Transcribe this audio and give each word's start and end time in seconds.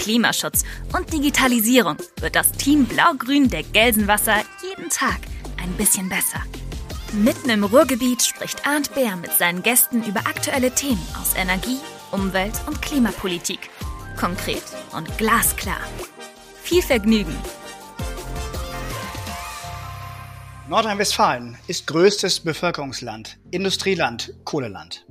Klimaschutz 0.00 0.64
und 0.96 1.12
Digitalisierung 1.12 1.96
wird 2.20 2.34
das 2.34 2.52
Team 2.52 2.86
Blau-Grün 2.86 3.50
der 3.50 3.62
Gelsenwasser 3.62 4.42
jeden 4.62 4.88
Tag 4.88 5.20
ein 5.62 5.70
bisschen 5.74 6.08
besser. 6.08 6.42
Mitten 7.12 7.50
im 7.50 7.64
Ruhrgebiet 7.64 8.22
spricht 8.22 8.66
Arndt 8.66 8.94
Bär 8.94 9.16
mit 9.16 9.32
seinen 9.32 9.62
Gästen 9.62 10.02
über 10.04 10.20
aktuelle 10.20 10.70
Themen 10.70 11.06
aus 11.20 11.34
Energie, 11.36 11.78
Umwelt 12.12 12.54
und 12.66 12.80
Klimapolitik. 12.80 13.68
Konkret 14.18 14.62
und 14.92 15.18
glasklar. 15.18 15.80
Viel 16.62 16.82
Vergnügen! 16.82 17.36
Nordrhein-Westfalen 20.68 21.58
ist 21.66 21.86
größtes 21.88 22.40
Bevölkerungsland, 22.40 23.38
Industrieland, 23.50 24.32
Kohleland. 24.44 25.04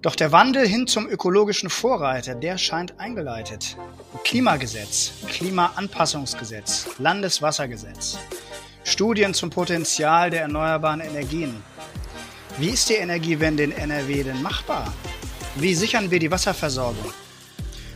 Doch 0.00 0.14
der 0.14 0.30
Wandel 0.30 0.64
hin 0.64 0.86
zum 0.86 1.08
ökologischen 1.08 1.68
Vorreiter, 1.70 2.36
der 2.36 2.56
scheint 2.56 3.00
eingeleitet. 3.00 3.76
Klimagesetz, 4.22 5.10
Klimaanpassungsgesetz, 5.26 6.86
Landeswassergesetz, 6.98 8.16
Studien 8.84 9.34
zum 9.34 9.50
Potenzial 9.50 10.30
der 10.30 10.42
erneuerbaren 10.42 11.00
Energien. 11.00 11.64
Wie 12.58 12.68
ist 12.68 12.88
die 12.88 12.94
Energiewende 12.94 13.64
in 13.64 13.72
NRW 13.72 14.22
denn 14.22 14.40
machbar? 14.40 14.92
Wie 15.56 15.74
sichern 15.74 16.12
wir 16.12 16.20
die 16.20 16.30
Wasserversorgung? 16.30 17.12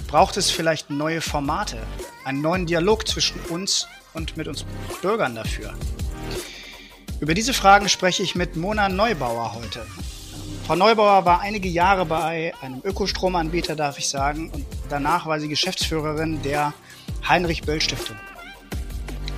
Braucht 0.08 0.36
es 0.36 0.50
vielleicht 0.50 0.90
neue 0.90 1.20
Formate, 1.20 1.78
einen 2.24 2.40
neuen 2.40 2.66
Dialog 2.66 3.06
zwischen 3.06 3.38
uns 3.42 3.86
und 4.12 4.36
mit 4.36 4.48
uns 4.48 4.66
Bürgern 5.02 5.36
dafür? 5.36 5.72
Über 7.20 7.34
diese 7.34 7.54
Fragen 7.54 7.88
spreche 7.88 8.24
ich 8.24 8.34
mit 8.34 8.56
Mona 8.56 8.88
Neubauer 8.88 9.54
heute. 9.54 9.86
Frau 10.66 10.76
Neubauer 10.76 11.24
war 11.24 11.40
einige 11.40 11.68
Jahre 11.68 12.06
bei 12.06 12.54
einem 12.60 12.80
Ökostromanbieter, 12.84 13.74
darf 13.74 13.98
ich 13.98 14.08
sagen, 14.08 14.48
und 14.50 14.64
danach 14.88 15.26
war 15.26 15.40
sie 15.40 15.48
Geschäftsführerin 15.48 16.40
der 16.42 16.72
Heinrich 17.28 17.62
Böll 17.62 17.80
Stiftung. 17.80 18.16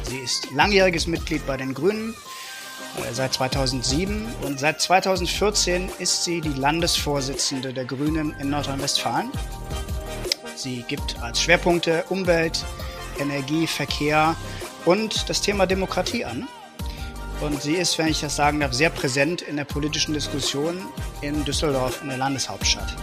Sie 0.03 0.19
ist 0.19 0.53
langjähriges 0.53 1.07
Mitglied 1.07 1.47
bei 1.47 1.57
den 1.57 1.73
Grünen 1.73 2.15
äh, 2.99 3.15
seit 3.15 3.33
2007 3.33 4.27
und 4.43 4.61
seit 4.61 4.83
2014 4.83 5.89
ist 5.99 6.25
sie 6.25 6.43
die 6.43 6.53
Landesvorsitzende 6.53 7.73
der 7.73 7.87
Grünen 7.87 8.35
in 8.39 8.51
Nordrhein-Westfalen. 8.51 9.31
Sie 10.57 10.85
gibt 10.87 11.21
als 11.23 11.41
Schwerpunkte 11.41 12.05
Umwelt, 12.11 12.65
Energie, 13.19 13.67
Verkehr 13.67 14.37
und 14.85 15.29
das 15.31 15.41
Thema 15.41 15.67
Demokratie 15.67 16.27
an. 16.27 16.47
Und 17.45 17.61
sie 17.61 17.75
ist, 17.75 17.99
wenn 17.99 18.09
ich 18.09 18.23
das 18.23 18.37
sagen 18.37 18.61
darf, 18.61 18.73
sehr 18.73 18.89
präsent 18.89 19.43
in 19.43 19.57
der 19.57 19.67
politischen 19.67 20.15
Diskussion 20.15 20.81
in 21.21 21.45
Düsseldorf, 21.45 22.01
in 22.01 22.09
der 22.09 22.17
Landeshauptstadt. 22.17 22.97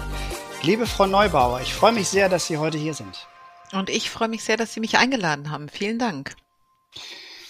Liebe 0.64 0.88
Frau 0.88 1.06
Neubauer, 1.06 1.62
ich 1.62 1.76
freue 1.76 1.92
mich 1.92 2.08
sehr, 2.08 2.28
dass 2.28 2.48
Sie 2.48 2.58
heute 2.58 2.80
hier 2.80 2.96
sind. 2.96 3.28
Und 3.72 3.92
ich 3.92 4.10
freue 4.10 4.30
mich 4.30 4.44
sehr, 4.44 4.58
dass 4.58 4.74
Sie 4.74 4.80
mich 4.80 4.98
eingeladen 4.98 5.52
haben. 5.52 5.70
Vielen 5.70 6.00
Dank. 6.00 6.36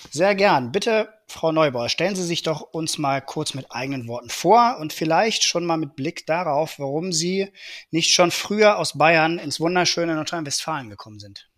Sehr 0.09 0.35
gern. 0.35 0.73
Bitte, 0.73 1.07
Frau 1.29 1.53
Neubauer, 1.53 1.87
stellen 1.87 2.17
Sie 2.17 2.25
sich 2.25 2.43
doch 2.43 2.59
uns 2.59 2.97
mal 2.97 3.21
kurz 3.21 3.53
mit 3.53 3.67
eigenen 3.71 4.09
Worten 4.09 4.29
vor 4.29 4.75
und 4.81 4.91
vielleicht 4.91 5.45
schon 5.45 5.65
mal 5.65 5.77
mit 5.77 5.95
Blick 5.95 6.25
darauf, 6.25 6.77
warum 6.77 7.13
Sie 7.13 7.53
nicht 7.91 8.13
schon 8.13 8.31
früher 8.31 8.77
aus 8.77 8.97
Bayern 8.97 9.39
ins 9.39 9.61
wunderschöne 9.61 10.15
Nordrhein-Westfalen 10.15 10.89
gekommen 10.89 11.19
sind. 11.19 11.50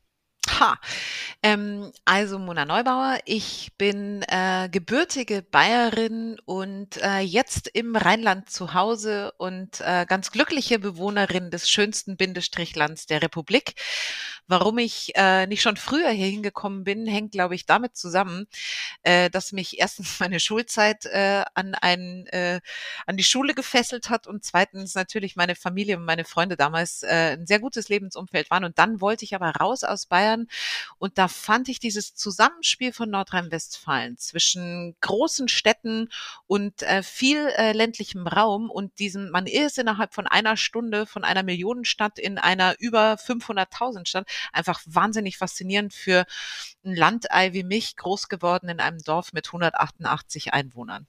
Ha, 0.59 0.77
ähm, 1.41 1.91
also 2.05 2.37
Mona 2.37 2.65
Neubauer, 2.65 3.17
ich 3.25 3.71
bin 3.77 4.21
äh, 4.23 4.69
gebürtige 4.69 5.41
Bayerin 5.41 6.37
und 6.45 7.01
äh, 7.01 7.19
jetzt 7.19 7.67
im 7.73 7.95
Rheinland 7.95 8.49
zu 8.49 8.73
Hause 8.73 9.33
und 9.37 9.81
äh, 9.81 10.05
ganz 10.07 10.31
glückliche 10.31 10.79
Bewohnerin 10.79 11.49
des 11.49 11.69
schönsten 11.69 12.17
Bindestrichlands 12.17 13.07
der 13.07 13.21
Republik. 13.21 13.73
Warum 14.47 14.77
ich 14.77 15.13
äh, 15.15 15.47
nicht 15.47 15.61
schon 15.61 15.77
früher 15.77 16.09
hier 16.09 16.27
hingekommen 16.27 16.83
bin, 16.83 17.07
hängt, 17.07 17.31
glaube 17.31 17.55
ich, 17.55 17.65
damit 17.65 17.95
zusammen, 17.95 18.45
äh, 19.03 19.29
dass 19.29 19.53
mich 19.53 19.79
erstens 19.79 20.19
meine 20.19 20.39
Schulzeit 20.39 21.05
äh, 21.05 21.43
an, 21.53 21.75
ein, 21.75 22.27
äh, 22.27 22.59
an 23.05 23.15
die 23.15 23.23
Schule 23.23 23.53
gefesselt 23.53 24.09
hat 24.09 24.27
und 24.27 24.43
zweitens 24.43 24.95
natürlich 24.95 25.35
meine 25.37 25.55
Familie 25.55 25.97
und 25.97 26.05
meine 26.05 26.25
Freunde 26.25 26.57
damals 26.57 27.03
äh, 27.03 27.37
ein 27.37 27.47
sehr 27.47 27.59
gutes 27.59 27.87
Lebensumfeld 27.87 28.51
waren. 28.51 28.65
Und 28.65 28.77
dann 28.79 28.99
wollte 28.99 29.23
ich 29.23 29.33
aber 29.33 29.49
raus 29.51 29.83
aus 29.83 30.07
Bayern 30.07 30.47
und 30.97 31.17
da 31.17 31.29
fand 31.29 31.69
ich 31.69 31.79
dieses 31.79 32.13
Zusammenspiel 32.15 32.91
von 32.91 33.09
Nordrhein-Westfalen 33.09 34.17
zwischen 34.17 34.95
großen 34.99 35.47
Städten 35.47 36.09
und 36.47 36.81
äh, 36.83 37.01
viel 37.01 37.47
äh, 37.57 37.71
ländlichem 37.71 38.27
Raum 38.27 38.69
und 38.69 38.99
diesem, 38.99 39.29
man 39.29 39.47
ist 39.47 39.77
innerhalb 39.77 40.13
von 40.13 40.27
einer 40.27 40.57
Stunde 40.57 41.05
von 41.05 41.23
einer 41.23 41.43
Millionenstadt 41.43 42.19
in 42.19 42.37
einer 42.37 42.75
über 42.79 43.13
500.000 43.13 44.07
Stadt 44.07 44.32
einfach 44.51 44.81
wahnsinnig 44.85 45.37
faszinierend 45.37 45.93
für 45.93 46.25
ein 46.85 46.95
Landei 46.95 47.53
wie 47.53 47.63
mich, 47.63 47.95
groß 47.95 48.27
geworden 48.29 48.69
in 48.69 48.79
einem 48.79 48.99
Dorf 49.03 49.33
mit 49.33 49.47
188 49.47 50.53
Einwohnern. 50.53 51.07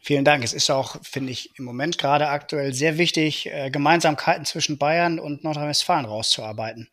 Vielen 0.00 0.24
Dank. 0.24 0.44
Es 0.44 0.52
ist 0.52 0.70
auch, 0.70 0.96
finde 1.02 1.32
ich, 1.32 1.58
im 1.58 1.64
Moment 1.64 1.98
gerade 1.98 2.28
aktuell 2.28 2.72
sehr 2.72 2.98
wichtig, 2.98 3.46
äh, 3.46 3.70
Gemeinsamkeiten 3.70 4.44
zwischen 4.44 4.78
Bayern 4.78 5.18
und 5.18 5.44
Nordrhein-Westfalen 5.44 6.06
rauszuarbeiten. 6.06 6.88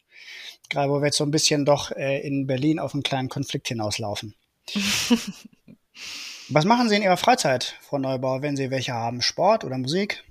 Gerade 0.70 0.92
wo 0.92 1.00
wir 1.00 1.06
jetzt 1.08 1.18
so 1.18 1.24
ein 1.24 1.32
bisschen 1.32 1.66
doch 1.66 1.92
äh, 1.92 2.20
in 2.26 2.48
Berlin 2.48 2.80
auf 2.80 2.94
einen 2.94 3.04
kleinen 3.04 3.30
Konflikt 3.30 3.68
hinauslaufen. 3.68 4.36
Was 6.50 6.66
machen 6.66 6.90
Sie 6.90 6.96
in 6.96 7.04
Ihrer 7.04 7.18
Freizeit, 7.18 7.78
Frau 7.82 8.00
Neubauer, 8.00 8.42
wenn 8.42 8.58
Sie 8.58 8.70
welche 8.70 8.94
haben? 8.94 9.22
Sport 9.22 9.64
oder 9.64 9.78
Musik? 9.78 10.24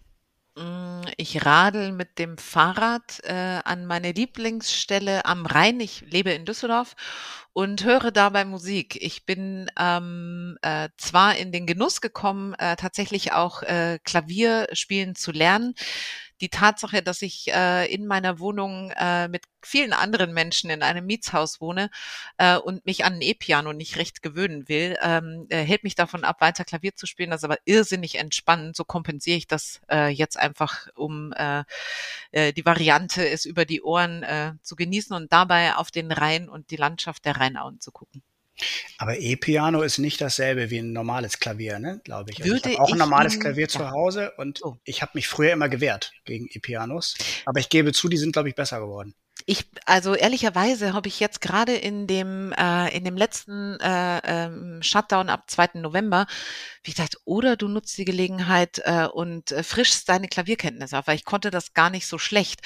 Mm, 0.54 1.02
ich 1.16 1.46
radel 1.46 1.92
mit 1.92 2.18
dem 2.18 2.36
Fahrrad 2.36 3.20
äh, 3.24 3.32
an 3.64 3.86
meine 3.86 4.12
Lieblingsstelle 4.12 5.24
am 5.24 5.46
Rhein. 5.46 5.80
Ich 5.80 6.02
lebe 6.02 6.30
in 6.32 6.44
Düsseldorf 6.44 6.94
und 7.54 7.84
höre 7.84 8.10
dabei 8.10 8.44
Musik. 8.44 8.96
Ich 9.00 9.24
bin 9.24 9.70
ähm, 9.78 10.58
äh, 10.60 10.90
zwar 10.98 11.36
in 11.36 11.52
den 11.52 11.66
Genuss 11.66 12.02
gekommen, 12.02 12.52
äh, 12.54 12.76
tatsächlich 12.76 13.32
auch 13.32 13.62
äh, 13.62 13.98
Klavier 14.04 14.66
spielen 14.72 15.14
zu 15.14 15.32
lernen 15.32 15.74
die 16.42 16.48
Tatsache, 16.48 17.02
dass 17.02 17.22
ich 17.22 17.52
äh, 17.52 17.86
in 17.86 18.06
meiner 18.06 18.40
Wohnung 18.40 18.90
äh, 18.90 19.28
mit 19.28 19.44
vielen 19.62 19.92
anderen 19.92 20.34
Menschen 20.34 20.70
in 20.70 20.82
einem 20.82 21.06
Mietshaus 21.06 21.60
wohne 21.60 21.88
äh, 22.36 22.56
und 22.56 22.84
mich 22.84 23.04
an 23.04 23.14
ein 23.14 23.22
E-Piano 23.22 23.72
nicht 23.72 23.96
recht 23.96 24.22
gewöhnen 24.22 24.68
will, 24.68 24.98
ähm, 25.02 25.46
äh, 25.50 25.62
hält 25.62 25.84
mich 25.84 25.94
davon 25.94 26.24
ab, 26.24 26.40
weiter 26.40 26.64
Klavier 26.64 26.96
zu 26.96 27.06
spielen. 27.06 27.30
Das 27.30 27.40
ist 27.40 27.44
aber 27.44 27.58
irrsinnig 27.64 28.16
entspannend. 28.16 28.76
So 28.76 28.84
kompensiere 28.84 29.38
ich 29.38 29.46
das 29.46 29.80
äh, 29.88 30.08
jetzt 30.08 30.36
einfach, 30.36 30.88
um 30.96 31.32
äh, 31.32 31.62
äh, 32.32 32.52
die 32.52 32.66
Variante, 32.66 33.28
es 33.28 33.44
über 33.44 33.64
die 33.64 33.82
Ohren 33.82 34.24
äh, 34.24 34.54
zu 34.62 34.74
genießen 34.74 35.14
und 35.14 35.32
dabei 35.32 35.76
auf 35.76 35.92
den 35.92 36.10
Rhein 36.10 36.48
und 36.48 36.70
die 36.70 36.76
Landschaft 36.76 37.24
der 37.24 37.36
Rheinauen 37.36 37.80
zu 37.80 37.92
gucken. 37.92 38.22
Aber 38.98 39.18
E-Piano 39.18 39.82
ist 39.82 39.98
nicht 39.98 40.20
dasselbe 40.20 40.70
wie 40.70 40.78
ein 40.78 40.92
normales 40.92 41.40
Klavier, 41.40 41.78
ne? 41.78 42.00
glaube 42.04 42.30
ich. 42.30 42.40
Also 42.40 42.52
Würde 42.52 42.70
ich 42.70 42.78
habe 42.78 42.88
auch 42.88 42.92
ein 42.92 42.98
normales 42.98 43.40
Klavier 43.40 43.68
zu 43.68 43.90
Hause 43.90 44.32
und 44.36 44.60
oh. 44.62 44.76
ich 44.84 45.02
habe 45.02 45.12
mich 45.14 45.28
früher 45.28 45.52
immer 45.52 45.68
gewehrt 45.68 46.12
gegen 46.24 46.46
E-Pianos. 46.50 47.16
Aber 47.44 47.60
ich 47.60 47.68
gebe 47.68 47.92
zu, 47.92 48.08
die 48.08 48.18
sind, 48.18 48.32
glaube 48.32 48.48
ich, 48.48 48.54
besser 48.54 48.80
geworden. 48.80 49.14
Ich, 49.46 49.64
also 49.86 50.14
ehrlicherweise 50.14 50.92
habe 50.92 51.08
ich 51.08 51.18
jetzt 51.18 51.40
gerade 51.40 51.74
in 51.74 52.06
dem 52.06 52.52
äh, 52.52 52.96
in 52.96 53.04
dem 53.04 53.16
letzten 53.16 53.78
äh, 53.80 54.20
ähm, 54.24 54.82
Shutdown 54.82 55.28
ab 55.28 55.50
2. 55.50 55.70
November, 55.74 56.26
wie 56.84 56.92
gesagt, 56.92 57.16
oder 57.24 57.56
du 57.56 57.66
nutzt 57.68 57.98
die 57.98 58.04
Gelegenheit 58.04 58.80
äh, 58.84 59.06
und 59.06 59.50
äh, 59.50 59.62
frischst 59.62 60.08
deine 60.08 60.28
Klavierkenntnisse 60.28 60.98
auf, 60.98 61.06
weil 61.06 61.16
ich 61.16 61.24
konnte 61.24 61.50
das 61.50 61.74
gar 61.74 61.90
nicht 61.90 62.06
so 62.06 62.18
schlecht. 62.18 62.60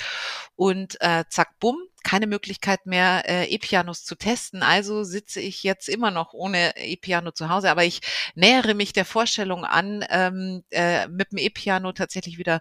Und 0.54 1.00
äh, 1.00 1.24
zack, 1.30 1.58
bumm, 1.60 1.78
keine 2.06 2.28
Möglichkeit 2.28 2.86
mehr, 2.86 3.24
äh, 3.28 3.52
E-Pianos 3.52 4.04
zu 4.04 4.14
testen. 4.14 4.62
Also 4.62 5.02
sitze 5.02 5.40
ich 5.40 5.64
jetzt 5.64 5.88
immer 5.88 6.12
noch 6.12 6.34
ohne 6.34 6.76
E-Piano 6.76 7.32
zu 7.32 7.48
Hause. 7.48 7.68
Aber 7.68 7.82
ich 7.82 8.00
nähere 8.36 8.74
mich 8.74 8.92
der 8.92 9.04
Vorstellung 9.04 9.64
an, 9.64 10.04
ähm, 10.08 10.62
äh, 10.70 11.08
mit 11.08 11.32
dem 11.32 11.38
E-Piano 11.38 11.90
tatsächlich 11.90 12.38
wieder 12.38 12.60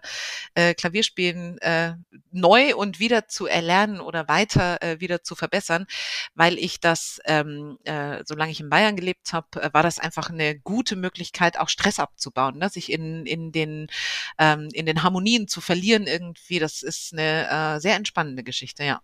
äh, 0.54 0.74
Klavierspielen 0.74 1.58
äh, 1.58 1.94
neu 2.32 2.74
und 2.74 2.98
wieder 2.98 3.28
zu 3.28 3.46
erlernen 3.46 4.00
oder 4.00 4.26
weiter 4.26 4.82
äh, 4.82 4.98
wieder 4.98 5.22
zu 5.22 5.36
verbessern, 5.36 5.86
weil 6.34 6.58
ich 6.58 6.80
das, 6.80 7.20
ähm, 7.24 7.78
äh, 7.84 8.24
solange 8.26 8.50
ich 8.50 8.58
in 8.58 8.68
Bayern 8.68 8.96
gelebt 8.96 9.32
habe, 9.32 9.62
äh, 9.62 9.72
war 9.72 9.84
das 9.84 10.00
einfach 10.00 10.28
eine 10.28 10.58
gute 10.58 10.96
Möglichkeit, 10.96 11.56
auch 11.56 11.68
Stress 11.68 12.00
abzubauen, 12.00 12.58
ne? 12.58 12.68
sich 12.68 12.90
in, 12.90 13.26
in, 13.26 13.52
den, 13.52 13.86
ähm, 14.38 14.70
in 14.72 14.86
den 14.86 15.04
Harmonien 15.04 15.46
zu 15.46 15.60
verlieren 15.60 16.08
irgendwie. 16.08 16.58
Das 16.58 16.82
ist 16.82 17.12
eine 17.12 17.76
äh, 17.76 17.80
sehr 17.80 17.94
entspannende 17.94 18.42
Geschichte, 18.42 18.82
ja. 18.82 19.00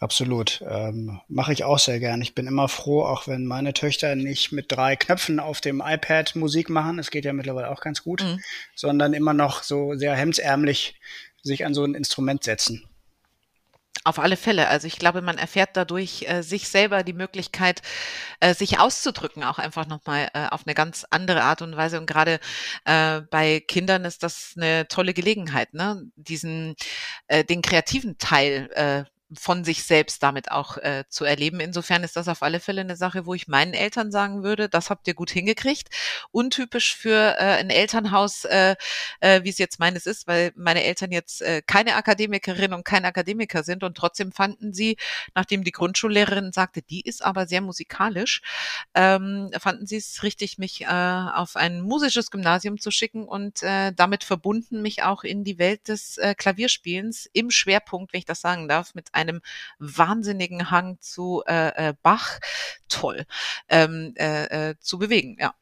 Absolut. 0.00 0.62
Ähm, 0.68 1.20
Mache 1.28 1.52
ich 1.52 1.64
auch 1.64 1.78
sehr 1.78 2.00
gern. 2.00 2.22
Ich 2.22 2.34
bin 2.34 2.46
immer 2.46 2.68
froh, 2.68 3.02
auch 3.02 3.26
wenn 3.26 3.46
meine 3.46 3.74
Töchter 3.74 4.14
nicht 4.14 4.52
mit 4.52 4.66
drei 4.72 4.96
Knöpfen 4.96 5.40
auf 5.40 5.60
dem 5.60 5.82
iPad 5.84 6.36
Musik 6.36 6.70
machen, 6.70 6.98
es 6.98 7.10
geht 7.10 7.24
ja 7.24 7.32
mittlerweile 7.32 7.70
auch 7.70 7.80
ganz 7.80 8.02
gut, 8.02 8.22
mhm. 8.22 8.40
sondern 8.74 9.12
immer 9.12 9.34
noch 9.34 9.62
so 9.62 9.94
sehr 9.94 10.14
hemdsärmlich 10.14 10.94
sich 11.42 11.64
an 11.64 11.74
so 11.74 11.84
ein 11.84 11.94
Instrument 11.94 12.44
setzen. 12.44 12.86
Auf 14.02 14.18
alle 14.18 14.38
Fälle. 14.38 14.68
Also 14.68 14.86
ich 14.86 14.98
glaube, 14.98 15.20
man 15.20 15.36
erfährt 15.36 15.70
dadurch 15.74 16.24
äh, 16.26 16.42
sich 16.42 16.68
selber 16.68 17.02
die 17.02 17.12
Möglichkeit, 17.12 17.82
äh, 18.40 18.54
sich 18.54 18.78
auszudrücken, 18.78 19.44
auch 19.44 19.58
einfach 19.58 19.86
nochmal 19.86 20.30
äh, 20.32 20.46
auf 20.48 20.62
eine 20.66 20.74
ganz 20.74 21.04
andere 21.10 21.42
Art 21.42 21.60
und 21.60 21.76
Weise. 21.76 22.00
Und 22.00 22.06
gerade 22.06 22.40
äh, 22.86 23.20
bei 23.20 23.60
Kindern 23.60 24.06
ist 24.06 24.22
das 24.22 24.54
eine 24.56 24.88
tolle 24.88 25.12
Gelegenheit, 25.12 25.74
ne? 25.74 26.02
diesen 26.16 26.76
äh, 27.26 27.44
den 27.44 27.60
kreativen 27.60 28.16
Teil 28.16 28.70
äh, 28.74 29.04
von 29.38 29.64
sich 29.64 29.84
selbst 29.84 30.22
damit 30.22 30.50
auch 30.50 30.76
äh, 30.78 31.04
zu 31.08 31.24
erleben. 31.24 31.60
Insofern 31.60 32.02
ist 32.02 32.16
das 32.16 32.28
auf 32.28 32.42
alle 32.42 32.60
Fälle 32.60 32.80
eine 32.80 32.96
Sache, 32.96 33.26
wo 33.26 33.34
ich 33.34 33.48
meinen 33.48 33.74
Eltern 33.74 34.10
sagen 34.10 34.42
würde, 34.42 34.68
das 34.68 34.90
habt 34.90 35.06
ihr 35.06 35.14
gut 35.14 35.30
hingekriegt. 35.30 35.88
Untypisch 36.32 36.96
für 36.96 37.36
äh, 37.38 37.58
ein 37.58 37.70
Elternhaus, 37.70 38.44
äh, 38.44 38.76
äh, 39.20 39.42
wie 39.44 39.50
es 39.50 39.58
jetzt 39.58 39.78
meines 39.78 40.06
ist, 40.06 40.26
weil 40.26 40.52
meine 40.56 40.84
Eltern 40.84 41.12
jetzt 41.12 41.42
äh, 41.42 41.62
keine 41.64 41.94
Akademikerin 41.94 42.72
und 42.72 42.84
kein 42.84 43.04
Akademiker 43.04 43.62
sind 43.62 43.84
und 43.84 43.96
trotzdem 43.96 44.32
fanden 44.32 44.72
sie, 44.72 44.96
nachdem 45.34 45.64
die 45.64 45.72
Grundschullehrerin 45.72 46.52
sagte, 46.52 46.82
die 46.82 47.02
ist 47.02 47.24
aber 47.24 47.46
sehr 47.46 47.60
musikalisch, 47.60 48.42
ähm, 48.94 49.50
fanden 49.58 49.86
sie 49.86 49.96
es 49.96 50.22
richtig, 50.22 50.58
mich 50.58 50.82
äh, 50.82 50.86
auf 50.86 51.56
ein 51.56 51.80
musisches 51.80 52.30
Gymnasium 52.30 52.78
zu 52.78 52.90
schicken 52.90 53.26
und 53.26 53.62
äh, 53.62 53.92
damit 53.92 54.24
verbunden 54.24 54.82
mich 54.82 55.02
auch 55.02 55.22
in 55.22 55.44
die 55.44 55.58
Welt 55.58 55.88
des 55.88 56.18
äh, 56.18 56.34
Klavierspielens 56.34 57.28
im 57.32 57.50
Schwerpunkt, 57.50 58.12
wenn 58.12 58.18
ich 58.18 58.24
das 58.24 58.40
sagen 58.40 58.68
darf, 58.68 58.94
mit 58.94 59.14
einem 59.20 59.40
wahnsinnigen 59.78 60.70
Hang 60.70 60.98
zu 61.00 61.42
äh, 61.46 61.88
äh, 61.90 61.94
Bach, 62.02 62.38
toll, 62.88 63.24
ähm, 63.68 64.14
äh, 64.16 64.70
äh, 64.70 64.74
zu 64.80 64.98
bewegen, 64.98 65.36
ja. 65.38 65.54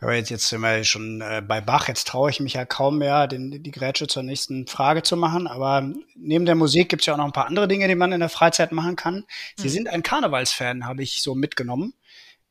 Aber 0.00 0.14
jetzt, 0.14 0.30
jetzt 0.30 0.48
sind 0.48 0.60
wir 0.60 0.84
schon 0.84 1.20
äh, 1.20 1.42
bei 1.46 1.60
Bach. 1.60 1.88
Jetzt 1.88 2.08
traue 2.08 2.30
ich 2.30 2.40
mich 2.40 2.54
ja 2.54 2.64
kaum 2.64 2.98
mehr, 2.98 3.26
den, 3.26 3.62
die 3.62 3.70
Grätsche 3.70 4.06
zur 4.06 4.22
nächsten 4.22 4.66
Frage 4.66 5.02
zu 5.02 5.16
machen. 5.16 5.46
Aber 5.46 5.92
neben 6.14 6.46
der 6.46 6.54
Musik 6.54 6.88
gibt 6.88 7.02
es 7.02 7.06
ja 7.06 7.14
auch 7.14 7.18
noch 7.18 7.26
ein 7.26 7.32
paar 7.32 7.46
andere 7.46 7.68
Dinge, 7.68 7.86
die 7.88 7.94
man 7.94 8.12
in 8.12 8.20
der 8.20 8.28
Freizeit 8.28 8.72
machen 8.72 8.96
kann. 8.96 9.26
Sie 9.56 9.64
hm. 9.64 9.70
sind 9.70 9.88
ein 9.88 10.02
Karnevalsfan, 10.02 10.86
habe 10.86 11.02
ich 11.02 11.22
so 11.22 11.34
mitgenommen. 11.34 11.94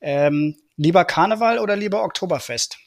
Ähm, 0.02 0.58
lieber 0.76 1.06
Karneval 1.06 1.60
oder 1.60 1.76
lieber 1.76 2.04
Oktoberfest? 2.04 2.78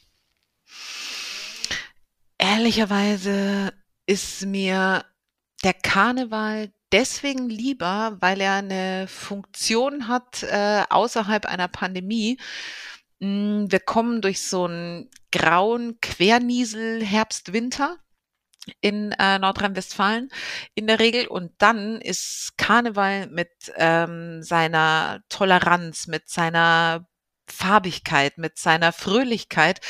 Ehrlicherweise 2.38 3.72
ist 4.06 4.46
mir 4.46 5.04
der 5.64 5.74
Karneval 5.74 6.72
deswegen 6.92 7.48
lieber, 7.48 8.16
weil 8.20 8.40
er 8.40 8.54
eine 8.54 9.06
Funktion 9.08 10.08
hat 10.08 10.42
äh, 10.42 10.84
außerhalb 10.88 11.46
einer 11.46 11.68
Pandemie. 11.68 12.38
Hm, 13.20 13.70
wir 13.70 13.80
kommen 13.80 14.20
durch 14.20 14.42
so 14.42 14.66
einen 14.66 15.10
grauen 15.32 15.98
Querniesel 16.00 17.04
Herbst, 17.04 17.52
Winter 17.52 17.98
in 18.80 19.12
äh, 19.12 19.38
Nordrhein-Westfalen 19.38 20.28
in 20.74 20.86
der 20.86 21.00
Regel. 21.00 21.26
Und 21.26 21.52
dann 21.58 22.00
ist 22.00 22.52
Karneval 22.56 23.28
mit 23.28 23.50
ähm, 23.76 24.42
seiner 24.42 25.22
Toleranz, 25.28 26.06
mit 26.06 26.28
seiner 26.28 27.06
Farbigkeit, 27.52 28.38
mit 28.38 28.58
seiner 28.58 28.92
Fröhlichkeit 28.92 29.80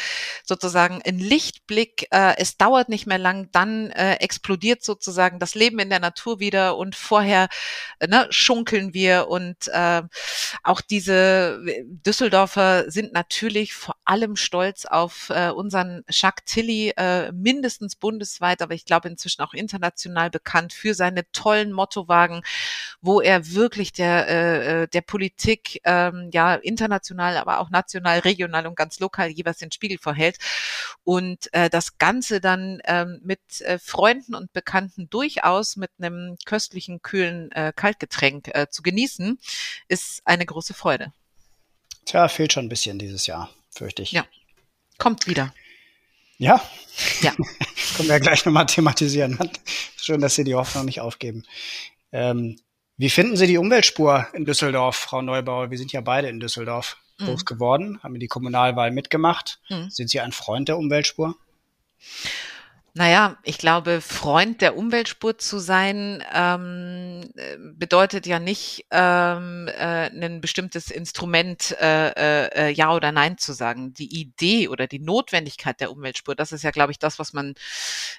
sozusagen 0.44 1.00
ein 1.06 1.18
Lichtblick. 1.18 2.06
Äh, 2.10 2.34
es 2.38 2.58
dauert 2.58 2.88
nicht 2.88 3.06
mehr 3.06 3.18
lang, 3.18 3.48
dann 3.52 3.90
äh, 3.90 4.14
explodiert 4.16 4.84
sozusagen 4.84 5.38
das 5.38 5.54
Leben 5.54 5.78
in 5.78 5.90
der 5.90 6.00
Natur 6.00 6.40
wieder 6.40 6.76
und 6.76 6.96
vorher 6.96 7.48
äh, 8.00 8.06
ne, 8.06 8.26
schunkeln 8.30 8.92
wir 8.92 9.28
und 9.28 9.68
äh, 9.68 10.02
auch 10.62 10.80
diese 10.80 11.62
Düsseldorfer 11.86 12.90
sind 12.90 13.12
natürlich 13.12 13.74
vor 13.74 13.96
allem 14.04 14.36
stolz 14.36 14.84
auf 14.84 15.30
äh, 15.30 15.50
unseren 15.50 16.02
Jacques 16.08 16.44
Tilly, 16.44 16.90
äh, 16.96 17.32
mindestens 17.32 17.96
bundesweit, 17.96 18.62
aber 18.62 18.74
ich 18.74 18.84
glaube 18.84 19.08
inzwischen 19.08 19.42
auch 19.42 19.54
international 19.54 20.30
bekannt 20.30 20.72
für 20.72 20.94
seine 20.94 21.30
tollen 21.32 21.72
Mottowagen, 21.72 22.42
wo 23.00 23.20
er 23.20 23.52
wirklich 23.52 23.92
der, 23.92 24.28
äh, 24.28 24.82
äh 24.82 24.88
der 24.88 25.00
Politik 25.02 25.80
ähm, 25.84 26.30
ja 26.32 26.54
international 26.54 27.36
aber 27.36 27.51
auch 27.58 27.70
national, 27.70 28.20
regional 28.20 28.66
und 28.66 28.76
ganz 28.76 29.00
lokal 29.00 29.30
jeweils 29.30 29.58
den 29.58 29.72
Spiegel 29.72 29.98
vorhält. 29.98 30.38
Und 31.04 31.52
äh, 31.52 31.70
das 31.70 31.98
Ganze 31.98 32.40
dann 32.40 32.80
ähm, 32.84 33.20
mit 33.22 33.60
äh, 33.60 33.78
Freunden 33.78 34.34
und 34.34 34.52
Bekannten 34.52 35.08
durchaus 35.10 35.76
mit 35.76 35.90
einem 35.98 36.36
köstlichen, 36.44 37.02
kühlen 37.02 37.50
äh, 37.52 37.72
Kaltgetränk 37.74 38.48
äh, 38.54 38.68
zu 38.70 38.82
genießen, 38.82 39.38
ist 39.88 40.22
eine 40.24 40.46
große 40.46 40.74
Freude. 40.74 41.12
Tja, 42.04 42.28
fehlt 42.28 42.52
schon 42.52 42.66
ein 42.66 42.68
bisschen 42.68 42.98
dieses 42.98 43.26
Jahr, 43.26 43.50
fürchte 43.70 44.02
ich. 44.02 44.12
Ja, 44.12 44.24
kommt 44.98 45.26
wieder. 45.26 45.54
Ja? 46.38 46.60
Ja. 47.20 47.32
Können 47.96 48.08
wir 48.08 48.16
ja 48.16 48.18
gleich 48.18 48.44
nochmal 48.44 48.66
thematisieren. 48.66 49.38
Schön, 49.96 50.20
dass 50.20 50.34
Sie 50.34 50.44
die 50.44 50.54
Hoffnung 50.54 50.86
nicht 50.86 51.00
aufgeben. 51.00 51.44
Ähm, 52.10 52.58
wie 52.96 53.10
finden 53.10 53.36
Sie 53.36 53.46
die 53.46 53.58
Umweltspur 53.58 54.26
in 54.34 54.44
Düsseldorf, 54.44 54.96
Frau 54.96 55.22
Neubauer? 55.22 55.70
Wir 55.70 55.78
sind 55.78 55.92
ja 55.92 56.00
beide 56.00 56.28
in 56.28 56.40
Düsseldorf 56.40 56.96
groß 57.24 57.40
mhm. 57.40 57.44
geworden, 57.44 58.02
haben 58.02 58.18
die 58.18 58.28
Kommunalwahl 58.28 58.90
mitgemacht. 58.90 59.60
Mhm. 59.68 59.90
Sind 59.90 60.10
Sie 60.10 60.20
ein 60.20 60.32
Freund 60.32 60.68
der 60.68 60.78
Umweltspur? 60.78 61.36
Naja, 62.94 63.38
ich 63.42 63.56
glaube, 63.56 64.02
Freund 64.02 64.60
der 64.60 64.76
Umweltspur 64.76 65.38
zu 65.38 65.58
sein, 65.58 66.22
ähm, 66.30 67.32
bedeutet 67.78 68.26
ja 68.26 68.38
nicht, 68.38 68.84
ähm, 68.90 69.66
äh, 69.68 70.10
ein 70.10 70.42
bestimmtes 70.42 70.90
Instrument 70.90 71.74
äh, 71.80 72.68
äh, 72.68 72.70
Ja 72.70 72.94
oder 72.94 73.10
Nein 73.10 73.38
zu 73.38 73.54
sagen. 73.54 73.94
Die 73.94 74.20
Idee 74.20 74.68
oder 74.68 74.86
die 74.86 74.98
Notwendigkeit 74.98 75.80
der 75.80 75.90
Umweltspur, 75.90 76.34
das 76.34 76.52
ist 76.52 76.64
ja, 76.64 76.70
glaube 76.70 76.92
ich, 76.92 76.98
das, 76.98 77.18
was 77.18 77.32
man 77.32 77.54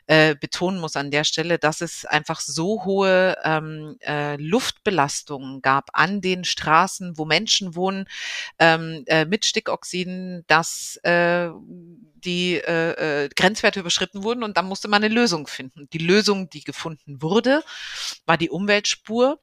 äh, 0.07 0.33
betonen 0.35 0.79
muss 0.79 0.95
an 0.95 1.11
der 1.11 1.23
Stelle, 1.23 1.59
dass 1.59 1.81
es 1.81 2.05
einfach 2.05 2.39
so 2.39 2.83
hohe 2.83 3.37
ähm, 3.43 3.97
äh, 4.01 4.37
Luftbelastungen 4.37 5.61
gab 5.61 5.89
an 5.93 6.19
den 6.19 6.45
Straßen, 6.45 7.15
wo 7.19 7.25
Menschen 7.25 7.75
wohnen, 7.75 8.05
ähm, 8.57 9.03
äh, 9.05 9.25
mit 9.25 9.45
Stickoxiden, 9.45 10.45
dass 10.47 10.95
äh, 11.03 11.49
die 12.25 12.55
äh, 12.55 13.25
äh, 13.25 13.29
Grenzwerte 13.29 13.79
überschritten 13.79 14.23
wurden 14.23 14.43
und 14.43 14.57
dann 14.57 14.65
musste 14.65 14.87
man 14.87 15.03
eine 15.03 15.13
Lösung 15.13 15.47
finden. 15.47 15.87
Die 15.93 15.99
Lösung, 15.99 16.49
die 16.49 16.63
gefunden 16.63 17.21
wurde, 17.21 17.63
war 18.25 18.37
die 18.37 18.49
Umweltspur 18.49 19.39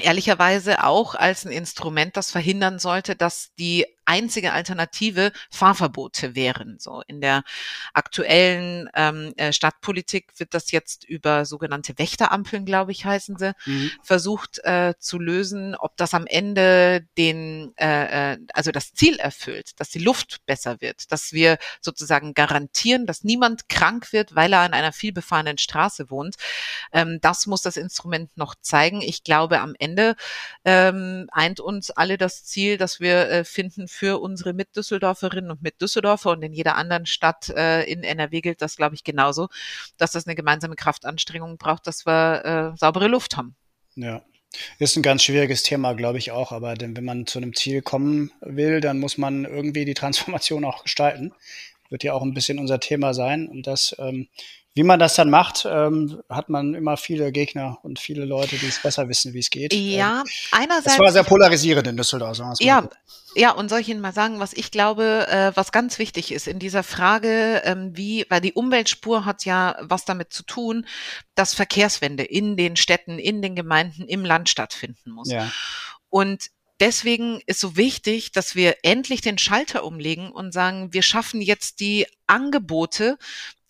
ehrlicherweise 0.00 0.84
auch 0.84 1.14
als 1.14 1.44
ein 1.44 1.52
Instrument, 1.52 2.16
das 2.16 2.30
verhindern 2.30 2.78
sollte, 2.78 3.16
dass 3.16 3.54
die 3.58 3.86
einzige 4.04 4.52
Alternative 4.52 5.32
Fahrverbote 5.50 6.34
wären. 6.34 6.78
So 6.78 7.02
in 7.06 7.20
der 7.20 7.44
aktuellen 7.92 8.88
ähm, 8.94 9.32
äh, 9.36 9.52
Stadtpolitik 9.52 10.32
wird 10.38 10.54
das 10.54 10.70
jetzt 10.70 11.04
über 11.04 11.44
sogenannte 11.44 11.98
Wächterampeln, 11.98 12.64
glaube 12.64 12.92
ich, 12.92 13.04
heißen 13.04 13.36
sie, 13.38 13.54
mhm. 13.66 13.90
versucht 14.02 14.58
äh, 14.64 14.94
zu 14.98 15.18
lösen. 15.18 15.74
Ob 15.74 15.96
das 15.96 16.14
am 16.14 16.26
Ende 16.26 17.06
den, 17.16 17.72
äh, 17.76 18.34
äh, 18.34 18.38
also 18.52 18.70
das 18.70 18.94
Ziel 18.94 19.16
erfüllt, 19.16 19.78
dass 19.80 19.90
die 19.90 19.98
Luft 19.98 20.44
besser 20.46 20.80
wird, 20.80 21.10
dass 21.12 21.32
wir 21.32 21.58
sozusagen 21.80 22.34
garantieren, 22.34 23.06
dass 23.06 23.24
niemand 23.24 23.68
krank 23.68 24.12
wird, 24.12 24.34
weil 24.34 24.52
er 24.52 24.60
an 24.60 24.72
einer 24.72 24.92
vielbefahrenen 24.92 25.58
Straße 25.58 26.10
wohnt. 26.10 26.36
Ähm, 26.92 27.18
das 27.20 27.46
muss 27.46 27.62
das 27.62 27.76
Instrument 27.76 28.36
noch 28.36 28.54
zeigen. 28.60 29.00
Ich 29.00 29.24
glaube, 29.24 29.60
am 29.60 29.74
Ende 29.78 30.16
ähm, 30.64 31.28
eint 31.32 31.60
uns 31.60 31.90
alle 31.90 32.18
das 32.18 32.44
Ziel, 32.44 32.76
dass 32.76 33.00
wir 33.00 33.28
äh, 33.30 33.44
finden 33.44 33.88
für 33.94 34.20
unsere 34.20 34.52
Mitdüsseldorferinnen 34.52 35.50
und 35.50 35.62
Mitdüsseldorfer 35.62 36.30
und 36.30 36.42
in 36.42 36.52
jeder 36.52 36.76
anderen 36.76 37.06
Stadt 37.06 37.48
äh, 37.50 37.84
in 37.84 38.02
NRW 38.02 38.40
gilt 38.40 38.60
das, 38.60 38.76
glaube 38.76 38.94
ich, 38.94 39.04
genauso, 39.04 39.48
dass 39.96 40.12
das 40.12 40.26
eine 40.26 40.34
gemeinsame 40.34 40.74
Kraftanstrengung 40.74 41.56
braucht, 41.56 41.86
dass 41.86 42.04
wir 42.04 42.72
äh, 42.74 42.76
saubere 42.76 43.08
Luft 43.08 43.36
haben. 43.36 43.54
Ja. 43.94 44.22
Ist 44.78 44.96
ein 44.96 45.02
ganz 45.02 45.24
schwieriges 45.24 45.62
Thema, 45.64 45.94
glaube 45.94 46.18
ich 46.18 46.30
auch, 46.30 46.52
aber 46.52 46.74
denn 46.74 46.96
wenn 46.96 47.04
man 47.04 47.26
zu 47.26 47.38
einem 47.38 47.54
Ziel 47.54 47.82
kommen 47.82 48.30
will, 48.40 48.80
dann 48.80 49.00
muss 49.00 49.18
man 49.18 49.44
irgendwie 49.44 49.84
die 49.84 49.94
Transformation 49.94 50.64
auch 50.64 50.82
gestalten. 50.84 51.32
Wird 51.90 52.04
ja 52.04 52.12
auch 52.12 52.22
ein 52.22 52.34
bisschen 52.34 52.58
unser 52.58 52.80
Thema 52.80 53.14
sein 53.14 53.48
und 53.48 53.66
das 53.66 53.94
ähm, 53.98 54.28
wie 54.74 54.82
man 54.82 54.98
das 54.98 55.14
dann 55.14 55.30
macht, 55.30 55.66
ähm, 55.70 56.20
hat 56.28 56.48
man 56.48 56.74
immer 56.74 56.96
viele 56.96 57.30
Gegner 57.30 57.78
und 57.82 58.00
viele 58.00 58.24
Leute, 58.24 58.56
die 58.56 58.66
es 58.66 58.82
besser 58.82 59.08
wissen, 59.08 59.32
wie 59.32 59.38
es 59.38 59.50
geht. 59.50 59.72
Ja, 59.72 60.20
ähm, 60.20 60.26
einerseits. 60.50 60.94
Es 60.94 60.98
war 60.98 61.12
sehr 61.12 61.22
polarisierend 61.22 61.86
in 61.86 61.96
Düsseldorf. 61.96 62.36
Sagen 62.36 62.56
ja, 62.58 62.80
mal. 62.80 62.90
ja, 63.36 63.52
und 63.52 63.68
soll 63.68 63.80
ich 63.80 63.88
Ihnen 63.88 64.00
mal 64.00 64.12
sagen, 64.12 64.40
was 64.40 64.52
ich 64.52 64.72
glaube, 64.72 65.28
äh, 65.28 65.52
was 65.54 65.70
ganz 65.70 66.00
wichtig 66.00 66.32
ist 66.32 66.48
in 66.48 66.58
dieser 66.58 66.82
Frage, 66.82 67.62
ähm, 67.64 67.96
wie, 67.96 68.26
weil 68.28 68.40
die 68.40 68.52
Umweltspur 68.52 69.24
hat 69.24 69.44
ja 69.44 69.76
was 69.80 70.04
damit 70.04 70.32
zu 70.32 70.42
tun, 70.42 70.86
dass 71.36 71.54
Verkehrswende 71.54 72.24
in 72.24 72.56
den 72.56 72.74
Städten, 72.74 73.20
in 73.20 73.42
den 73.42 73.54
Gemeinden, 73.54 74.08
im 74.08 74.24
Land 74.24 74.48
stattfinden 74.48 75.12
muss. 75.12 75.30
Ja. 75.30 75.52
Und 76.10 76.50
deswegen 76.80 77.40
ist 77.46 77.60
so 77.60 77.76
wichtig, 77.76 78.32
dass 78.32 78.56
wir 78.56 78.76
endlich 78.82 79.20
den 79.20 79.38
Schalter 79.38 79.84
umlegen 79.84 80.30
und 80.30 80.52
sagen, 80.52 80.92
wir 80.92 81.02
schaffen 81.02 81.40
jetzt 81.40 81.78
die 81.78 82.06
Angebote, 82.26 83.18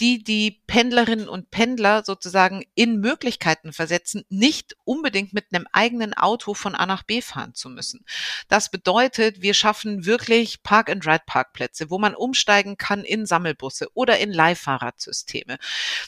die 0.01 0.25
die 0.25 0.63
Pendlerinnen 0.67 1.29
und 1.29 1.51
Pendler 1.51 2.03
sozusagen 2.05 2.65
in 2.75 2.99
Möglichkeiten 2.99 3.73
versetzen, 3.73 4.25
nicht 4.29 4.77
unbedingt 4.85 5.33
mit 5.33 5.47
einem 5.53 5.67
eigenen 5.73 6.15
Auto 6.15 6.55
von 6.55 6.75
A 6.75 6.85
nach 6.85 7.05
B 7.05 7.23
fahren 7.23 7.55
zu 7.55 7.69
müssen. 7.69 8.05
Das 8.49 8.71
bedeutet, 8.71 9.41
wir 9.41 9.55
schaffen 9.55 10.05
wirklich 10.05 10.63
Park-and-Ride-Parkplätze, 10.63 11.91
wo 11.91 11.99
man 11.99 12.15
umsteigen 12.15 12.77
kann 12.77 13.05
in 13.05 13.25
Sammelbusse 13.27 13.89
oder 13.95 14.19
in 14.19 14.33
Leihfahrradsysteme. 14.33 15.59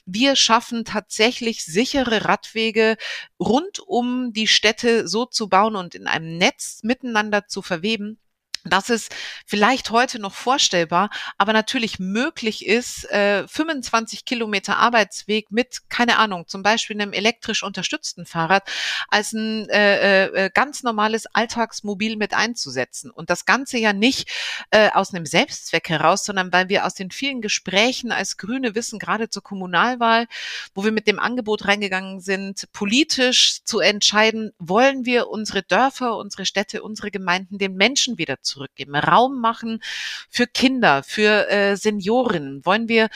Wir 0.04 0.34
schaffen 0.34 0.84
tatsächlich 0.84 1.64
sichere 1.64 2.24
Radwege 2.24 2.96
rund 3.38 3.78
um 3.80 4.32
die 4.32 4.48
Städte 4.48 5.06
so 5.06 5.26
zu 5.26 5.48
bauen 5.48 5.76
und 5.76 5.94
in 5.94 6.06
einem 6.08 6.38
Netz 6.38 6.80
miteinander 6.82 7.46
zu 7.46 7.62
verweben, 7.62 8.18
dass 8.68 8.90
es 8.90 9.08
vielleicht 9.46 9.90
heute 9.90 10.18
noch 10.18 10.34
vorstellbar, 10.34 11.10
aber 11.38 11.52
natürlich 11.52 11.98
möglich 11.98 12.66
ist, 12.66 13.04
äh, 13.10 13.46
25 13.46 14.24
Kilometer 14.24 14.76
Arbeitsweg 14.76 15.50
mit, 15.50 15.88
keine 15.88 16.18
Ahnung, 16.18 16.46
zum 16.46 16.62
Beispiel 16.62 17.00
einem 17.00 17.12
elektrisch 17.12 17.62
unterstützten 17.62 18.26
Fahrrad 18.26 18.68
als 19.08 19.32
ein 19.32 19.68
äh, 19.68 20.26
äh, 20.26 20.50
ganz 20.52 20.82
normales 20.82 21.26
Alltagsmobil 21.26 22.16
mit 22.16 22.34
einzusetzen. 22.34 23.10
Und 23.10 23.30
das 23.30 23.44
Ganze 23.44 23.78
ja 23.78 23.92
nicht 23.92 24.30
äh, 24.70 24.90
aus 24.90 25.14
einem 25.14 25.26
Selbstzweck 25.26 25.88
heraus, 25.88 26.24
sondern 26.24 26.52
weil 26.52 26.68
wir 26.68 26.86
aus 26.86 26.94
den 26.94 27.10
vielen 27.10 27.40
Gesprächen 27.40 28.12
als 28.12 28.36
Grüne 28.36 28.74
wissen, 28.74 28.98
gerade 28.98 29.28
zur 29.28 29.42
Kommunalwahl, 29.42 30.26
wo 30.74 30.84
wir 30.84 30.92
mit 30.92 31.06
dem 31.06 31.18
Angebot 31.18 31.66
reingegangen 31.66 32.20
sind, 32.20 32.70
politisch 32.72 33.62
zu 33.64 33.80
entscheiden, 33.80 34.52
wollen 34.58 35.04
wir 35.04 35.28
unsere 35.28 35.62
Dörfer, 35.62 36.16
unsere 36.16 36.46
Städte, 36.46 36.82
unsere 36.82 37.10
Gemeinden 37.10 37.58
den 37.58 37.74
Menschen 37.74 38.18
wieder 38.18 38.42
zu 38.42 38.55
zurückgeben, 38.56 38.96
Raum 38.96 39.40
machen 39.40 39.82
für 40.30 40.46
Kinder, 40.46 41.02
für 41.02 41.48
äh, 41.48 41.76
Senioren. 41.76 42.64
Wollen 42.64 42.88
wir 42.88 43.08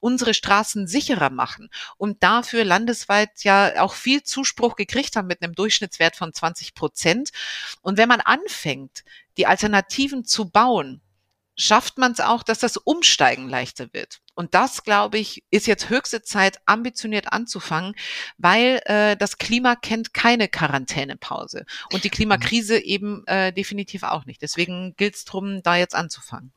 unsere 0.00 0.34
Straßen 0.34 0.88
sicherer 0.88 1.30
machen 1.30 1.70
und 1.96 2.22
dafür 2.24 2.64
landesweit 2.64 3.44
ja 3.44 3.80
auch 3.82 3.94
viel 3.94 4.24
Zuspruch 4.24 4.74
gekriegt 4.74 5.14
haben 5.14 5.28
mit 5.28 5.42
einem 5.42 5.54
Durchschnittswert 5.54 6.16
von 6.16 6.34
20 6.34 6.74
Prozent. 6.74 7.30
Und 7.82 7.98
wenn 7.98 8.08
man 8.08 8.20
anfängt, 8.20 9.04
die 9.36 9.46
Alternativen 9.46 10.24
zu 10.24 10.50
bauen, 10.50 11.00
schafft 11.56 11.98
man 11.98 12.12
es 12.12 12.20
auch, 12.20 12.42
dass 12.42 12.58
das 12.58 12.76
Umsteigen 12.76 13.48
leichter 13.48 13.92
wird. 13.92 14.21
Und 14.34 14.54
das, 14.54 14.82
glaube 14.82 15.18
ich, 15.18 15.44
ist 15.50 15.66
jetzt 15.66 15.90
höchste 15.90 16.22
Zeit, 16.22 16.58
ambitioniert 16.66 17.32
anzufangen, 17.32 17.94
weil 18.38 18.80
äh, 18.86 19.16
das 19.16 19.38
Klima 19.38 19.76
kennt 19.76 20.14
keine 20.14 20.48
Quarantänepause 20.48 21.64
und 21.92 22.04
die 22.04 22.10
Klimakrise 22.10 22.78
eben 22.78 23.26
äh, 23.26 23.52
definitiv 23.52 24.02
auch 24.04 24.24
nicht. 24.24 24.40
Deswegen 24.42 24.94
gilt 24.96 25.16
es 25.16 25.24
darum, 25.24 25.62
da 25.62 25.76
jetzt 25.76 25.94
anzufangen. 25.94 26.52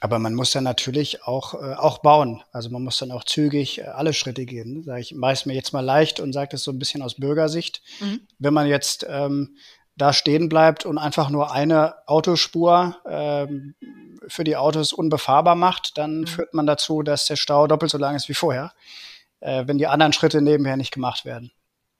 Aber 0.00 0.18
man 0.18 0.34
muss 0.34 0.52
dann 0.52 0.64
natürlich 0.64 1.24
auch, 1.24 1.54
äh, 1.54 1.74
auch 1.74 1.98
bauen. 1.98 2.42
Also 2.52 2.70
man 2.70 2.84
muss 2.84 2.98
dann 2.98 3.10
auch 3.10 3.24
zügig 3.24 3.78
äh, 3.78 3.82
alle 3.82 4.12
Schritte 4.12 4.46
gehen. 4.46 4.74
Ne? 4.74 4.82
Sag 4.84 5.00
ich 5.00 5.14
mache 5.14 5.48
mir 5.48 5.54
jetzt 5.54 5.72
mal 5.72 5.80
leicht 5.80 6.20
und 6.20 6.32
sage 6.32 6.50
das 6.52 6.62
so 6.62 6.70
ein 6.70 6.78
bisschen 6.78 7.02
aus 7.02 7.16
Bürgersicht. 7.16 7.82
Mhm. 8.00 8.20
Wenn 8.38 8.54
man 8.54 8.68
jetzt 8.68 9.04
ähm, 9.08 9.56
da 9.98 10.12
stehen 10.12 10.48
bleibt 10.48 10.86
und 10.86 10.96
einfach 10.96 11.28
nur 11.28 11.52
eine 11.52 11.94
Autospur 12.06 12.96
ähm, 13.06 13.74
für 14.28 14.44
die 14.44 14.56
Autos 14.56 14.92
unbefahrbar 14.92 15.54
macht, 15.54 15.98
dann 15.98 16.20
mhm. 16.20 16.26
führt 16.26 16.54
man 16.54 16.66
dazu, 16.66 17.02
dass 17.02 17.26
der 17.26 17.36
Stau 17.36 17.66
doppelt 17.66 17.90
so 17.90 17.98
lang 17.98 18.14
ist 18.14 18.28
wie 18.28 18.34
vorher, 18.34 18.72
äh, 19.40 19.64
wenn 19.66 19.78
die 19.78 19.86
anderen 19.86 20.12
Schritte 20.12 20.40
nebenher 20.40 20.76
nicht 20.76 20.92
gemacht 20.92 21.24
werden. 21.24 21.52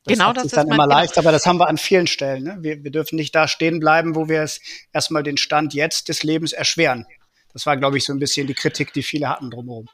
Das 0.05 0.17
genau, 0.17 0.33
das 0.33 0.47
ist 0.47 0.57
dann 0.57 0.69
immer 0.69 0.87
leicht, 0.87 1.19
aber 1.19 1.33
das 1.33 1.45
haben 1.45 1.59
wir 1.59 1.69
an 1.69 1.76
vielen 1.76 2.07
Stellen. 2.07 2.45
Ne? 2.45 2.59
Wir, 2.61 2.83
wir 2.85 2.90
dürfen 2.90 3.17
nicht 3.17 3.35
da 3.35 3.49
stehen 3.49 3.81
bleiben, 3.81 4.14
wo 4.14 4.28
wir 4.28 4.43
es 4.43 4.61
erstmal 4.93 5.23
den 5.23 5.37
Stand 5.37 5.75
jetzt 5.75 6.09
des 6.09 6.23
Lebens 6.23 6.52
erschweren. 6.52 7.07
Das 7.52 7.67
war, 7.67 7.76
glaube 7.76 7.99
ich, 7.99 8.05
so 8.05 8.12
ein 8.12 8.19
bisschen 8.19 8.47
die 8.47 8.55
Kritik, 8.55 8.93
die 8.93 9.02
viele 9.02 9.28
hatten 9.28 9.50
drumherum 9.50 9.88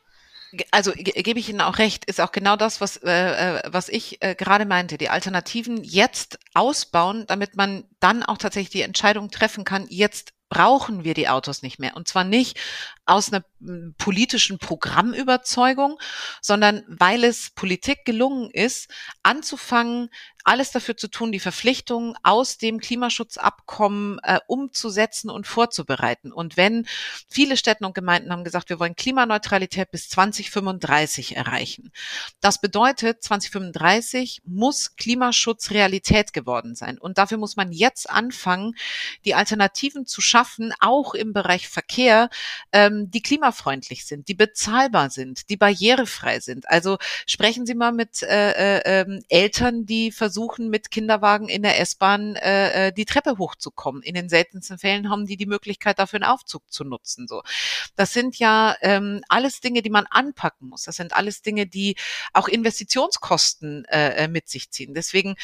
also 0.70 0.92
gebe 0.94 1.38
ich 1.38 1.48
Ihnen 1.48 1.60
auch 1.60 1.78
recht, 1.78 2.04
ist 2.04 2.20
auch 2.20 2.32
genau 2.32 2.56
das, 2.56 2.80
was, 2.80 2.96
äh, 2.98 3.58
äh, 3.58 3.62
was 3.66 3.88
ich 3.88 4.22
äh, 4.22 4.34
gerade 4.34 4.66
meinte. 4.66 4.98
Die 4.98 5.08
Alternativen 5.08 5.82
jetzt 5.82 6.38
ausbauen, 6.54 7.24
damit 7.26 7.56
man 7.56 7.84
dann 8.00 8.22
auch 8.22 8.38
tatsächlich 8.38 8.70
die 8.70 8.82
Entscheidung 8.82 9.30
treffen 9.30 9.64
kann, 9.64 9.86
jetzt 9.88 10.32
brauchen 10.48 11.02
wir 11.02 11.14
die 11.14 11.28
Autos 11.28 11.62
nicht 11.62 11.78
mehr. 11.78 11.96
Und 11.96 12.06
zwar 12.06 12.22
nicht 12.22 12.58
aus 13.06 13.32
einer 13.32 13.44
hm, 13.60 13.94
politischen 13.98 14.58
Programmüberzeugung, 14.58 15.98
sondern 16.40 16.84
weil 16.86 17.24
es 17.24 17.50
Politik 17.50 18.04
gelungen 18.04 18.50
ist, 18.50 18.88
anzufangen, 19.22 20.10
alles 20.44 20.70
dafür 20.70 20.96
zu 20.96 21.08
tun, 21.08 21.32
die 21.32 21.40
Verpflichtungen 21.40 22.14
aus 22.22 22.58
dem 22.58 22.78
Klimaschutzabkommen 22.78 24.18
äh, 24.22 24.38
umzusetzen 24.46 25.30
und 25.30 25.46
vorzubereiten. 25.46 26.32
Und 26.32 26.58
wenn 26.58 26.86
viele 27.28 27.56
Städte 27.56 27.84
und 27.86 27.94
Gemeinden 27.94 28.30
haben 28.30 28.44
gesagt, 28.44 28.68
wir 28.68 28.78
wollen 28.78 28.94
Klimaneutralität 28.94 29.90
bis 29.90 30.10
2035 30.10 31.34
erreichen. 31.36 31.90
Das 32.40 32.60
bedeutet, 32.60 33.22
2035 33.22 34.42
muss 34.44 34.96
Klimaschutz 34.96 35.70
Realität 35.70 36.34
geworden 36.34 36.74
sein. 36.74 36.98
Und 36.98 37.16
dafür 37.16 37.38
muss 37.38 37.56
man 37.56 37.72
jetzt 37.72 38.10
anfangen, 38.10 38.74
die 39.24 39.34
Alternativen 39.34 40.04
zu 40.04 40.20
schaffen, 40.20 40.74
auch 40.80 41.14
im 41.14 41.32
Bereich 41.32 41.68
Verkehr, 41.68 42.28
ähm, 42.72 43.10
die 43.10 43.22
klimafreundlich 43.22 44.04
sind, 44.04 44.28
die 44.28 44.34
bezahlbar 44.34 45.08
sind, 45.08 45.48
die 45.48 45.56
barrierefrei 45.56 46.40
sind. 46.40 46.68
Also 46.68 46.98
sprechen 47.26 47.64
Sie 47.64 47.74
mal 47.74 47.92
mit 47.92 48.22
äh, 48.22 48.80
äh, 48.80 48.82
ähm, 48.84 49.24
Eltern, 49.28 49.86
die 49.86 50.12
versuchen, 50.12 50.33
versuchen, 50.34 50.68
mit 50.68 50.90
Kinderwagen 50.90 51.48
in 51.48 51.62
der 51.62 51.80
S-Bahn 51.80 52.34
äh, 52.34 52.88
äh, 52.88 52.92
die 52.92 53.04
Treppe 53.04 53.38
hochzukommen. 53.38 54.02
In 54.02 54.14
den 54.14 54.28
seltensten 54.28 54.78
Fällen 54.78 55.08
haben 55.08 55.26
die 55.26 55.36
die 55.36 55.46
Möglichkeit, 55.46 56.00
dafür 56.00 56.16
einen 56.20 56.30
Aufzug 56.30 56.64
zu 56.72 56.82
nutzen. 56.82 57.28
So, 57.28 57.42
das 57.94 58.12
sind 58.12 58.36
ja 58.40 58.74
ähm, 58.80 59.22
alles 59.28 59.60
Dinge, 59.60 59.80
die 59.80 59.90
man 59.90 60.06
anpacken 60.10 60.70
muss. 60.70 60.82
Das 60.82 60.96
sind 60.96 61.12
alles 61.12 61.42
Dinge, 61.42 61.68
die 61.68 61.94
auch 62.32 62.48
Investitionskosten 62.48 63.84
äh, 63.84 64.24
äh, 64.24 64.28
mit 64.28 64.48
sich 64.48 64.70
ziehen. 64.70 64.92
Deswegen 64.92 65.36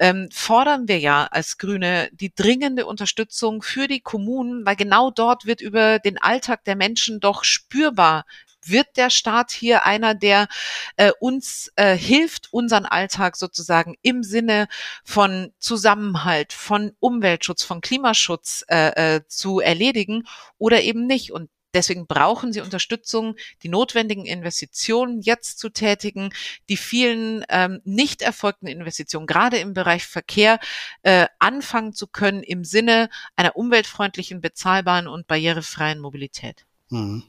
ähm, 0.00 0.28
fordern 0.32 0.88
wir 0.88 0.98
ja 0.98 1.26
als 1.26 1.56
Grüne 1.56 2.10
die 2.12 2.34
dringende 2.34 2.86
Unterstützung 2.86 3.62
für 3.62 3.86
die 3.86 4.00
Kommunen, 4.00 4.66
weil 4.66 4.74
genau 4.74 5.12
dort 5.12 5.46
wird 5.46 5.60
über 5.60 6.00
den 6.00 6.18
Alltag 6.20 6.64
der 6.64 6.74
Menschen 6.74 7.20
doch 7.20 7.44
spürbar 7.44 8.24
wird 8.68 8.96
der 8.96 9.10
Staat 9.10 9.52
hier 9.52 9.84
einer, 9.84 10.14
der 10.14 10.48
äh, 10.96 11.12
uns 11.20 11.72
äh, 11.76 11.96
hilft, 11.96 12.52
unseren 12.52 12.86
Alltag 12.86 13.36
sozusagen 13.36 13.96
im 14.02 14.22
Sinne 14.22 14.68
von 15.04 15.52
Zusammenhalt, 15.58 16.52
von 16.52 16.92
Umweltschutz, 17.00 17.62
von 17.62 17.80
Klimaschutz 17.80 18.64
äh, 18.68 19.16
äh, 19.16 19.26
zu 19.26 19.60
erledigen 19.60 20.24
oder 20.58 20.82
eben 20.82 21.06
nicht? 21.06 21.32
Und 21.32 21.48
Deswegen 21.74 22.06
brauchen 22.06 22.52
sie 22.52 22.60
Unterstützung, 22.60 23.36
die 23.62 23.70
notwendigen 23.70 24.26
Investitionen 24.26 25.22
jetzt 25.22 25.58
zu 25.58 25.70
tätigen, 25.70 26.30
die 26.68 26.76
vielen 26.76 27.44
ähm, 27.48 27.80
nicht 27.84 28.20
erfolgten 28.20 28.66
Investitionen, 28.66 29.26
gerade 29.26 29.56
im 29.58 29.72
Bereich 29.72 30.06
Verkehr, 30.06 30.60
äh, 31.02 31.26
anfangen 31.38 31.94
zu 31.94 32.06
können 32.06 32.42
im 32.42 32.64
Sinne 32.64 33.08
einer 33.36 33.56
umweltfreundlichen, 33.56 34.42
bezahlbaren 34.42 35.08
und 35.08 35.26
barrierefreien 35.26 35.98
Mobilität. 35.98 36.66
Mhm. 36.90 37.24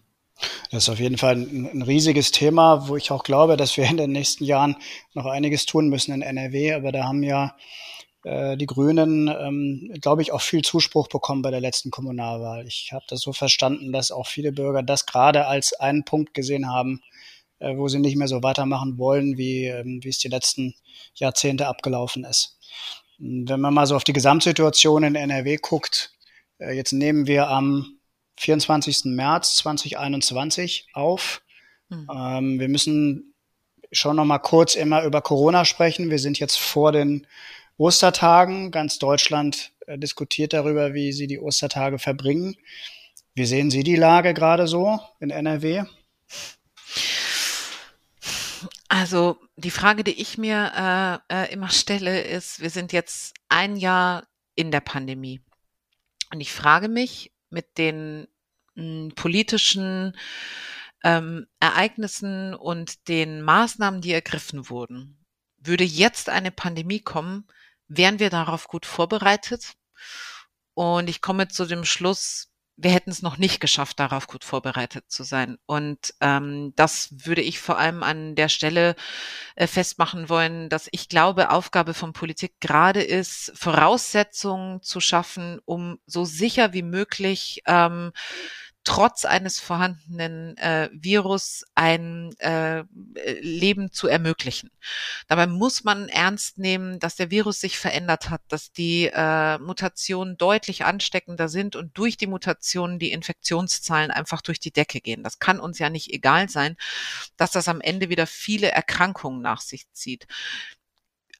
Das 0.71 0.83
ist 0.83 0.89
auf 0.89 0.99
jeden 0.99 1.17
Fall 1.17 1.35
ein, 1.35 1.69
ein, 1.71 1.81
riesiges 1.83 2.31
Thema, 2.31 2.87
wo 2.87 2.97
ich 2.97 3.11
auch 3.11 3.23
glaube, 3.23 3.57
dass 3.57 3.77
wir 3.77 3.85
in 3.85 3.97
den 3.97 4.11
nächsten 4.11 4.43
Jahren 4.43 4.75
noch 5.13 5.25
einiges 5.25 5.65
tun 5.65 5.89
müssen 5.89 6.13
in 6.13 6.21
NRW. 6.21 6.73
Aber 6.73 6.91
da 6.91 7.03
haben 7.03 7.23
ja 7.23 7.55
äh, 8.23 8.57
die 8.57 8.65
Grünen, 8.65 9.27
ähm, 9.27 9.93
glaube 10.01 10.21
ich, 10.21 10.31
auch 10.31 10.41
viel 10.41 10.63
Zuspruch 10.63 11.07
bekommen 11.07 11.41
bei 11.41 11.51
der 11.51 11.61
letzten 11.61 11.91
Kommunalwahl. 11.91 12.65
Ich 12.65 12.91
habe 12.91 13.05
das 13.07 13.21
so 13.21 13.33
verstanden, 13.33 13.91
dass 13.91 14.11
auch 14.11 14.27
viele 14.27 14.51
Bürger 14.51 14.81
das 14.81 15.05
gerade 15.05 15.45
als 15.45 15.73
einen 15.73 16.05
Punkt 16.05 16.33
gesehen 16.33 16.69
haben, 16.69 17.01
äh, 17.59 17.77
wo 17.77 17.87
sie 17.87 17.99
nicht 17.99 18.17
mehr 18.17 18.27
so 18.27 18.41
weitermachen 18.41 18.97
wollen, 18.97 19.37
wie, 19.37 19.65
ähm, 19.65 20.01
es 20.05 20.19
die 20.19 20.29
letzten 20.29 20.75
Jahrzehnte 21.15 21.67
abgelaufen 21.67 22.23
ist. 22.23 22.57
Wenn 23.19 23.61
man 23.61 23.73
mal 23.73 23.85
so 23.85 23.95
auf 23.95 24.03
die 24.03 24.13
Gesamtsituation 24.13 25.03
in 25.03 25.15
NRW 25.15 25.57
guckt, 25.57 26.13
äh, 26.59 26.75
jetzt 26.75 26.93
nehmen 26.93 27.27
wir 27.27 27.49
am 27.49 27.92
24. 28.37 29.05
März 29.05 29.57
2021 29.57 30.87
auf. 30.93 31.41
Mhm. 31.89 32.07
Ähm, 32.13 32.59
wir 32.59 32.69
müssen 32.69 33.33
schon 33.91 34.15
noch 34.15 34.25
mal 34.25 34.39
kurz 34.39 34.75
immer 34.75 35.03
über 35.03 35.21
Corona 35.21 35.65
sprechen. 35.65 36.09
Wir 36.09 36.19
sind 36.19 36.39
jetzt 36.39 36.57
vor 36.57 36.91
den 36.91 37.27
Ostertagen. 37.77 38.71
Ganz 38.71 38.99
Deutschland 38.99 39.71
äh, 39.87 39.97
diskutiert 39.97 40.53
darüber, 40.53 40.93
wie 40.93 41.11
sie 41.11 41.27
die 41.27 41.39
Ostertage 41.39 41.99
verbringen. 41.99 42.55
Wie 43.35 43.45
sehen 43.45 43.71
Sie 43.71 43.83
die 43.83 43.95
Lage 43.95 44.33
gerade 44.33 44.67
so 44.67 44.99
in 45.19 45.31
NRW? 45.31 45.85
Also 48.87 49.37
die 49.55 49.71
Frage, 49.71 50.03
die 50.03 50.21
ich 50.21 50.37
mir 50.37 51.21
äh, 51.29 51.45
äh, 51.45 51.51
immer 51.51 51.69
stelle, 51.69 52.21
ist, 52.21 52.61
wir 52.61 52.69
sind 52.69 52.93
jetzt 52.93 53.33
ein 53.49 53.75
Jahr 53.75 54.27
in 54.53 54.69
der 54.69 54.81
Pandemie. 54.81 55.41
Und 56.31 56.41
ich 56.41 56.51
frage 56.51 56.89
mich 56.89 57.32
mit 57.53 57.77
den 57.77 58.27
hm, 58.75 59.13
politischen 59.15 60.17
ähm, 61.03 61.47
Ereignissen 61.59 62.53
und 62.53 63.07
den 63.07 63.41
Maßnahmen, 63.41 64.01
die 64.01 64.11
ergriffen 64.11 64.69
wurden. 64.69 65.25
Würde 65.57 65.83
jetzt 65.83 66.29
eine 66.29 66.51
Pandemie 66.51 66.99
kommen, 66.99 67.47
wären 67.87 68.19
wir 68.19 68.29
darauf 68.29 68.67
gut 68.67 68.85
vorbereitet? 68.85 69.73
Und 70.73 71.09
ich 71.09 71.21
komme 71.21 71.47
zu 71.47 71.65
dem 71.65 71.85
Schluss, 71.85 72.52
wir 72.75 72.91
hätten 72.91 73.11
es 73.11 73.21
noch 73.21 73.37
nicht 73.37 73.59
geschafft, 73.59 73.99
darauf 73.99 74.27
gut 74.27 74.43
vorbereitet 74.43 75.05
zu 75.07 75.23
sein. 75.23 75.57
Und 75.65 76.15
ähm, 76.21 76.73
das 76.75 77.09
würde 77.25 77.41
ich 77.41 77.59
vor 77.59 77.77
allem 77.77 78.01
an 78.01 78.35
der 78.35 78.49
Stelle 78.49 78.95
äh, 79.55 79.67
festmachen 79.67 80.27
wollen, 80.27 80.69
dass 80.69 80.89
ich 80.91 81.07
glaube, 81.07 81.51
Aufgabe 81.51 81.93
von 81.93 82.13
Politik 82.13 82.59
gerade 82.59 83.01
ist, 83.01 83.51
Voraussetzungen 83.55 84.81
zu 84.81 84.99
schaffen, 84.99 85.59
um 85.65 85.99
so 86.07 86.25
sicher 86.25 86.73
wie 86.73 86.83
möglich 86.83 87.61
ähm, 87.67 88.11
trotz 88.83 89.25
eines 89.25 89.59
vorhandenen 89.59 90.57
äh, 90.57 90.89
Virus 90.93 91.63
ein 91.75 92.33
äh, 92.39 92.83
Leben 93.41 93.91
zu 93.91 94.07
ermöglichen. 94.07 94.71
Dabei 95.27 95.47
muss 95.47 95.83
man 95.83 96.09
ernst 96.09 96.57
nehmen, 96.57 96.99
dass 96.99 97.15
der 97.15 97.31
Virus 97.31 97.59
sich 97.59 97.77
verändert 97.77 98.29
hat, 98.29 98.41
dass 98.49 98.71
die 98.71 99.09
äh, 99.13 99.57
Mutationen 99.59 100.37
deutlich 100.37 100.85
ansteckender 100.85 101.49
sind 101.49 101.75
und 101.75 101.97
durch 101.97 102.17
die 102.17 102.27
Mutationen 102.27 102.99
die 102.99 103.11
Infektionszahlen 103.11 104.11
einfach 104.11 104.41
durch 104.41 104.59
die 104.59 104.71
Decke 104.71 105.01
gehen. 105.01 105.23
Das 105.23 105.39
kann 105.39 105.59
uns 105.59 105.79
ja 105.79 105.89
nicht 105.89 106.11
egal 106.13 106.49
sein, 106.49 106.75
dass 107.37 107.51
das 107.51 107.67
am 107.67 107.81
Ende 107.81 108.09
wieder 108.09 108.27
viele 108.27 108.71
Erkrankungen 108.71 109.41
nach 109.41 109.61
sich 109.61 109.91
zieht 109.93 110.27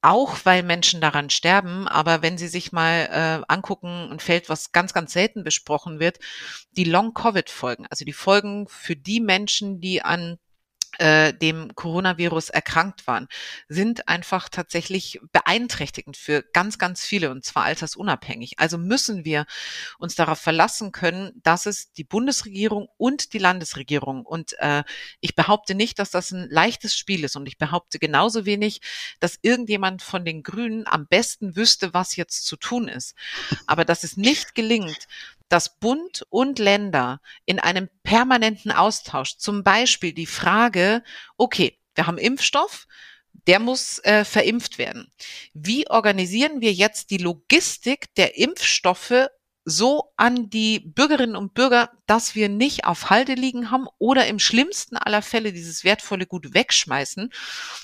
auch 0.04 0.38
weil 0.44 0.64
Menschen 0.64 1.02
daran 1.02 1.30
sterben. 1.30 1.88
Aber 1.88 2.22
wenn 2.22 2.38
Sie 2.38 2.48
sich 2.48 2.72
mal 2.72 3.10
äh, 3.10 3.52
angucken, 3.52 4.10
ein 4.12 4.20
Feld, 4.20 4.50
was 4.50 4.72
ganz, 4.72 4.94
ganz 4.94 5.14
selten 5.14 5.44
besprochen 5.44 6.00
wird, 6.00 6.20
die 6.72 6.84
Long-Covid-Folgen, 6.84 7.88
also 7.90 8.06
die 8.06 8.14
Folgen 8.14 8.68
für 8.68 8.96
die 8.96 9.22
Menschen, 9.22 9.80
die 9.80 10.02
an 10.02 10.38
äh, 11.00 11.34
dem 11.34 11.74
Coronavirus 11.76 12.50
erkrankt 12.50 13.08
waren, 13.08 13.28
sind 13.68 14.08
einfach 14.08 14.50
tatsächlich 14.50 15.20
beeinträchtigend 15.32 16.18
für 16.18 16.44
ganz, 16.54 16.78
ganz 16.78 17.06
viele 17.06 17.32
und 17.32 17.44
zwar 17.44 17.64
altersunabhängig. 17.64 18.60
Also 18.60 18.78
müssen 18.78 19.26
wir 19.26 19.46
uns 19.98 20.16
darauf 20.16 20.40
verlassen 20.40 20.92
können, 20.92 21.32
dass 21.44 21.66
es 21.66 21.92
die 21.94 22.04
Bundesregierung 22.04 22.90
und 22.98 23.34
die 23.34 23.40
Landesregierung 23.40 24.26
und 24.26 24.54
äh, 24.60 24.84
ich 25.20 25.36
behaupte 25.36 25.76
nicht, 25.76 26.00
dass 26.00 26.12
das 26.12 26.32
ein 26.32 26.48
leichtes 26.50 26.96
Spiel 26.96 27.24
ist 27.24 27.36
und 27.36 27.48
ich 27.48 27.58
behaupte 27.58 28.00
genauso 28.00 28.46
wenig, 28.46 28.82
dass 29.20 29.40
irgendjemand 29.42 30.02
von 30.02 30.26
den 30.26 30.44
Grünen 30.44 30.86
am 30.88 31.08
besten 31.08 31.56
wüsste, 31.56 31.94
was 31.94 32.16
jetzt 32.16 32.46
zu 32.46 32.56
tun 32.56 32.88
ist. 32.88 33.16
Aber 33.68 33.86
dass 33.86 34.04
es 34.04 34.18
nicht 34.18 34.56
gelingt, 34.56 35.08
dass 35.54 35.78
Bund 35.78 36.26
und 36.32 36.58
Länder 36.58 37.22
in 37.46 37.60
einem 37.60 37.88
permanenten 38.02 38.72
Austausch, 38.72 39.38
zum 39.38 39.64
Beispiel 39.64 40.12
die 40.12 40.26
Frage, 40.26 41.04
okay, 41.38 41.78
wir 41.94 42.08
haben 42.08 42.18
Impfstoff, 42.18 42.88
der 43.46 43.60
muss 43.60 44.00
äh, 44.00 44.26
verimpft 44.26 44.80
werden. 44.80 45.14
Wie 45.54 45.88
organisieren 45.88 46.60
wir 46.62 46.74
jetzt 46.74 47.12
die 47.12 47.20
Logistik 47.20 48.12
der 48.16 48.36
Impfstoffe 48.36 49.28
so 49.66 50.12
an 50.18 50.50
die 50.50 50.80
Bürgerinnen 50.80 51.36
und 51.36 51.54
Bürger, 51.54 51.90
dass 52.06 52.36
wir 52.36 52.50
nicht 52.50 52.86
auf 52.86 53.10
Halde 53.10 53.34
liegen 53.34 53.72
haben 53.72 53.88
oder 53.98 54.28
im 54.28 54.40
schlimmsten 54.40 54.98
aller 54.98 55.22
Fälle 55.22 55.54
dieses 55.54 55.84
wertvolle 55.84 56.26
Gut 56.26 56.54
wegschmeißen, 56.54 57.32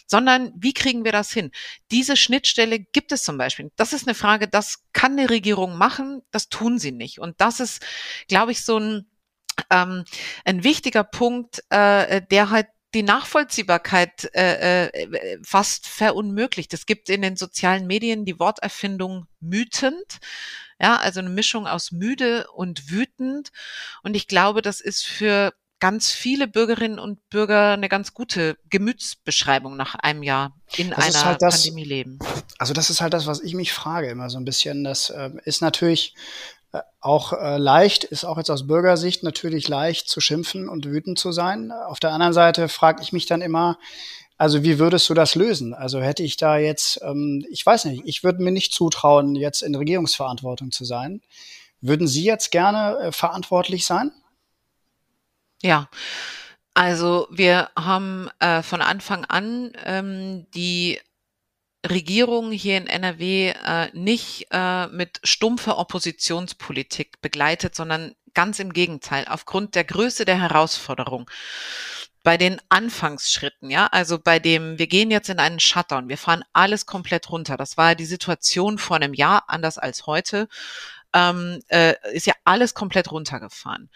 sondern 0.06 0.52
wie 0.56 0.74
kriegen 0.74 1.06
wir 1.06 1.12
das 1.12 1.32
hin? 1.32 1.52
Diese 1.92 2.18
Schnittstelle 2.18 2.80
gibt 2.80 3.12
es 3.12 3.24
zum 3.24 3.38
Beispiel. 3.38 3.72
Das 3.76 3.94
ist 3.94 4.08
eine 4.08 4.16
Frage, 4.16 4.48
das 4.48 4.84
kann 4.94 5.14
eine 5.14 5.30
Regierung 5.30 5.78
machen, 5.78 6.22
das 6.32 6.50
tun 6.50 6.80
sie 6.80 6.92
nicht. 6.92 7.20
Und 7.20 7.40
das 7.40 7.60
ist, 7.60 7.86
glaube 8.28 8.52
ich, 8.52 8.64
so 8.64 8.78
ein, 8.78 9.10
ähm, 9.70 10.04
ein 10.46 10.64
wichtiger 10.64 11.04
Punkt, 11.04 11.64
äh, 11.70 12.22
der 12.30 12.50
halt 12.50 12.68
die 12.94 13.04
Nachvollziehbarkeit 13.04 14.34
äh, 14.34 14.88
äh, 14.88 15.40
fast 15.44 15.88
verunmöglicht. 15.88 16.74
Es 16.74 16.86
gibt 16.86 17.10
in 17.10 17.22
den 17.22 17.36
sozialen 17.36 17.86
Medien 17.86 18.26
die 18.26 18.40
Worterfindung 18.40 19.28
mütend. 19.40 20.20
Ja, 20.82 20.98
also 20.98 21.20
eine 21.20 21.30
Mischung 21.30 21.68
aus 21.68 21.92
müde 21.92 22.48
und 22.52 22.90
wütend. 22.90 23.50
Und 24.04 24.16
ich 24.16 24.28
glaube, 24.28 24.62
das 24.62 24.80
ist 24.82 25.06
für 25.06 25.54
ganz 25.80 26.12
viele 26.12 26.48
Bürgerinnen 26.48 27.00
und 27.00 27.30
Bürger 27.30 27.72
eine 27.72 27.90
ganz 27.90 28.14
gute 28.14 28.58
Gemütsbeschreibung 28.70 29.78
nach 29.78 29.96
einem 29.96 30.24
Jahr 30.24 30.56
in 30.76 30.90
das 30.90 31.16
einer 31.16 31.26
halt 31.26 31.42
das, 31.42 31.64
Pandemie 31.64 31.86
leben. 31.86 32.20
Also 32.58 32.74
das 32.74 32.90
ist 32.90 33.02
halt 33.02 33.14
das, 33.14 33.26
was 33.28 33.42
ich 33.42 33.54
mich 33.56 33.74
frage 33.74 34.10
immer 34.10 34.30
so 34.30 34.38
ein 34.38 34.46
bisschen. 34.46 34.84
Das 34.84 35.10
äh, 35.10 35.30
ist 35.46 35.62
natürlich 35.62 36.16
äh, 36.74 36.82
auch 37.00 37.34
äh, 37.34 37.58
leicht, 37.58 38.04
ist 38.04 38.26
auch 38.26 38.38
jetzt 38.38 38.52
aus 38.52 38.68
Bürgersicht 38.68 39.24
natürlich 39.24 39.68
leicht 39.70 40.10
zu 40.10 40.20
schimpfen 40.22 40.68
und 40.68 40.86
wütend 40.86 41.18
zu 41.18 41.32
sein. 41.32 41.72
Auf 41.72 42.00
der 42.00 42.12
anderen 42.12 42.34
Seite 42.34 42.68
frage 42.68 43.02
ich 43.02 43.14
mich 43.14 43.26
dann 43.26 43.42
immer, 43.42 43.78
also 44.40 44.64
wie 44.64 44.80
würdest 44.80 45.10
du 45.10 45.14
das 45.14 45.36
lösen? 45.36 45.74
Also 45.74 46.02
hätte 46.02 46.24
ich 46.24 46.38
da 46.38 46.58
jetzt, 46.58 47.02
ähm, 47.04 47.46
ich 47.52 47.66
weiß 47.66 47.86
nicht, 47.86 48.04
ich 48.06 48.24
würde 48.24 48.42
mir 48.42 48.52
nicht 48.52 48.74
zutrauen, 48.74 49.36
jetzt 49.36 49.62
in 49.62 49.76
Regierungsverantwortung 49.76 50.72
zu 50.72 50.86
sein. 50.86 51.22
Würden 51.82 52.08
Sie 52.08 52.24
jetzt 52.24 52.50
gerne 52.50 52.98
äh, 53.00 53.12
verantwortlich 53.12 53.86
sein? 53.86 54.14
Ja, 55.62 55.90
also 56.74 57.28
wir 57.30 57.70
haben 57.78 58.30
äh, 58.40 58.64
von 58.64 58.82
Anfang 58.82 59.26
an 59.26 59.74
ähm, 59.84 60.48
die 60.56 61.02
Regierung 61.86 62.54
hier 62.54 62.78
in 62.78 62.88
NRW 62.88 63.50
äh, 63.50 63.90
nicht 63.92 64.48
äh, 64.52 64.88
mit 64.88 65.20
stumpfer 65.26 65.78
Oppositionspolitik 65.78 67.20
begleitet, 67.22 67.76
sondern 67.76 68.16
ganz 68.34 68.60
im 68.60 68.72
Gegenteil, 68.72 69.26
aufgrund 69.28 69.76
der 69.76 69.84
Größe 69.84 70.24
der 70.24 70.40
Herausforderung 70.40 71.30
bei 72.30 72.38
den 72.38 72.62
Anfangsschritten, 72.70 73.72
ja, 73.72 73.88
also 73.88 74.20
bei 74.20 74.38
dem, 74.38 74.78
wir 74.78 74.86
gehen 74.86 75.10
jetzt 75.10 75.30
in 75.30 75.40
einen 75.40 75.60
Shutdown, 75.60 76.10
wir 76.10 76.18
fahren 76.20 76.44
alles 76.54 76.86
komplett 76.86 77.32
runter. 77.32 77.58
Das 77.58 77.76
war 77.76 77.96
die 77.96 78.06
Situation 78.06 78.78
vor 78.78 78.98
einem 78.98 79.16
Jahr, 79.16 79.46
anders 79.48 79.80
als 79.80 80.06
heute, 80.06 80.48
ähm, 81.12 81.60
äh, 81.70 81.96
ist 82.14 82.28
ja 82.28 82.36
alles 82.44 82.76
komplett 82.76 83.12
runtergefahren. 83.12 83.90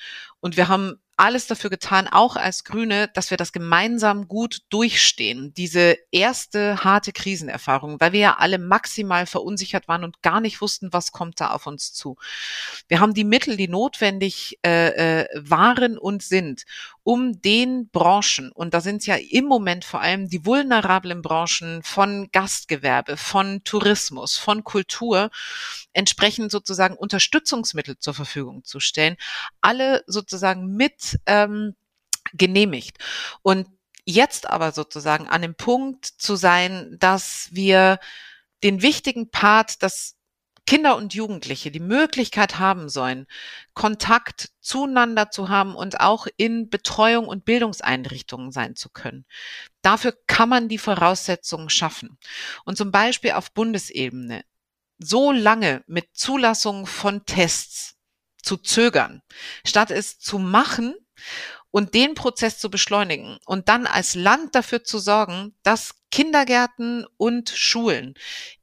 Und 0.43 0.57
wir 0.57 0.67
haben 0.67 0.99
alles 1.15 1.47
dafür 1.47 1.69
getan, 1.69 2.09
auch 2.09 2.35
als 2.35 2.65
Grüne, 2.65 3.09
dass 3.13 3.29
wir 3.29 3.37
das 3.37 3.53
gemeinsam 3.53 4.27
gut 4.27 4.63
durchstehen. 4.69 5.53
Diese 5.53 5.97
erste 6.11 6.83
harte 6.83 7.13
Krisenerfahrung, 7.13 7.99
weil 8.01 8.11
wir 8.11 8.19
ja 8.19 8.35
alle 8.39 8.57
maximal 8.57 9.25
verunsichert 9.25 9.87
waren 9.87 10.03
und 10.03 10.21
gar 10.21 10.41
nicht 10.41 10.59
wussten, 10.59 10.91
was 10.91 11.13
kommt 11.13 11.39
da 11.39 11.51
auf 11.51 11.65
uns 11.65 11.93
zu. 11.93 12.17
Wir 12.89 12.99
haben 12.99 13.13
die 13.13 13.23
Mittel, 13.23 13.55
die 13.55 13.69
notwendig 13.69 14.59
äh, 14.65 15.21
äh, 15.21 15.27
waren 15.35 15.97
und 15.97 16.23
sind, 16.23 16.63
um 17.03 17.41
den 17.41 17.89
Branchen, 17.89 18.51
und 18.51 18.73
da 18.73 18.81
sind 18.81 19.05
ja 19.05 19.15
im 19.15 19.45
Moment 19.45 19.85
vor 19.85 20.01
allem 20.01 20.29
die 20.29 20.45
vulnerablen 20.45 21.21
Branchen 21.21 21.83
von 21.83 22.29
Gastgewerbe, 22.31 23.17
von 23.17 23.63
Tourismus, 23.63 24.37
von 24.37 24.63
Kultur, 24.63 25.29
entsprechend 25.93 26.51
sozusagen 26.51 26.95
Unterstützungsmittel 26.95 27.99
zur 27.99 28.13
Verfügung 28.13 28.63
zu 28.63 28.79
stellen, 28.79 29.15
alle 29.61 30.03
sozusagen 30.07 30.32
mit 30.75 31.19
ähm, 31.25 31.75
genehmigt. 32.33 32.97
Und 33.41 33.67
jetzt 34.05 34.49
aber 34.49 34.71
sozusagen 34.71 35.27
an 35.27 35.41
dem 35.41 35.55
Punkt 35.55 36.05
zu 36.05 36.35
sein, 36.35 36.97
dass 36.99 37.49
wir 37.51 37.99
den 38.63 38.81
wichtigen 38.81 39.29
Part, 39.29 39.83
dass 39.83 40.15
Kinder 40.65 40.95
und 40.95 41.13
Jugendliche 41.13 41.71
die 41.71 41.81
Möglichkeit 41.81 42.57
haben 42.57 42.87
sollen, 42.87 43.27
Kontakt 43.73 44.51
zueinander 44.61 45.29
zu 45.29 45.49
haben 45.49 45.75
und 45.75 45.99
auch 45.99 46.25
in 46.37 46.69
Betreuung 46.69 47.27
und 47.27 47.43
Bildungseinrichtungen 47.43 48.51
sein 48.53 48.75
zu 48.77 48.89
können. 48.89 49.25
Dafür 49.81 50.17
kann 50.27 50.47
man 50.47 50.69
die 50.69 50.77
Voraussetzungen 50.77 51.69
schaffen. 51.69 52.17
Und 52.63 52.77
zum 52.77 52.91
Beispiel 52.91 53.31
auf 53.31 53.51
Bundesebene 53.51 54.45
so 54.99 55.33
lange 55.33 55.83
mit 55.85 56.09
Zulassung 56.13 56.85
von 56.85 57.25
Tests 57.25 57.92
zu 58.43 58.57
zögern, 58.57 59.21
statt 59.65 59.89
es 59.89 60.19
zu 60.19 60.37
machen 60.37 60.95
und 61.71 61.95
den 61.95 62.13
Prozess 62.13 62.59
zu 62.59 62.69
beschleunigen 62.69 63.39
und 63.45 63.67
dann 63.67 63.87
als 63.87 64.13
Land 64.13 64.53
dafür 64.53 64.83
zu 64.83 64.99
sorgen, 64.99 65.55
dass 65.63 65.95
Kindergärten 66.11 67.07
und 67.17 67.49
Schulen 67.49 68.13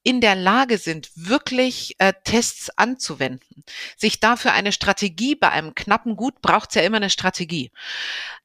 in 0.05 0.21
der 0.21 0.37
Lage 0.37 0.79
sind, 0.79 1.11
wirklich 1.17 1.97
äh, 1.99 2.13
Tests 2.23 2.71
anzuwenden, 2.79 3.65
sich 3.97 4.21
dafür 4.21 4.53
eine 4.53 4.71
Strategie 4.71 5.35
bei 5.35 5.51
einem 5.51 5.75
knappen 5.75 6.15
Gut 6.15 6.41
braucht 6.41 6.69
es 6.69 6.77
ja 6.77 6.83
immer 6.83 6.99
eine 6.99 7.11
Strategie, 7.11 7.73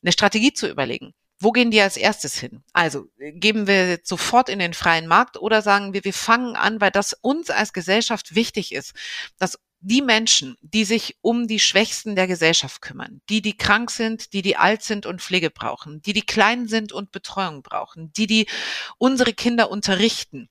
eine 0.02 0.12
Strategie 0.12 0.54
zu 0.54 0.68
überlegen. 0.68 1.14
Wo 1.38 1.52
gehen 1.52 1.70
die 1.70 1.82
als 1.82 1.98
erstes 1.98 2.40
hin? 2.40 2.64
Also 2.74 3.08
geben 3.20 3.68
wir 3.68 4.00
sofort 4.04 4.50
in 4.50 4.58
den 4.58 4.74
freien 4.74 5.06
Markt 5.06 5.38
oder 5.38 5.62
sagen 5.62 5.94
wir, 5.94 6.04
wir 6.04 6.14
fangen 6.14 6.56
an, 6.56 6.82
weil 6.82 6.92
das 6.92 7.14
uns 7.14 7.52
als 7.52 7.74
Gesellschaft 7.74 8.34
wichtig 8.34 8.74
ist, 8.74 8.94
dass 9.38 9.60
die 9.80 10.02
Menschen, 10.02 10.56
die 10.62 10.84
sich 10.84 11.18
um 11.22 11.48
die 11.48 11.60
Schwächsten 11.60 12.16
der 12.16 12.28
Gesellschaft 12.28 12.82
kümmern, 12.82 13.22
die, 13.30 13.42
die 13.42 13.56
krank 13.56 13.92
sind, 13.92 14.34
die, 14.34 14.42
die 14.42 14.58
alt 14.58 14.82
sind 14.82 15.06
und 15.06 15.22
Pflege 15.22 15.52
brauchen, 15.52 16.02
die, 16.02 16.14
die 16.14 16.26
klein 16.26 16.68
sind 16.68 16.92
und 16.92 17.12
Betreuung 17.12 17.62
brauchen, 17.62 18.12
die, 18.14 18.28
die 18.28 18.48
unsere 18.98 19.34
Kinder 19.34 19.70
unterrichten, 19.70 20.50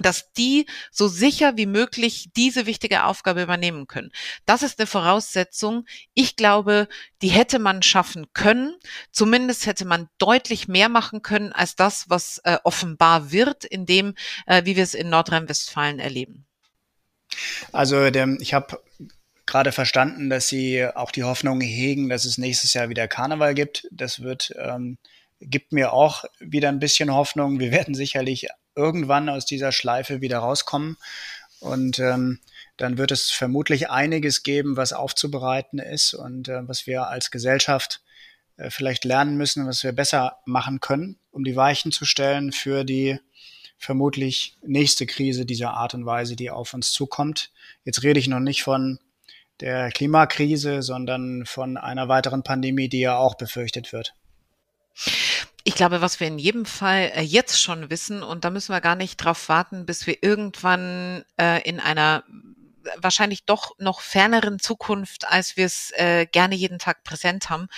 dass 0.00 0.32
die 0.32 0.66
so 0.90 1.08
sicher 1.08 1.56
wie 1.56 1.66
möglich 1.66 2.30
diese 2.34 2.66
wichtige 2.66 3.04
Aufgabe 3.04 3.42
übernehmen 3.42 3.86
können. 3.86 4.10
Das 4.46 4.62
ist 4.62 4.78
eine 4.78 4.86
Voraussetzung. 4.86 5.84
Ich 6.14 6.36
glaube, 6.36 6.88
die 7.22 7.28
hätte 7.28 7.58
man 7.58 7.82
schaffen 7.82 8.26
können. 8.32 8.74
Zumindest 9.12 9.66
hätte 9.66 9.84
man 9.84 10.08
deutlich 10.18 10.68
mehr 10.68 10.88
machen 10.88 11.22
können 11.22 11.52
als 11.52 11.76
das, 11.76 12.08
was 12.08 12.38
äh, 12.44 12.58
offenbar 12.64 13.30
wird, 13.30 13.64
in 13.64 13.86
dem, 13.86 14.14
äh, 14.46 14.64
wie 14.64 14.76
wir 14.76 14.84
es 14.84 14.94
in 14.94 15.10
Nordrhein-Westfalen 15.10 15.98
erleben. 15.98 16.46
Also 17.72 18.04
ich 18.06 18.54
habe 18.54 18.80
gerade 19.46 19.72
verstanden, 19.72 20.30
dass 20.30 20.48
Sie 20.48 20.86
auch 20.86 21.10
die 21.10 21.24
Hoffnung 21.24 21.60
hegen, 21.60 22.08
dass 22.08 22.24
es 22.24 22.38
nächstes 22.38 22.74
Jahr 22.74 22.88
wieder 22.88 23.08
Karneval 23.08 23.54
gibt. 23.54 23.86
Das 23.90 24.22
wird, 24.22 24.54
ähm, 24.58 24.98
gibt 25.40 25.72
mir 25.72 25.92
auch 25.92 26.24
wieder 26.38 26.68
ein 26.68 26.78
bisschen 26.78 27.12
Hoffnung. 27.12 27.58
Wir 27.58 27.70
werden 27.72 27.94
sicherlich 27.94 28.46
irgendwann 28.76 29.28
aus 29.28 29.46
dieser 29.46 29.72
Schleife 29.72 30.20
wieder 30.20 30.38
rauskommen. 30.38 30.96
Und 31.60 31.98
ähm, 31.98 32.38
dann 32.76 32.96
wird 32.96 33.10
es 33.10 33.30
vermutlich 33.30 33.90
einiges 33.90 34.42
geben, 34.42 34.76
was 34.76 34.92
aufzubereiten 34.92 35.78
ist 35.78 36.14
und 36.14 36.48
äh, 36.48 36.66
was 36.66 36.86
wir 36.86 37.08
als 37.08 37.30
Gesellschaft 37.30 38.00
äh, 38.56 38.70
vielleicht 38.70 39.04
lernen 39.04 39.36
müssen, 39.36 39.66
was 39.66 39.84
wir 39.84 39.92
besser 39.92 40.38
machen 40.46 40.80
können, 40.80 41.18
um 41.30 41.44
die 41.44 41.56
Weichen 41.56 41.92
zu 41.92 42.06
stellen 42.06 42.52
für 42.52 42.84
die 42.84 43.18
vermutlich 43.80 44.56
nächste 44.62 45.06
Krise 45.06 45.46
dieser 45.46 45.72
Art 45.72 45.94
und 45.94 46.04
Weise, 46.04 46.36
die 46.36 46.50
auf 46.50 46.74
uns 46.74 46.92
zukommt. 46.92 47.50
Jetzt 47.82 48.02
rede 48.02 48.20
ich 48.20 48.28
noch 48.28 48.38
nicht 48.38 48.62
von 48.62 49.00
der 49.60 49.90
Klimakrise, 49.90 50.82
sondern 50.82 51.46
von 51.46 51.78
einer 51.78 52.08
weiteren 52.08 52.42
Pandemie, 52.42 52.90
die 52.90 53.00
ja 53.00 53.16
auch 53.16 53.36
befürchtet 53.36 53.92
wird. 53.92 54.14
Ich 55.64 55.74
glaube, 55.74 56.02
was 56.02 56.20
wir 56.20 56.26
in 56.26 56.38
jedem 56.38 56.66
Fall 56.66 57.10
äh, 57.14 57.22
jetzt 57.22 57.60
schon 57.60 57.88
wissen, 57.90 58.22
und 58.22 58.44
da 58.44 58.50
müssen 58.50 58.72
wir 58.72 58.82
gar 58.82 58.96
nicht 58.96 59.16
drauf 59.16 59.48
warten, 59.48 59.86
bis 59.86 60.06
wir 60.06 60.22
irgendwann 60.22 61.24
äh, 61.38 61.62
in 61.66 61.80
einer 61.80 62.24
wahrscheinlich 62.96 63.44
doch 63.44 63.78
noch 63.78 64.00
ferneren 64.00 64.58
Zukunft, 64.58 65.26
als 65.26 65.56
wir 65.56 65.66
es 65.66 65.90
äh, 65.92 66.26
gerne 66.26 66.54
jeden 66.54 66.78
Tag 66.78 67.04
präsent 67.04 67.48
haben, 67.48 67.68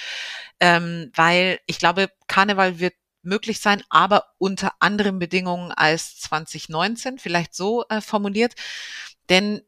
ähm, 0.59 1.13
weil 1.15 1.61
ich 1.67 1.79
glaube, 1.79 2.09
Karneval 2.27 2.81
wird 2.81 2.95
möglich 3.23 3.61
sein, 3.61 3.83
aber 3.89 4.27
unter 4.39 4.75
anderen 4.81 5.19
Bedingungen 5.19 5.73
als 5.73 6.19
2019, 6.21 7.19
vielleicht 7.19 7.55
so 7.55 7.85
äh, 7.89 8.01
formuliert. 8.01 8.55
Denn 9.29 9.63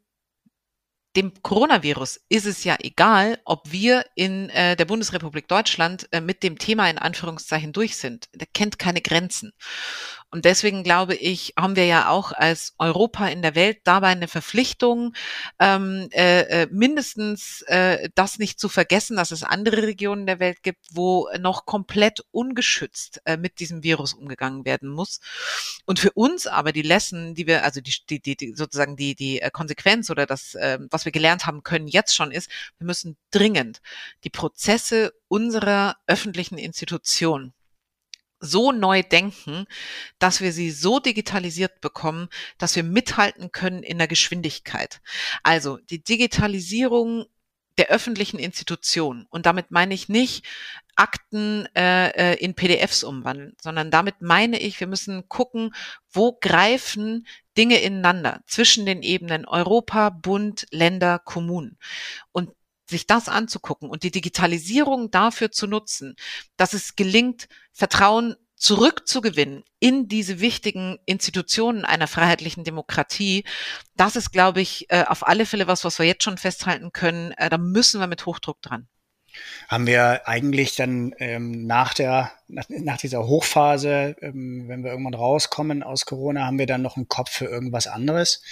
dem 1.17 1.33
Coronavirus 1.43 2.21
ist 2.29 2.47
es 2.47 2.65
ja 2.65 2.77
egal, 2.81 3.41
ob 3.45 3.71
wir 3.71 4.05
in 4.17 4.51
äh, 4.51 4.75
der 4.75 4.85
Bundesrepublik 4.85 5.47
Deutschland 5.47 6.09
äh, 6.11 6.21
mit 6.21 6.43
dem 6.43 6.59
Thema 6.59 6.91
in 6.91 6.99
Anführungszeichen 6.99 7.73
durch 7.73 7.97
sind. 7.97 8.29
Der 8.35 8.49
kennt 8.53 8.79
keine 8.79 9.01
Grenzen. 9.01 9.53
Und 10.35 10.47
deswegen 10.47 10.83
glaube 10.83 11.15
ich, 11.15 11.55
haben 11.57 11.77
wir 11.77 11.87
ja 11.87 12.09
auch 12.09 12.33
als 12.33 12.75
Europa 12.79 13.29
in 13.29 13.41
der 13.41 13.55
Welt 13.55 13.79
dabei 13.85 14.09
eine 14.09 14.27
Verpflichtung, 14.27 15.15
ähm, 15.61 16.09
äh, 16.11 16.63
äh, 16.63 16.69
mindestens 16.73 17.63
äh, 17.69 18.09
das 18.17 18.41
nicht 18.41 18.59
zu 18.59 18.69
vergessen, 18.69 19.17
dass 19.17 19.31
es 19.31 19.45
andere 19.45 19.85
Regionen 19.85 20.27
der 20.27 20.41
Welt 20.41 20.65
gibt, 20.65 20.87
wo 20.91 21.29
noch 21.39 21.67
komplett 21.67 22.25
ungeschützt 22.33 23.23
äh, 23.27 23.37
mit 23.37 23.61
diesem 23.61 23.85
Virus 23.85 24.13
umgegangen 24.13 24.65
werden 24.65 24.89
muss. 24.89 25.21
Und 25.85 26.01
für 26.01 26.11
uns 26.11 26.49
aber 26.49 26.73
die 26.73 26.83
Lesson, 26.83 27.37
die 27.37 27.47
wir, 27.47 27.63
also 27.63 27.81
die, 27.81 27.95
die, 28.11 28.35
die, 28.35 28.55
sozusagen 28.57 28.97
die, 28.97 29.15
die 29.15 29.41
äh, 29.41 29.53
Konsequenz 29.53 30.11
oder 30.11 30.27
das, 30.27 30.57
äh, 30.57 30.81
was 30.91 31.05
wir 31.05 31.13
gelernt 31.13 31.47
haben 31.47 31.63
können 31.63 31.87
jetzt 31.87 32.13
schon 32.13 32.33
ist, 32.33 32.51
wir 32.79 32.89
müssen 32.89 33.17
dringend 33.31 33.81
die 34.25 34.31
Prozesse 34.31 35.15
unserer 35.29 35.95
öffentlichen 36.09 36.59
Institutionen 36.59 37.54
so 38.45 38.73
neu 38.73 39.03
denken, 39.03 39.67
dass 40.19 40.41
wir 40.41 40.53
sie 40.53 40.71
so 40.71 41.01
digitalisiert 41.01 41.81
bekommen, 41.81 42.29
dass 42.59 42.77
wir 42.77 42.83
mithalten 42.83 43.53
können 43.53 43.83
in 43.83 43.99
der 43.99 44.09
Geschwindigkeit. 44.09 45.01
Also 45.43 45.79
die 45.79 46.03
Digitalisierung 46.03 47.27
der 47.79 47.89
öffentlichen 47.89 48.39
Institutionen. 48.39 49.27
Und 49.31 49.47
damit 49.47 49.71
meine 49.71 49.95
ich 49.95 50.09
nicht 50.09 50.47
Akten 50.97 51.67
äh, 51.75 52.11
äh 52.11 52.35
in 52.37 52.55
PDFs 52.55 53.03
umwandeln, 53.03 53.57
sondern 53.61 53.91
damit 53.91 54.21
meine 54.21 54.61
ich, 54.61 54.79
wir 54.79 54.87
müssen 54.87 55.29
gucken, 55.29 55.75
wo 56.13 56.39
greifen 56.41 57.27
Dinge 57.59 57.79
ineinander 57.79 58.43
zwischen 58.47 58.87
den 58.87 59.03
Ebenen 59.03 59.45
Europa, 59.45 60.11
Bund, 60.11 60.67
Länder, 60.71 61.19
Kommunen. 61.19 61.79
Und 62.31 62.51
sich 62.89 63.07
das 63.07 63.29
anzugucken 63.29 63.89
und 63.89 64.03
die 64.03 64.11
Digitalisierung 64.11 65.11
dafür 65.11 65.51
zu 65.51 65.67
nutzen, 65.67 66.17
dass 66.57 66.73
es 66.73 66.97
gelingt, 66.97 67.49
Vertrauen 67.73 68.37
zurückzugewinnen 68.57 69.65
in 69.79 70.09
diese 70.09 70.41
wichtigen 70.41 70.99
Institutionen 71.07 71.85
einer 71.85 72.07
freiheitlichen 72.07 72.65
Demokratie, 72.65 73.45
das 73.97 74.17
ist, 74.17 74.31
glaube 74.31 74.61
ich, 74.61 74.87
äh, 74.91 75.05
auf 75.07 75.27
alle 75.27 75.45
Fälle 75.45 75.67
was, 75.67 75.85
was 75.85 75.99
wir 75.99 76.07
jetzt 76.07 76.25
schon 76.25 76.39
festhalten 76.39 76.93
können. 76.93 77.33
Äh, 77.33 77.51
da 77.51 77.59
müssen 77.59 78.01
wir 78.01 78.07
mit 78.07 78.25
Hochdruck 78.27 78.63
dran. 78.63 78.89
Haben 79.69 79.87
wir 79.87 80.29
eigentlich 80.29 80.77
dann 80.77 81.13
ähm, 81.19 81.67
nach 81.67 81.93
der 81.93 82.31
nach, 82.47 82.67
nach 82.69 82.99
dieser 82.99 83.27
Hochphase, 83.27 84.17
ähm, 84.21 84.69
wenn 84.69 84.85
wir 84.85 84.93
irgendwann 84.93 85.15
rauskommen 85.15 85.83
aus 85.83 86.07
Corona, 86.07 86.47
haben 86.47 86.59
wir 86.59 86.67
dann 86.67 86.83
noch 86.83 86.97
einen 86.97 87.09
Kopf 87.09 87.31
für 87.31 87.47
irgendwas 87.47 87.87
anderes? 87.87 88.43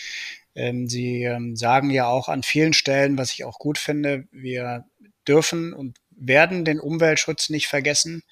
Ähm, 0.55 0.89
Sie 0.89 1.23
ähm, 1.23 1.57
sagen 1.57 1.91
ja 1.91 2.07
auch 2.07 2.29
an 2.29 2.43
vielen 2.43 2.73
Stellen, 2.73 3.19
was 3.19 3.33
ich 3.33 3.45
auch 3.45 3.59
gut 3.59 3.79
finde, 3.79 4.25
wir 4.31 4.85
dürfen 5.27 5.73
und 5.73 5.99
werden 6.11 6.65
den 6.65 6.81
Umweltschutz 6.81 7.49
nicht 7.49 7.69
vergessen. 7.69 8.23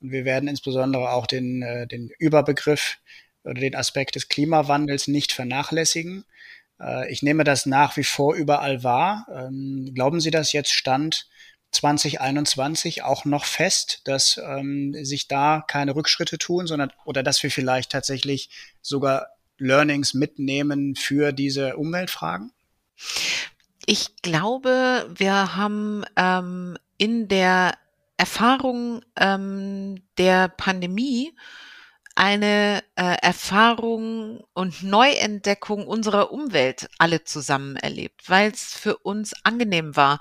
Und 0.00 0.10
wir 0.12 0.24
werden 0.24 0.48
insbesondere 0.48 1.10
auch 1.10 1.26
den, 1.26 1.62
äh, 1.62 1.86
den 1.86 2.10
Überbegriff 2.18 2.98
oder 3.44 3.54
den 3.54 3.76
Aspekt 3.76 4.14
des 4.14 4.28
Klimawandels 4.28 5.08
nicht 5.08 5.32
vernachlässigen. 5.32 6.24
Äh, 6.80 7.10
ich 7.12 7.22
nehme 7.22 7.44
das 7.44 7.66
nach 7.66 7.96
wie 7.96 8.04
vor 8.04 8.34
überall 8.34 8.82
wahr. 8.82 9.26
Ähm, 9.32 9.92
glauben 9.94 10.20
Sie, 10.20 10.30
dass 10.30 10.52
jetzt 10.52 10.72
Stand 10.72 11.28
2021 11.72 13.02
auch 13.04 13.24
noch 13.24 13.44
fest, 13.44 14.00
dass 14.04 14.40
ähm, 14.44 14.94
sich 15.04 15.28
da 15.28 15.64
keine 15.66 15.94
Rückschritte 15.94 16.38
tun, 16.38 16.66
sondern 16.66 16.92
oder 17.04 17.22
dass 17.22 17.42
wir 17.42 17.50
vielleicht 17.50 17.92
tatsächlich 17.92 18.50
sogar 18.82 19.28
Learnings 19.60 20.14
mitnehmen 20.14 20.96
für 20.96 21.32
diese 21.32 21.76
Umweltfragen? 21.76 22.52
Ich 23.86 24.16
glaube, 24.22 25.08
wir 25.14 25.56
haben 25.56 26.04
ähm, 26.16 26.76
in 26.98 27.28
der 27.28 27.74
Erfahrung 28.16 29.02
ähm, 29.16 30.02
der 30.18 30.48
Pandemie 30.48 31.32
eine 32.14 32.82
äh, 32.96 33.16
Erfahrung 33.22 34.44
und 34.52 34.82
Neuentdeckung 34.82 35.86
unserer 35.86 36.32
Umwelt 36.32 36.88
alle 36.98 37.24
zusammen 37.24 37.76
erlebt, 37.76 38.28
weil 38.28 38.50
es 38.50 38.74
für 38.74 38.98
uns 38.98 39.32
angenehm 39.42 39.96
war, 39.96 40.20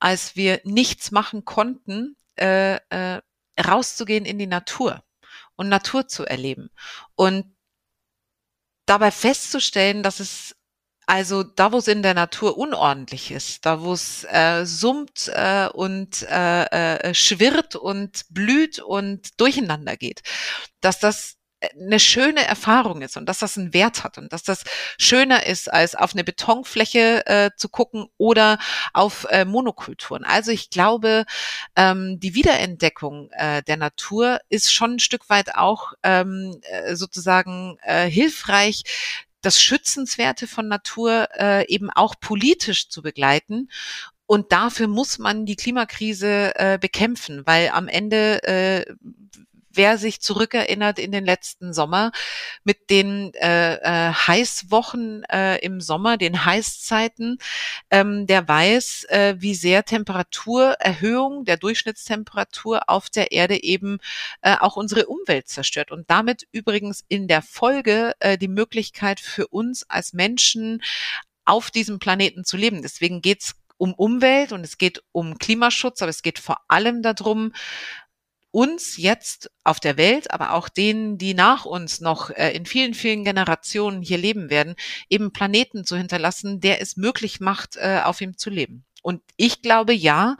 als 0.00 0.36
wir 0.36 0.60
nichts 0.64 1.10
machen 1.10 1.44
konnten, 1.44 2.16
äh, 2.36 2.76
äh, 2.88 3.20
rauszugehen 3.60 4.24
in 4.24 4.38
die 4.38 4.46
Natur 4.46 5.02
und 5.56 5.68
Natur 5.68 6.08
zu 6.08 6.24
erleben. 6.24 6.70
Und 7.14 7.44
dabei 8.88 9.10
festzustellen, 9.10 10.02
dass 10.02 10.20
es 10.20 10.54
also 11.06 11.42
da, 11.42 11.72
wo 11.72 11.78
es 11.78 11.88
in 11.88 12.02
der 12.02 12.12
Natur 12.12 12.58
unordentlich 12.58 13.30
ist, 13.30 13.64
da, 13.64 13.80
wo 13.80 13.94
es 13.94 14.24
äh, 14.24 14.66
summt 14.66 15.30
äh, 15.34 15.66
und 15.68 16.20
äh, 16.28 16.64
äh, 16.64 17.14
schwirrt 17.14 17.76
und 17.76 18.26
blüht 18.28 18.78
und 18.78 19.40
durcheinander 19.40 19.96
geht, 19.96 20.20
dass 20.82 20.98
das 21.00 21.37
eine 21.74 21.98
schöne 21.98 22.44
Erfahrung 22.44 23.02
ist 23.02 23.16
und 23.16 23.26
dass 23.26 23.38
das 23.38 23.58
einen 23.58 23.74
Wert 23.74 24.04
hat 24.04 24.18
und 24.18 24.32
dass 24.32 24.42
das 24.42 24.64
schöner 24.98 25.46
ist, 25.46 25.72
als 25.72 25.94
auf 25.94 26.12
eine 26.12 26.24
Betonfläche 26.24 27.26
äh, 27.26 27.50
zu 27.56 27.68
gucken 27.68 28.06
oder 28.16 28.58
auf 28.92 29.26
äh, 29.30 29.44
Monokulturen. 29.44 30.24
Also 30.24 30.52
ich 30.52 30.70
glaube, 30.70 31.24
ähm, 31.76 32.20
die 32.20 32.34
Wiederentdeckung 32.34 33.30
äh, 33.32 33.62
der 33.62 33.76
Natur 33.76 34.40
ist 34.48 34.72
schon 34.72 34.94
ein 34.94 34.98
Stück 35.00 35.28
weit 35.28 35.54
auch 35.56 35.94
ähm, 36.02 36.60
äh, 36.62 36.94
sozusagen 36.94 37.78
äh, 37.82 38.08
hilfreich, 38.08 38.82
das 39.40 39.62
Schützenswerte 39.62 40.46
von 40.46 40.68
Natur 40.68 41.28
äh, 41.38 41.66
eben 41.68 41.90
auch 41.90 42.16
politisch 42.20 42.88
zu 42.88 43.02
begleiten 43.02 43.68
und 44.30 44.52
dafür 44.52 44.88
muss 44.88 45.18
man 45.18 45.46
die 45.46 45.56
Klimakrise 45.56 46.52
äh, 46.56 46.78
bekämpfen, 46.78 47.46
weil 47.46 47.70
am 47.70 47.88
Ende 47.88 48.42
äh, 48.42 48.94
wer 49.78 49.96
sich 49.96 50.20
zurückerinnert 50.20 50.98
in 50.98 51.12
den 51.12 51.24
letzten 51.24 51.72
Sommer 51.72 52.10
mit 52.64 52.90
den 52.90 53.32
äh, 53.34 53.76
äh, 53.76 54.12
Heißwochen 54.12 55.24
äh, 55.24 55.58
im 55.64 55.80
Sommer, 55.80 56.18
den 56.18 56.44
Heißzeiten, 56.44 57.38
ähm, 57.90 58.26
der 58.26 58.46
weiß, 58.46 59.04
äh, 59.04 59.36
wie 59.38 59.54
sehr 59.54 59.84
Temperaturerhöhung 59.84 61.44
der 61.44 61.56
Durchschnittstemperatur 61.56 62.90
auf 62.90 63.08
der 63.08 63.32
Erde 63.32 63.62
eben 63.62 63.98
äh, 64.42 64.56
auch 64.58 64.76
unsere 64.76 65.06
Umwelt 65.06 65.48
zerstört 65.48 65.92
und 65.92 66.10
damit 66.10 66.46
übrigens 66.52 67.04
in 67.08 67.28
der 67.28 67.40
Folge 67.40 68.12
äh, 68.18 68.36
die 68.36 68.48
Möglichkeit 68.48 69.20
für 69.20 69.46
uns 69.46 69.88
als 69.88 70.12
Menschen 70.12 70.82
auf 71.44 71.70
diesem 71.70 72.00
Planeten 72.00 72.44
zu 72.44 72.56
leben. 72.56 72.82
Deswegen 72.82 73.22
geht's 73.22 73.54
um 73.78 73.94
Umwelt 73.94 74.52
und 74.52 74.64
es 74.64 74.76
geht 74.76 75.02
um 75.12 75.38
Klimaschutz, 75.38 76.02
aber 76.02 76.10
es 76.10 76.22
geht 76.22 76.40
vor 76.40 76.58
allem 76.66 77.00
darum, 77.00 77.52
uns 78.58 78.96
jetzt 78.96 79.52
auf 79.62 79.78
der 79.78 79.96
Welt, 79.96 80.32
aber 80.32 80.52
auch 80.52 80.68
denen, 80.68 81.16
die 81.16 81.32
nach 81.32 81.64
uns 81.64 82.00
noch 82.00 82.30
äh, 82.30 82.50
in 82.50 82.66
vielen, 82.66 82.92
vielen 82.92 83.22
Generationen 83.22 84.02
hier 84.02 84.18
leben 84.18 84.50
werden, 84.50 84.74
eben 85.08 85.32
Planeten 85.32 85.84
zu 85.84 85.96
hinterlassen, 85.96 86.58
der 86.58 86.82
es 86.82 86.96
möglich 86.96 87.38
macht, 87.38 87.76
äh, 87.76 88.00
auf 88.02 88.20
ihm 88.20 88.36
zu 88.36 88.50
leben. 88.50 88.84
Und 89.00 89.22
ich 89.36 89.62
glaube, 89.62 89.92
ja, 89.92 90.36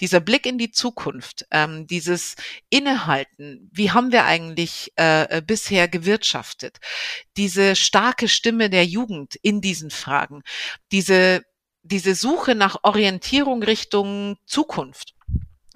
dieser 0.00 0.20
Blick 0.20 0.44
in 0.44 0.58
die 0.58 0.70
Zukunft, 0.70 1.46
ähm, 1.50 1.86
dieses 1.86 2.36
Innehalten, 2.68 3.70
wie 3.72 3.90
haben 3.90 4.12
wir 4.12 4.26
eigentlich 4.26 4.92
äh, 4.98 5.38
äh 5.38 5.40
bisher 5.40 5.88
gewirtschaftet, 5.88 6.76
diese 7.38 7.74
starke 7.74 8.28
Stimme 8.28 8.68
der 8.68 8.84
Jugend 8.84 9.36
in 9.36 9.62
diesen 9.62 9.90
Fragen, 9.90 10.42
diese 10.92 11.42
diese 11.84 12.14
Suche 12.14 12.54
nach 12.54 12.76
Orientierung 12.84 13.62
Richtung 13.62 14.36
Zukunft 14.46 15.14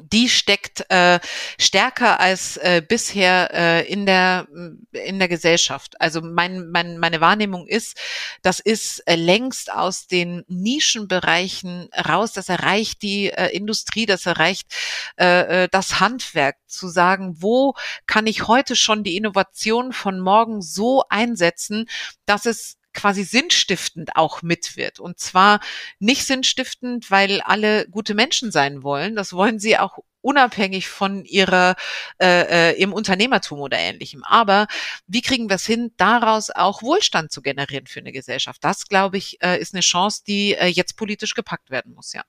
die 0.02 0.28
steckt 0.28 0.84
äh, 0.90 1.20
stärker 1.58 2.20
als 2.20 2.56
äh, 2.58 2.82
bisher 2.86 3.50
äh, 3.52 3.90
in 3.90 4.06
der 4.06 4.46
in 4.92 5.18
der 5.18 5.28
Gesellschaft. 5.28 6.00
Also 6.00 6.20
mein, 6.20 6.70
mein 6.70 6.98
meine 6.98 7.20
Wahrnehmung 7.20 7.66
ist, 7.66 7.96
das 8.42 8.60
ist 8.60 9.00
äh, 9.06 9.16
längst 9.16 9.72
aus 9.72 10.06
den 10.06 10.44
Nischenbereichen 10.48 11.88
raus. 12.08 12.32
Das 12.32 12.48
erreicht 12.48 13.02
die 13.02 13.30
äh, 13.30 13.48
Industrie, 13.56 14.06
das 14.06 14.26
erreicht 14.26 14.74
äh, 15.18 15.64
äh, 15.64 15.68
das 15.70 16.00
Handwerk. 16.00 16.56
Zu 16.66 16.88
sagen, 16.88 17.36
wo 17.38 17.74
kann 18.06 18.26
ich 18.26 18.48
heute 18.48 18.76
schon 18.76 19.02
die 19.02 19.16
Innovation 19.16 19.92
von 19.92 20.20
morgen 20.20 20.60
so 20.60 21.04
einsetzen, 21.08 21.88
dass 22.26 22.44
es 22.44 22.76
quasi 22.96 23.22
sinnstiftend 23.22 24.16
auch 24.16 24.42
mit 24.42 24.76
wird. 24.76 24.98
Und 24.98 25.20
zwar 25.20 25.60
nicht 26.00 26.26
sinnstiftend, 26.26 27.10
weil 27.10 27.40
alle 27.42 27.88
gute 27.88 28.14
Menschen 28.14 28.50
sein 28.50 28.82
wollen. 28.82 29.14
Das 29.14 29.32
wollen 29.32 29.60
sie 29.60 29.78
auch 29.78 29.98
unabhängig 30.26 30.88
von 30.88 31.24
ihrer 31.24 31.76
äh, 32.20 32.72
äh, 32.72 32.82
im 32.82 32.92
Unternehmertum 32.92 33.60
oder 33.60 33.78
ähnlichem. 33.78 34.24
Aber 34.24 34.66
wie 35.06 35.22
kriegen 35.22 35.48
wir 35.48 35.54
es 35.54 35.64
hin, 35.66 35.92
daraus 35.96 36.50
auch 36.50 36.82
Wohlstand 36.82 37.30
zu 37.30 37.42
generieren 37.42 37.86
für 37.86 38.00
eine 38.00 38.10
Gesellschaft? 38.10 38.64
Das, 38.64 38.88
glaube 38.88 39.18
ich, 39.18 39.40
äh, 39.40 39.60
ist 39.60 39.72
eine 39.72 39.82
Chance, 39.82 40.22
die 40.26 40.54
äh, 40.54 40.66
jetzt 40.66 40.96
politisch 40.96 41.34
gepackt 41.34 41.70
werden 41.70 41.94
muss, 41.94 42.12
ja. 42.12 42.24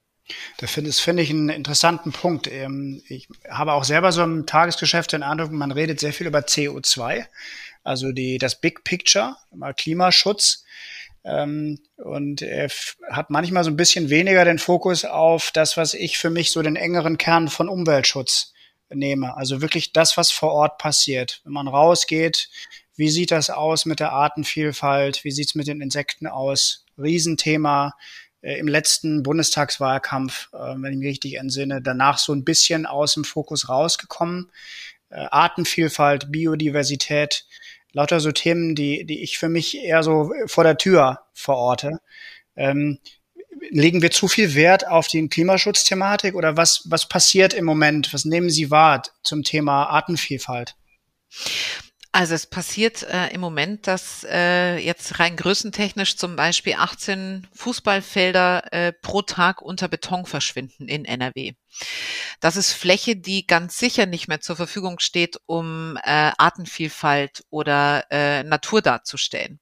Das 0.58 0.72
finde 0.72 0.92
find 0.92 1.20
ich 1.20 1.30
einen 1.30 1.50
interessanten 1.50 2.12
Punkt. 2.12 2.48
Ähm, 2.48 3.02
ich 3.08 3.30
habe 3.50 3.74
auch 3.74 3.86
selber 3.86 4.12
so 4.12 4.22
im 4.24 4.46
Tagesgeschäft 4.46 5.14
den 5.14 5.24
Eindruck, 5.24 5.52
man 5.52 5.72
redet 5.72 6.00
sehr 6.00 6.14
viel 6.14 6.28
über 6.28 6.40
CO2 6.40 7.26
also 7.88 8.12
die, 8.12 8.38
das 8.38 8.60
Big 8.60 8.84
Picture, 8.84 9.38
mal 9.56 9.74
Klimaschutz. 9.74 10.66
Ähm, 11.24 11.80
und 11.96 12.42
er 12.42 12.70
hat 13.10 13.30
manchmal 13.30 13.64
so 13.64 13.72
ein 13.72 13.78
bisschen 13.78 14.10
weniger 14.10 14.46
den 14.46 14.60
Fokus 14.60 15.06
auf 15.06 15.52
das, 15.52 15.78
was 15.78 15.94
ich 15.94 16.18
für 16.18 16.30
mich 16.30 16.52
so 16.52 16.62
den 16.62 16.76
engeren 16.76 17.18
Kern 17.18 17.48
von 17.48 17.70
Umweltschutz 17.70 18.54
nehme. 18.90 19.36
Also 19.36 19.62
wirklich 19.62 19.94
das, 19.94 20.18
was 20.18 20.32
vor 20.32 20.52
Ort 20.52 20.78
passiert. 20.78 21.42
Wenn 21.44 21.54
man 21.54 21.68
rausgeht, 21.68 22.50
wie 22.96 23.10
sieht 23.10 23.32
das 23.32 23.50
aus 23.50 23.86
mit 23.86 24.00
der 24.00 24.12
Artenvielfalt? 24.12 25.24
Wie 25.24 25.32
sieht's 25.32 25.56
mit 25.56 25.68
den 25.68 25.82
Insekten 25.82 26.28
aus? 26.28 26.86
Riesenthema 26.98 27.94
äh, 28.42 28.58
im 28.60 28.68
letzten 28.68 29.24
Bundestagswahlkampf, 29.24 30.50
äh, 30.54 30.76
wenn 30.78 30.94
ich 30.94 31.00
mich 31.00 31.08
richtig 31.10 31.36
entsinne, 31.36 31.82
danach 31.82 32.18
so 32.18 32.34
ein 32.34 32.44
bisschen 32.44 32.86
aus 32.86 33.14
dem 33.14 33.24
Fokus 33.24 33.70
rausgekommen. 33.70 34.52
Äh, 35.10 35.26
Artenvielfalt, 35.32 36.32
Biodiversität, 36.32 37.46
lauter 37.94 38.20
so 38.20 38.32
Themen, 38.32 38.76
die, 38.76 39.06
die 39.06 39.22
ich 39.22 39.38
für 39.38 39.50
mich 39.50 39.78
eher 39.78 40.04
so 40.04 40.32
vor 40.46 40.64
der 40.64 40.78
Tür 40.78 41.20
verorte. 41.34 42.00
Ähm, 42.56 43.00
legen 43.70 44.02
wir 44.02 44.12
zu 44.12 44.28
viel 44.28 44.56
Wert 44.56 44.88
auf 44.88 45.08
die 45.08 45.28
Klimaschutzthematik 45.28 46.36
oder 46.36 46.58
was, 46.58 46.84
was 46.86 47.08
passiert 47.08 47.54
im 47.54 47.66
Moment? 47.66 48.14
Was 48.14 48.26
nehmen 48.26 48.50
Sie 48.50 48.72
wahr 48.72 49.04
zum 49.24 49.44
Thema 49.44 49.86
Artenvielfalt? 49.86 50.76
Also 52.12 52.34
es 52.34 52.48
passiert 52.48 53.04
äh, 53.04 53.28
im 53.34 53.42
Moment, 53.42 53.86
dass 53.86 54.26
äh, 54.30 54.78
jetzt 54.78 55.20
rein 55.20 55.36
größentechnisch 55.36 56.18
zum 56.18 56.36
Beispiel 56.36 56.76
18 56.78 57.48
Fußballfelder 57.54 58.74
äh, 58.74 58.94
pro 58.94 59.22
Tag 59.22 59.62
unter 59.62 59.88
Beton 59.88 60.26
verschwinden 60.26 60.88
in 60.88 61.06
NRW. 61.06 61.54
Das 62.40 62.56
ist 62.56 62.74
Fläche, 62.74 63.16
die 63.16 63.46
ganz 63.46 63.78
sicher 63.78 64.06
nicht 64.06 64.28
mehr 64.28 64.42
zur 64.42 64.56
Verfügung 64.56 65.00
steht, 65.00 65.38
um 65.46 65.98
äh, 66.04 66.32
Artenvielfalt 66.38 67.44
oder 67.50 68.06
äh, 68.10 68.44
Natur 68.44 68.82
darzustellen. 68.82 69.60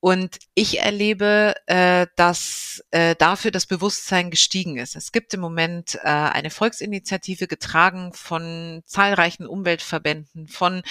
Und 0.00 0.38
ich 0.54 0.78
erlebe, 0.78 1.56
äh, 1.66 2.06
dass 2.14 2.84
äh, 2.92 3.16
dafür 3.16 3.50
das 3.50 3.66
Bewusstsein 3.66 4.30
gestiegen 4.30 4.78
ist. 4.78 4.94
Es 4.94 5.10
gibt 5.10 5.34
im 5.34 5.40
Moment 5.40 5.96
äh, 5.96 6.08
eine 6.08 6.50
Volksinitiative 6.50 7.48
getragen 7.48 8.12
von 8.12 8.82
zahlreichen 8.86 9.46
Umweltverbänden, 9.46 10.46
von 10.46 10.82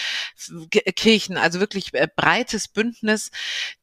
G 0.69 0.81
Kirchen, 0.91 1.37
also 1.37 1.61
wirklich 1.61 1.93
äh, 1.93 2.09
breites 2.13 2.67
Bündnis, 2.67 3.31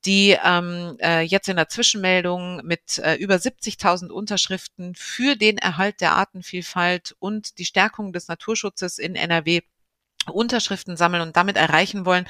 die 0.05 0.37
ähm, 0.45 0.99
äh, 1.01 1.23
jetzt 1.23 1.49
in 1.49 1.57
der 1.57 1.71
Zwischenmeldung 1.71 2.61
mit 2.63 2.99
äh, 2.99 3.15
über 3.15 3.37
70.000 3.37 4.11
Unterschriften 4.11 4.95
für 4.95 5.37
den 5.37 5.57
Erhalt 5.57 6.03
der 6.03 6.13
Artenvielfalt 6.13 7.17
und 7.19 7.59
die 7.59 7.65
Stärkung 7.65 8.13
des 8.13 8.29
Naturschutzes 8.29 8.99
in 8.99 9.15
NRW 9.15 9.63
Unterschriften 10.33 10.97
sammeln 10.97 11.23
und 11.23 11.37
damit 11.37 11.57
erreichen 11.57 12.07
wollen, 12.07 12.27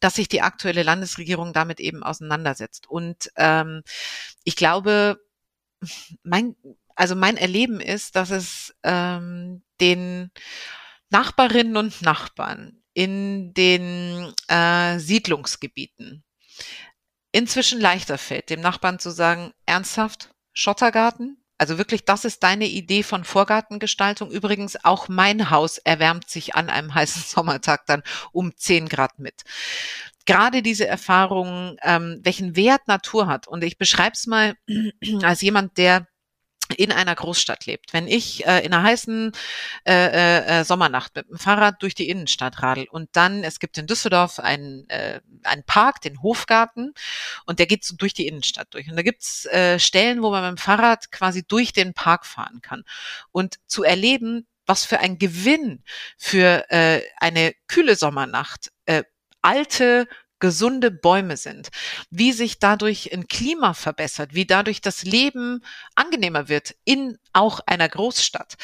dass 0.00 0.14
sich 0.14 0.28
die 0.28 0.42
aktuelle 0.42 0.82
Landesregierung 0.82 1.52
damit 1.52 1.80
eben 1.80 2.02
auseinandersetzt. 2.02 2.88
Und 2.88 3.30
ähm, 3.36 3.82
ich 4.44 4.56
glaube, 4.56 5.20
mein, 6.22 6.56
also 6.94 7.14
mein 7.14 7.36
Erleben 7.36 7.80
ist, 7.80 8.16
dass 8.16 8.30
es 8.30 8.74
ähm, 8.82 9.62
den 9.80 10.30
Nachbarinnen 11.10 11.76
und 11.76 12.02
Nachbarn 12.02 12.82
in 12.92 13.52
den 13.54 14.32
äh, 14.48 14.98
Siedlungsgebieten 14.98 16.24
inzwischen 17.32 17.80
leichter 17.80 18.16
fällt, 18.16 18.50
dem 18.50 18.60
Nachbarn 18.60 19.00
zu 19.00 19.10
sagen, 19.10 19.52
ernsthaft, 19.66 20.32
Schottergarten, 20.52 21.43
also 21.58 21.78
wirklich, 21.78 22.04
das 22.04 22.24
ist 22.24 22.42
deine 22.42 22.66
Idee 22.66 23.02
von 23.02 23.24
Vorgartengestaltung. 23.24 24.30
Übrigens, 24.30 24.84
auch 24.84 25.08
mein 25.08 25.50
Haus 25.50 25.78
erwärmt 25.78 26.28
sich 26.28 26.54
an 26.54 26.68
einem 26.68 26.94
heißen 26.94 27.22
Sommertag 27.22 27.86
dann 27.86 28.02
um 28.32 28.56
10 28.56 28.88
Grad 28.88 29.18
mit. 29.18 29.42
Gerade 30.26 30.62
diese 30.62 30.86
Erfahrung, 30.86 31.76
ähm, 31.82 32.20
welchen 32.22 32.56
Wert 32.56 32.88
Natur 32.88 33.26
hat. 33.26 33.46
Und 33.46 33.62
ich 33.62 33.78
beschreibe 33.78 34.14
es 34.14 34.26
mal 34.26 34.54
als 35.22 35.42
jemand, 35.42 35.76
der 35.76 36.06
in 36.76 36.92
einer 36.92 37.14
Großstadt 37.14 37.66
lebt. 37.66 37.92
Wenn 37.92 38.08
ich 38.08 38.46
äh, 38.46 38.64
in 38.64 38.72
einer 38.72 38.82
heißen 38.82 39.32
äh, 39.86 39.92
äh, 39.92 40.60
äh, 40.60 40.64
Sommernacht 40.64 41.14
mit 41.14 41.28
dem 41.28 41.38
Fahrrad 41.38 41.82
durch 41.82 41.94
die 41.94 42.08
Innenstadt 42.08 42.62
radel 42.62 42.86
und 42.90 43.10
dann, 43.12 43.44
es 43.44 43.58
gibt 43.58 43.76
in 43.76 43.86
Düsseldorf 43.86 44.40
einen, 44.40 44.88
äh, 44.88 45.20
einen 45.42 45.64
Park, 45.64 46.00
den 46.00 46.22
Hofgarten, 46.22 46.94
und 47.44 47.58
der 47.58 47.66
geht 47.66 47.84
so 47.84 47.96
durch 47.96 48.14
die 48.14 48.26
Innenstadt 48.26 48.72
durch. 48.72 48.88
Und 48.88 48.96
da 48.96 49.02
gibt's 49.02 49.44
äh, 49.46 49.78
Stellen, 49.78 50.22
wo 50.22 50.30
man 50.30 50.42
mit 50.42 50.58
dem 50.58 50.62
Fahrrad 50.62 51.10
quasi 51.10 51.44
durch 51.46 51.72
den 51.72 51.92
Park 51.92 52.24
fahren 52.24 52.60
kann. 52.62 52.84
Und 53.30 53.56
zu 53.66 53.82
erleben, 53.82 54.46
was 54.66 54.84
für 54.86 55.00
ein 55.00 55.18
Gewinn 55.18 55.82
für 56.16 56.70
äh, 56.70 57.02
eine 57.18 57.54
kühle 57.66 57.96
Sommernacht 57.96 58.72
äh, 58.86 59.04
alte 59.42 60.08
gesunde 60.44 60.90
Bäume 60.90 61.38
sind, 61.38 61.70
wie 62.10 62.32
sich 62.32 62.58
dadurch 62.58 63.10
ein 63.14 63.28
Klima 63.28 63.72
verbessert, 63.72 64.34
wie 64.34 64.44
dadurch 64.44 64.82
das 64.82 65.02
Leben 65.02 65.64
angenehmer 65.94 66.50
wird 66.50 66.74
in 66.84 67.16
auch 67.32 67.60
einer 67.64 67.88
Großstadt. 67.88 68.58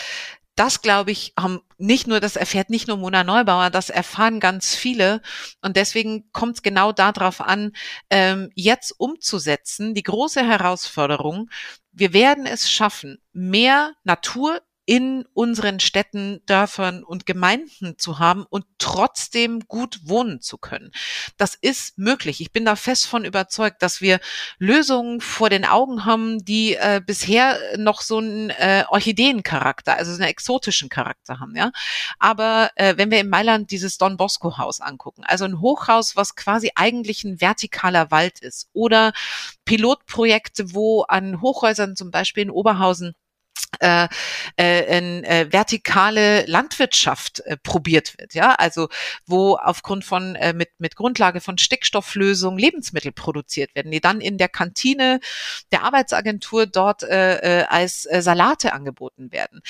Das 0.57 0.83
glaube 0.83 1.11
ich, 1.11 1.33
haben 1.41 1.63
nicht 1.79 2.07
nur, 2.07 2.21
das 2.21 2.37
erfährt 2.37 2.69
nicht 2.69 2.87
nur 2.87 2.99
Mona 2.99 3.25
Neubauer, 3.25 3.71
das 3.71 3.89
erfahren 3.89 4.41
ganz 4.41 4.75
viele. 4.75 5.23
Und 5.63 5.79
deswegen 5.79 6.31
kommt 6.33 6.57
es 6.57 6.63
genau 6.63 6.93
darauf 6.93 7.41
an, 7.41 7.73
ähm, 8.11 8.51
jetzt 8.55 8.93
umzusetzen, 8.99 9.95
die 9.95 10.03
große 10.03 10.47
Herausforderung. 10.47 11.49
Wir 11.93 12.13
werden 12.13 12.45
es 12.45 12.71
schaffen, 12.71 13.23
mehr 13.33 13.95
Natur 14.05 14.61
in 14.91 15.25
unseren 15.35 15.79
Städten, 15.79 16.41
Dörfern 16.47 17.05
und 17.05 17.25
Gemeinden 17.25 17.97
zu 17.97 18.19
haben 18.19 18.45
und 18.51 18.65
trotzdem 18.79 19.61
gut 19.69 20.01
wohnen 20.03 20.41
zu 20.41 20.59
können. 20.59 20.91
Das 21.37 21.55
ist 21.55 21.97
möglich. 21.97 22.41
Ich 22.41 22.51
bin 22.51 22.65
da 22.65 22.75
fest 22.75 23.07
von 23.07 23.25
überzeugt, 23.25 23.85
dass 23.85 24.01
wir 24.01 24.19
Lösungen 24.59 25.21
vor 25.21 25.49
den 25.49 25.65
Augen 25.65 26.07
haben, 26.07 26.45
die 26.45 26.75
äh, 26.75 27.01
bisher 27.07 27.57
noch 27.77 28.01
so 28.01 28.19
einen 28.19 28.51
äh, 28.51 28.83
Orchideencharakter, 28.89 29.97
also 29.97 30.11
einen 30.11 30.23
exotischen 30.23 30.89
Charakter 30.89 31.39
haben. 31.39 31.55
Ja, 31.55 31.71
aber 32.19 32.73
äh, 32.75 32.97
wenn 32.97 33.13
wir 33.13 33.21
in 33.21 33.29
Mailand 33.29 33.71
dieses 33.71 33.97
Don 33.97 34.17
Bosco 34.17 34.59
Haus 34.59 34.81
angucken, 34.81 35.23
also 35.23 35.45
ein 35.45 35.61
Hochhaus, 35.61 36.17
was 36.17 36.35
quasi 36.35 36.73
eigentlich 36.75 37.23
ein 37.23 37.39
vertikaler 37.39 38.11
Wald 38.11 38.41
ist, 38.41 38.69
oder 38.73 39.13
Pilotprojekte, 39.67 40.75
wo 40.75 41.03
an 41.03 41.41
Hochhäusern 41.41 41.95
zum 41.95 42.11
Beispiel 42.11 42.43
in 42.43 42.51
Oberhausen 42.51 43.15
äh, 43.79 44.09
äh, 44.59 44.99
äh, 44.99 45.53
vertikale 45.53 46.45
Landwirtschaft 46.47 47.41
äh, 47.41 47.57
probiert 47.57 48.19
wird, 48.19 48.35
ja, 48.35 48.55
also 48.55 48.89
wo 49.27 49.55
aufgrund 49.57 50.05
von 50.05 50.35
äh, 50.35 50.53
mit 50.53 50.69
mit 50.79 50.97
Grundlage 50.97 51.41
von 51.41 51.57
Stickstofflösung 51.57 52.59
Lebensmittel 52.59 53.13
produziert 53.13 53.75
werden, 53.75 53.91
die 53.91 54.01
dann 54.01 54.21
in 54.21 54.39
der 54.39 54.49
Kantine 54.49 55.21
der 55.73 55.85
Arbeitsagentur 55.85 56.67
dort 56.67 57.05
äh, 57.05 57.61
äh, 57.61 57.65
als 57.65 58.07
äh, 58.07 58.21
Salate 58.23 58.73
angeboten 58.73 59.33
werden. 59.33 59.63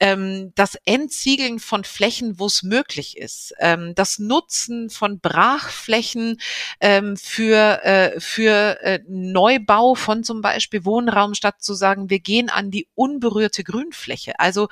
Ähm, 0.00 0.52
das 0.54 0.76
Entsiegeln 0.84 1.58
von 1.58 1.84
Flächen, 1.84 2.38
wo 2.38 2.46
es 2.46 2.62
möglich 2.62 3.18
ist, 3.18 3.54
ähm, 3.58 3.94
das 3.94 4.18
Nutzen 4.18 4.88
von 4.88 5.20
Brachflächen 5.20 6.40
ähm, 6.80 7.16
für 7.16 7.84
äh, 7.84 8.20
für 8.20 8.80
äh, 8.82 9.00
Neubau 9.08 9.94
von 9.94 10.22
zum 10.24 10.40
Beispiel 10.42 10.84
Wohnraum, 10.84 11.34
statt 11.34 11.56
zu 11.60 11.74
sagen, 11.74 12.08
wir 12.08 12.20
gehen 12.20 12.48
an 12.48 12.70
die 12.70 12.88
unberührte 12.94 13.47
unberührte 13.48 13.64
Grünfläche. 13.64 14.38
Also 14.38 14.68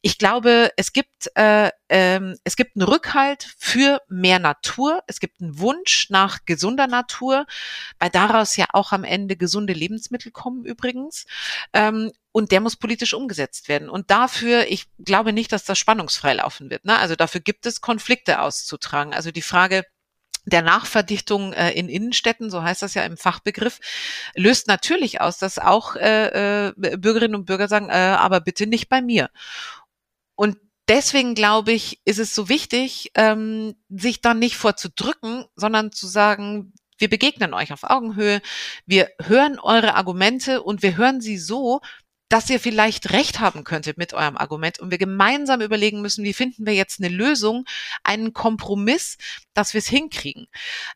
ich 0.00 0.18
glaube, 0.18 0.70
es 0.76 0.92
gibt, 0.92 1.30
äh, 1.36 1.70
ähm, 1.88 2.36
es 2.44 2.56
gibt 2.56 2.76
einen 2.76 2.88
Rückhalt 2.88 3.54
für 3.56 4.00
mehr 4.08 4.40
Natur. 4.40 5.02
Es 5.06 5.20
gibt 5.20 5.40
einen 5.40 5.58
Wunsch 5.58 6.10
nach 6.10 6.40
gesunder 6.44 6.88
Natur, 6.88 7.46
weil 8.00 8.10
daraus 8.10 8.56
ja 8.56 8.66
auch 8.72 8.92
am 8.92 9.04
Ende 9.04 9.36
gesunde 9.36 9.72
Lebensmittel 9.72 10.32
kommen 10.32 10.64
übrigens. 10.64 11.26
Ähm, 11.72 12.10
und 12.32 12.50
der 12.50 12.60
muss 12.60 12.76
politisch 12.76 13.14
umgesetzt 13.14 13.68
werden. 13.68 13.88
Und 13.88 14.10
dafür, 14.10 14.66
ich 14.68 14.86
glaube 14.98 15.32
nicht, 15.32 15.52
dass 15.52 15.64
das 15.64 15.78
spannungsfrei 15.78 16.34
laufen 16.34 16.70
wird. 16.70 16.84
Ne? 16.84 16.98
Also 16.98 17.14
dafür 17.14 17.40
gibt 17.40 17.66
es 17.66 17.80
Konflikte 17.80 18.40
auszutragen. 18.40 19.14
Also 19.14 19.30
die 19.30 19.42
Frage, 19.42 19.84
der 20.44 20.62
Nachverdichtung 20.62 21.52
äh, 21.52 21.70
in 21.72 21.88
Innenstädten, 21.88 22.50
so 22.50 22.62
heißt 22.62 22.82
das 22.82 22.94
ja 22.94 23.04
im 23.04 23.16
Fachbegriff, 23.16 23.78
löst 24.34 24.66
natürlich 24.66 25.20
aus, 25.20 25.38
dass 25.38 25.58
auch 25.58 25.96
äh, 25.96 26.68
äh, 26.68 26.72
Bürgerinnen 26.76 27.34
und 27.34 27.46
Bürger 27.46 27.68
sagen, 27.68 27.88
äh, 27.88 27.92
aber 27.92 28.40
bitte 28.40 28.66
nicht 28.66 28.88
bei 28.88 29.00
mir. 29.00 29.30
Und 30.34 30.56
deswegen 30.88 31.34
glaube 31.34 31.72
ich, 31.72 32.00
ist 32.04 32.18
es 32.18 32.34
so 32.34 32.48
wichtig, 32.48 33.12
ähm, 33.14 33.74
sich 33.88 34.20
dann 34.20 34.38
nicht 34.38 34.56
vorzudrücken, 34.56 35.44
sondern 35.54 35.92
zu 35.92 36.06
sagen, 36.06 36.72
wir 36.98 37.08
begegnen 37.08 37.54
euch 37.54 37.72
auf 37.72 37.84
Augenhöhe, 37.84 38.40
wir 38.86 39.10
hören 39.20 39.58
eure 39.58 39.94
Argumente 39.94 40.62
und 40.62 40.82
wir 40.82 40.96
hören 40.96 41.20
sie 41.20 41.38
so, 41.38 41.80
dass 42.32 42.48
ihr 42.48 42.60
vielleicht 42.60 43.12
recht 43.12 43.40
haben 43.40 43.62
könntet 43.62 43.98
mit 43.98 44.14
eurem 44.14 44.38
Argument 44.38 44.78
und 44.78 44.90
wir 44.90 44.96
gemeinsam 44.96 45.60
überlegen 45.60 46.00
müssen, 46.00 46.24
wie 46.24 46.32
finden 46.32 46.64
wir 46.64 46.72
jetzt 46.72 46.98
eine 46.98 47.14
Lösung, 47.14 47.66
einen 48.04 48.32
Kompromiss, 48.32 49.18
dass 49.52 49.74
wir 49.74 49.80
es 49.80 49.86
hinkriegen. 49.86 50.46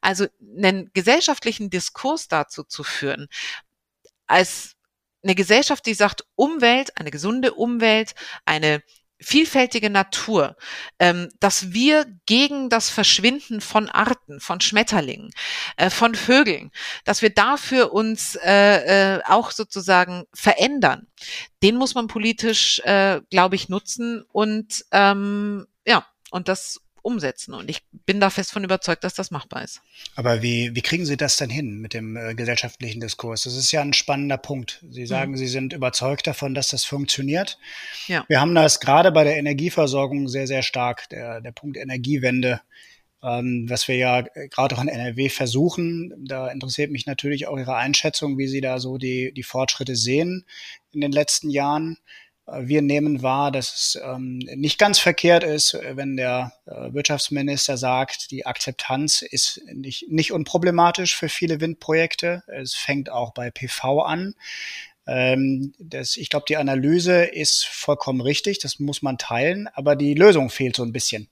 Also 0.00 0.28
einen 0.40 0.90
gesellschaftlichen 0.94 1.68
Diskurs 1.68 2.28
dazu 2.28 2.64
zu 2.64 2.82
führen, 2.84 3.28
als 4.26 4.76
eine 5.22 5.34
Gesellschaft, 5.34 5.84
die 5.84 5.92
sagt, 5.92 6.24
Umwelt, 6.36 6.96
eine 6.96 7.10
gesunde 7.10 7.52
Umwelt, 7.52 8.14
eine 8.46 8.82
vielfältige 9.20 9.90
Natur, 9.90 10.56
ähm, 10.98 11.30
dass 11.40 11.72
wir 11.72 12.06
gegen 12.26 12.68
das 12.68 12.90
Verschwinden 12.90 13.60
von 13.60 13.88
Arten, 13.88 14.40
von 14.40 14.60
Schmetterlingen, 14.60 15.30
äh, 15.76 15.90
von 15.90 16.14
Vögeln, 16.14 16.70
dass 17.04 17.22
wir 17.22 17.30
dafür 17.30 17.92
uns 17.92 18.36
äh, 18.36 19.16
äh, 19.16 19.20
auch 19.26 19.50
sozusagen 19.50 20.24
verändern, 20.34 21.06
den 21.62 21.76
muss 21.76 21.94
man 21.94 22.08
politisch, 22.08 22.80
äh, 22.80 23.20
glaube 23.30 23.56
ich, 23.56 23.68
nutzen 23.68 24.24
und 24.32 24.84
ähm, 24.92 25.66
ja, 25.86 26.06
und 26.30 26.48
das 26.48 26.80
umsetzen. 27.06 27.54
Und 27.54 27.70
ich 27.70 27.82
bin 28.04 28.20
da 28.20 28.30
fest 28.30 28.52
von 28.52 28.64
überzeugt, 28.64 29.04
dass 29.04 29.14
das 29.14 29.30
machbar 29.30 29.62
ist. 29.62 29.80
Aber 30.16 30.42
wie, 30.42 30.74
wie 30.74 30.82
kriegen 30.82 31.06
Sie 31.06 31.16
das 31.16 31.36
denn 31.36 31.50
hin 31.50 31.78
mit 31.78 31.94
dem 31.94 32.16
äh, 32.16 32.34
gesellschaftlichen 32.34 33.00
Diskurs? 33.00 33.44
Das 33.44 33.56
ist 33.56 33.70
ja 33.70 33.80
ein 33.80 33.92
spannender 33.92 34.36
Punkt. 34.36 34.84
Sie 34.90 35.02
mhm. 35.02 35.06
sagen, 35.06 35.30
mhm. 35.32 35.36
Sie 35.36 35.46
sind 35.46 35.72
überzeugt 35.72 36.26
davon, 36.26 36.54
dass 36.54 36.68
das 36.68 36.84
funktioniert. 36.84 37.58
Ja. 38.08 38.24
Wir 38.28 38.40
haben 38.40 38.54
das 38.54 38.80
gerade 38.80 39.12
bei 39.12 39.24
der 39.24 39.36
Energieversorgung 39.36 40.28
sehr, 40.28 40.46
sehr 40.46 40.62
stark, 40.62 41.08
der, 41.08 41.40
der 41.40 41.52
Punkt 41.52 41.76
Energiewende 41.76 42.60
ähm, 43.22 43.66
was 43.68 43.88
wir 43.88 43.96
ja 43.96 44.20
äh, 44.34 44.48
gerade 44.48 44.76
auch 44.76 44.82
in 44.82 44.88
NRW 44.88 45.28
versuchen. 45.30 46.12
Da 46.26 46.48
interessiert 46.48 46.90
mich 46.90 47.06
natürlich 47.06 47.46
auch 47.46 47.56
Ihre 47.56 47.76
Einschätzung, 47.76 48.36
wie 48.38 48.46
Sie 48.46 48.60
da 48.60 48.78
so 48.78 48.98
die, 48.98 49.32
die 49.32 49.42
Fortschritte 49.42 49.96
sehen 49.96 50.44
in 50.92 51.00
den 51.00 51.12
letzten 51.12 51.50
Jahren. 51.50 51.98
Wir 52.46 52.80
nehmen 52.80 53.22
wahr, 53.22 53.50
dass 53.50 53.74
es 53.74 54.00
ähm, 54.04 54.38
nicht 54.38 54.78
ganz 54.78 55.00
verkehrt 55.00 55.42
ist, 55.42 55.76
wenn 55.82 56.16
der 56.16 56.52
äh, 56.66 56.92
Wirtschaftsminister 56.92 57.76
sagt, 57.76 58.30
die 58.30 58.46
Akzeptanz 58.46 59.22
ist 59.22 59.60
nicht, 59.72 60.08
nicht 60.08 60.32
unproblematisch 60.32 61.16
für 61.16 61.28
viele 61.28 61.60
Windprojekte. 61.60 62.44
Es 62.46 62.74
fängt 62.74 63.10
auch 63.10 63.34
bei 63.34 63.50
PV 63.50 64.02
an. 64.02 64.34
Ähm, 65.08 65.74
das, 65.80 66.16
ich 66.16 66.30
glaube, 66.30 66.46
die 66.48 66.56
Analyse 66.56 67.24
ist 67.24 67.66
vollkommen 67.66 68.20
richtig, 68.20 68.60
das 68.60 68.78
muss 68.78 69.02
man 69.02 69.18
teilen, 69.18 69.68
aber 69.74 69.96
die 69.96 70.14
Lösung 70.14 70.48
fehlt 70.48 70.76
so 70.76 70.84
ein 70.84 70.92
bisschen. 70.92 71.28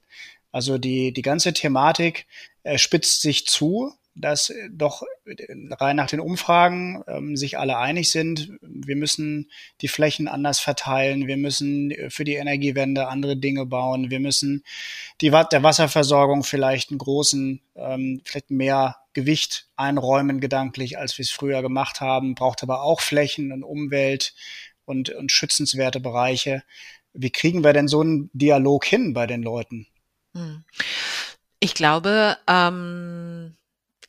Also 0.50 0.78
die, 0.78 1.12
die 1.12 1.22
ganze 1.22 1.52
Thematik 1.52 2.26
äh, 2.64 2.78
spitzt 2.78 3.22
sich 3.22 3.46
zu 3.46 3.92
dass 4.14 4.52
doch 4.70 5.02
rein 5.80 5.96
nach 5.96 6.06
den 6.06 6.20
Umfragen 6.20 7.02
ähm, 7.08 7.36
sich 7.36 7.58
alle 7.58 7.78
einig 7.78 8.10
sind, 8.10 8.52
wir 8.60 8.96
müssen 8.96 9.50
die 9.80 9.88
Flächen 9.88 10.28
anders 10.28 10.60
verteilen, 10.60 11.26
wir 11.26 11.36
müssen 11.36 11.92
für 12.08 12.24
die 12.24 12.34
Energiewende 12.34 13.08
andere 13.08 13.36
Dinge 13.36 13.66
bauen, 13.66 14.10
wir 14.10 14.20
müssen 14.20 14.64
die 15.20 15.30
der 15.30 15.62
Wasserversorgung 15.62 16.44
vielleicht 16.44 16.90
einen 16.90 16.98
großen, 16.98 17.60
ähm, 17.74 18.20
vielleicht 18.24 18.50
mehr 18.50 18.96
Gewicht 19.14 19.68
einräumen 19.76 20.40
gedanklich, 20.40 20.98
als 20.98 21.18
wir 21.18 21.24
es 21.24 21.30
früher 21.30 21.62
gemacht 21.62 22.00
haben, 22.00 22.34
braucht 22.34 22.62
aber 22.62 22.82
auch 22.82 23.00
Flächen 23.00 23.52
und 23.52 23.62
Umwelt 23.62 24.34
und, 24.84 25.10
und 25.10 25.32
schützenswerte 25.32 26.00
Bereiche. 26.00 26.62
Wie 27.12 27.30
kriegen 27.30 27.64
wir 27.64 27.72
denn 27.72 27.88
so 27.88 28.00
einen 28.00 28.30
Dialog 28.32 28.84
hin 28.84 29.12
bei 29.12 29.26
den 29.26 29.42
Leuten? 29.42 29.86
Hm. 30.34 30.64
Ich 31.60 31.74
glaube, 31.74 32.36
ähm 32.48 33.56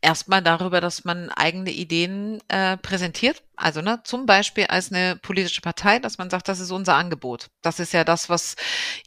erstmal 0.06 0.44
darüber, 0.44 0.82
dass 0.82 1.04
man 1.04 1.30
eigene 1.30 1.72
Ideen 1.72 2.40
äh, 2.48 2.78
präsentiert. 2.78 3.44
Also 3.56 3.82
ne, 3.82 4.02
zum 4.04 4.28
Beispiel 4.28 4.66
als 4.66 4.92
eine 4.92 5.16
politische 5.16 5.62
Partei, 5.62 5.98
dass 5.98 6.20
man 6.20 6.30
sagt, 6.30 6.48
das 6.48 6.60
ist 6.60 6.72
unser 6.72 6.96
Angebot. 6.96 7.48
Das 7.64 7.80
ist 7.80 7.92
ja 7.92 8.04
das, 8.04 8.30
was 8.30 8.56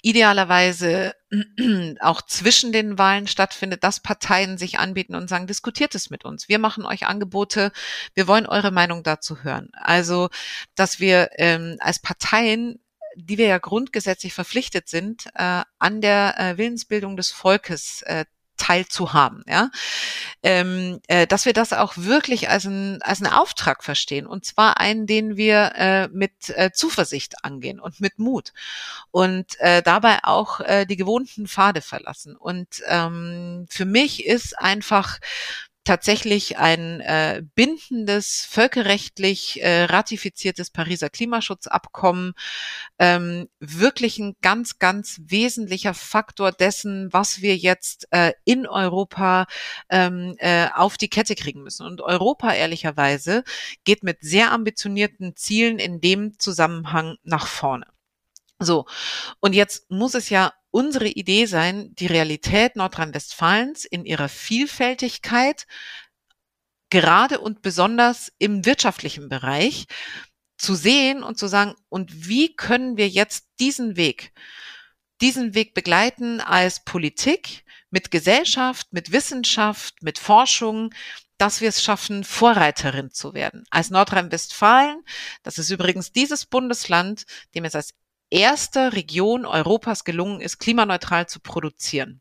idealerweise 0.03 1.15
auch 2.01 2.23
zwischen 2.23 2.73
den 2.73 2.99
Wahlen 2.99 3.29
stattfindet, 3.29 3.85
dass 3.85 4.01
Parteien 4.01 4.59
sich 4.59 4.81
anbieten 4.81 5.15
und 5.15 5.29
sagen, 5.29 5.47
diskutiert 5.47 5.95
es 5.95 6.11
mit 6.11 6.25
uns. 6.25 6.49
Wir 6.49 6.59
machen 6.59 6.85
euch 6.85 7.07
Angebote. 7.07 7.71
Wir 8.15 8.27
wollen 8.27 8.47
eure 8.47 8.73
Meinung 8.73 9.05
dazu 9.05 9.45
hören. 9.45 9.71
Also, 9.75 10.31
dass 10.75 10.99
wir 10.99 11.31
ähm, 11.37 11.77
als 11.81 12.01
Parteien 12.01 12.81
die 13.21 13.37
wir 13.37 13.47
ja 13.47 13.59
grundgesetzlich 13.59 14.33
verpflichtet 14.33 14.89
sind, 14.89 15.27
äh, 15.35 15.63
an 15.81 16.01
der 16.01 16.39
äh, 16.39 16.57
Willensbildung 16.57 17.17
des 17.17 17.33
Volkes 17.33 18.03
äh, 18.03 18.25
teilzuhaben, 18.59 19.45
ja, 19.47 19.71
ähm, 20.43 21.01
äh, 21.09 21.27
dass 21.27 21.47
wir 21.47 21.53
das 21.53 21.73
auch 21.73 21.95
wirklich 21.97 22.51
als, 22.51 22.67
ein, 22.67 23.01
als 23.03 23.23
einen 23.23 23.33
Auftrag 23.33 23.83
verstehen 23.83 24.27
und 24.27 24.45
zwar 24.45 24.79
einen, 24.79 25.07
den 25.07 25.37
wir 25.37 25.73
äh, 25.77 26.09
mit 26.09 26.51
äh, 26.51 26.71
Zuversicht 26.73 27.45
angehen 27.45 27.81
und 27.81 28.01
mit 28.01 28.19
Mut 28.19 28.53
und 29.11 29.59
äh, 29.61 29.83
dabei 29.83 30.19
auch 30.23 30.61
äh, 30.61 30.85
die 30.85 30.97
gewohnten 30.97 31.47
Pfade 31.49 31.81
verlassen. 31.81 32.37
Und 32.37 32.83
ähm, 32.87 33.67
für 33.71 33.85
mich 33.85 34.27
ist 34.27 34.59
einfach 34.59 35.19
tatsächlich 35.89 36.59
ein 36.59 37.01
äh, 37.01 37.43
bindendes, 37.55 38.47
völkerrechtlich 38.47 39.63
äh, 39.63 39.85
ratifiziertes 39.85 40.69
Pariser 40.69 41.09
Klimaschutzabkommen 41.09 42.35
ähm, 42.99 43.49
wirklich 43.59 44.19
ein 44.19 44.37
ganz, 44.43 44.79
ganz 44.79 45.19
wesentlicher 45.25 45.95
Faktor 45.95 46.53
dessen, 46.53 47.11
was 47.15 47.41
wir 47.41 47.57
jetzt 47.57 48.07
äh, 48.11 48.33
in 48.45 48.67
Europa 48.67 49.47
ähm, 49.89 50.37
äh, 50.41 50.69
auf 50.75 50.99
die 50.99 51.09
Kette 51.09 51.35
kriegen 51.35 51.63
müssen. 51.63 51.87
Und 51.87 52.03
Europa, 52.03 52.53
ehrlicherweise, 52.53 53.43
geht 53.85 54.03
mit 54.03 54.19
sehr 54.21 54.53
ambitionierten 54.53 55.37
Zielen 55.37 55.79
in 55.79 56.03
dem 56.03 56.39
Zusammenhang 56.39 57.17
nach 57.23 57.47
vorne. 57.47 57.87
So, 58.61 58.85
und 59.41 59.55
jetzt 59.55 59.91
muss 59.91 60.15
es 60.15 60.29
ja 60.29 60.53
unsere 60.71 61.09
Idee 61.09 61.47
sein, 61.47 61.95
die 61.95 62.07
Realität 62.07 62.77
Nordrhein-Westfalens 62.77 63.85
in 63.85 64.05
ihrer 64.05 64.29
Vielfältigkeit, 64.29 65.67
gerade 66.91 67.41
und 67.41 67.63
besonders 67.63 68.33
im 68.39 68.65
wirtschaftlichen 68.65 69.29
Bereich, 69.29 69.87
zu 70.57 70.75
sehen 70.75 71.23
und 71.23 71.39
zu 71.39 71.47
sagen, 71.47 71.75
und 71.89 72.29
wie 72.29 72.55
können 72.55 72.97
wir 72.97 73.09
jetzt 73.09 73.47
diesen 73.61 73.97
Weg, 73.97 74.33
diesen 75.21 75.55
Weg 75.55 75.75
begleiten 75.75 76.41
als 76.41 76.85
Politik, 76.85 77.65
mit 77.91 78.11
Gesellschaft, 78.11 78.93
mit 78.93 79.13
Wissenschaft, 79.13 80.03
mit 80.03 80.19
Forschung, 80.19 80.93
dass 81.39 81.61
wir 81.61 81.69
es 81.69 81.83
schaffen, 81.83 82.25
Vorreiterin 82.25 83.11
zu 83.13 83.33
werden. 83.33 83.65
Als 83.71 83.91
Nordrhein-Westfalen, 83.91 85.03
das 85.43 85.59
ist 85.59 85.71
übrigens 85.71 86.13
dieses 86.13 86.47
Bundesland, 86.47 87.25
dem 87.55 87.65
es 87.65 87.75
als 87.75 87.95
erster 88.31 88.93
Region 88.93 89.45
Europas 89.45 90.05
gelungen 90.05 90.41
ist, 90.41 90.59
klimaneutral 90.59 91.27
zu 91.27 91.41
produzieren. 91.41 92.21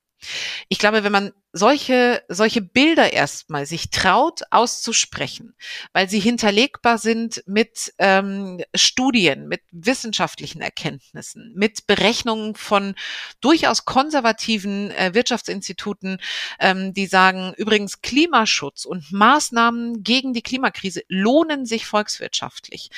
Ich 0.70 0.80
glaube, 0.80 1.04
wenn 1.04 1.12
man 1.12 1.32
solche, 1.58 2.24
solche 2.28 2.62
Bilder 2.62 3.14
erstmal 3.14 3.66
sich 3.66 3.90
traut 3.90 4.42
auszusprechen, 4.52 5.56
weil 5.94 6.10
sie 6.10 6.20
hinterlegbar 6.20 6.98
sind 6.98 7.44
mit 7.46 7.94
ähm, 7.98 8.64
Studien, 8.76 9.48
mit 9.48 9.62
wissenschaftlichen 9.72 10.62
Erkenntnissen, 10.62 11.54
mit 11.56 11.88
Berechnungen 11.88 12.56
von 12.56 12.96
durchaus 13.42 13.86
konservativen 13.86 14.92
äh, 14.92 15.14
Wirtschaftsinstituten, 15.14 16.20
ähm, 16.60 16.94
die 16.94 17.08
sagen, 17.08 17.54
übrigens 17.58 18.02
Klimaschutz 18.02 18.86
und 18.86 19.12
Maßnahmen 19.12 20.04
gegen 20.04 20.34
die 20.34 20.42
Klimakrise 20.42 21.04
lohnen 21.08 21.66
sich 21.66 21.86
volkswirtschaftlich. 21.86 22.90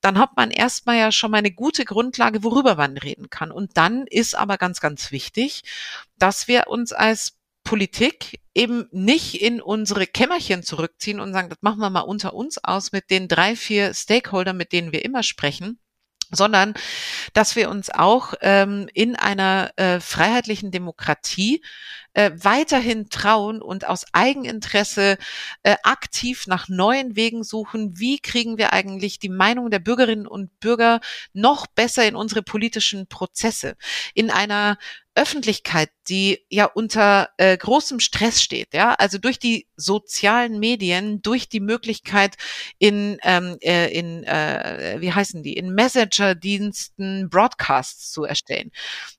Dann 0.00 0.18
hat 0.18 0.36
man 0.36 0.50
erstmal 0.50 0.98
ja 0.98 1.12
schon 1.12 1.30
mal 1.30 1.38
eine 1.38 1.52
gute 1.52 1.84
Grundlage, 1.84 2.42
worüber 2.42 2.76
man 2.76 2.96
reden 2.96 3.30
kann. 3.30 3.50
Und 3.50 3.76
dann 3.76 4.06
ist 4.06 4.34
aber 4.34 4.58
ganz, 4.58 4.80
ganz 4.80 5.10
wichtig, 5.12 5.62
dass 6.18 6.48
wir 6.48 6.66
uns 6.68 6.92
als 6.92 7.37
Politik 7.68 8.40
eben 8.54 8.88
nicht 8.92 9.42
in 9.42 9.60
unsere 9.60 10.06
Kämmerchen 10.06 10.62
zurückziehen 10.62 11.20
und 11.20 11.34
sagen, 11.34 11.50
das 11.50 11.58
machen 11.60 11.80
wir 11.80 11.90
mal 11.90 12.00
unter 12.00 12.32
uns 12.32 12.56
aus 12.64 12.92
mit 12.92 13.10
den 13.10 13.28
drei, 13.28 13.56
vier 13.56 13.92
Stakeholdern, 13.92 14.56
mit 14.56 14.72
denen 14.72 14.90
wir 14.90 15.04
immer 15.04 15.22
sprechen, 15.22 15.78
sondern 16.30 16.72
dass 17.34 17.56
wir 17.56 17.68
uns 17.68 17.90
auch 17.90 18.32
ähm, 18.40 18.88
in 18.94 19.16
einer 19.16 19.70
äh, 19.76 20.00
freiheitlichen 20.00 20.70
Demokratie 20.70 21.62
äh, 22.14 22.30
weiterhin 22.36 23.10
trauen 23.10 23.60
und 23.60 23.86
aus 23.86 24.06
Eigeninteresse 24.14 25.18
äh, 25.62 25.76
aktiv 25.82 26.46
nach 26.46 26.70
neuen 26.70 27.16
Wegen 27.16 27.44
suchen. 27.44 27.98
Wie 27.98 28.18
kriegen 28.18 28.56
wir 28.56 28.72
eigentlich 28.72 29.18
die 29.18 29.28
Meinung 29.28 29.68
der 29.70 29.78
Bürgerinnen 29.78 30.26
und 30.26 30.58
Bürger 30.58 31.00
noch 31.34 31.66
besser 31.66 32.08
in 32.08 32.16
unsere 32.16 32.42
politischen 32.42 33.08
Prozesse? 33.08 33.76
In 34.14 34.30
einer 34.30 34.78
Öffentlichkeit, 35.18 35.90
die 36.08 36.44
ja 36.48 36.66
unter 36.66 37.30
äh, 37.38 37.56
großem 37.56 37.98
Stress 37.98 38.40
steht, 38.40 38.72
ja, 38.72 38.94
also 38.94 39.18
durch 39.18 39.40
die 39.40 39.66
sozialen 39.76 40.60
Medien, 40.60 41.20
durch 41.22 41.48
die 41.48 41.60
Möglichkeit 41.60 42.36
in 42.78 43.18
ähm, 43.24 43.56
äh, 43.60 43.92
in 43.92 44.22
äh, 44.22 44.96
wie 45.00 45.12
heißen 45.12 45.42
die 45.42 45.54
in 45.54 45.74
Messenger-Diensten 45.74 47.28
Broadcasts 47.28 48.12
zu 48.12 48.24
erstellen 48.24 48.70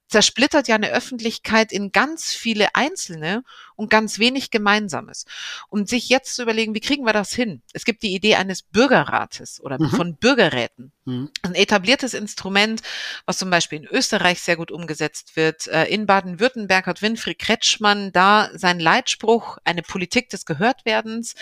zersplittert 0.09 0.67
ja 0.67 0.75
eine 0.75 0.91
Öffentlichkeit 0.91 1.71
in 1.71 1.91
ganz 1.91 2.33
viele 2.33 2.75
einzelne 2.75 3.43
und 3.75 3.89
ganz 3.89 4.19
wenig 4.19 4.51
Gemeinsames. 4.51 5.25
Und 5.69 5.87
sich 5.87 6.09
jetzt 6.09 6.35
zu 6.35 6.43
überlegen, 6.43 6.75
wie 6.75 6.81
kriegen 6.81 7.05
wir 7.05 7.13
das 7.13 7.33
hin? 7.33 7.61
Es 7.71 7.85
gibt 7.85 8.03
die 8.03 8.13
Idee 8.13 8.35
eines 8.35 8.61
Bürgerrates 8.61 9.61
oder 9.61 9.79
mhm. 9.79 9.89
von 9.89 10.15
Bürgerräten. 10.17 10.91
Mhm. 11.05 11.29
Ein 11.43 11.55
etabliertes 11.55 12.13
Instrument, 12.13 12.81
was 13.25 13.37
zum 13.37 13.49
Beispiel 13.49 13.79
in 13.79 13.87
Österreich 13.87 14.41
sehr 14.41 14.57
gut 14.57 14.71
umgesetzt 14.71 15.37
wird. 15.37 15.67
Äh, 15.67 15.85
in 15.85 16.07
Baden-Württemberg 16.07 16.87
hat 16.87 17.01
Winfried 17.01 17.39
Kretschmann 17.39 18.11
da 18.11 18.49
seinen 18.53 18.81
Leitspruch, 18.81 19.57
eine 19.63 19.81
Politik 19.81 20.29
des 20.29 20.45
Gehörtwerdens 20.45 21.35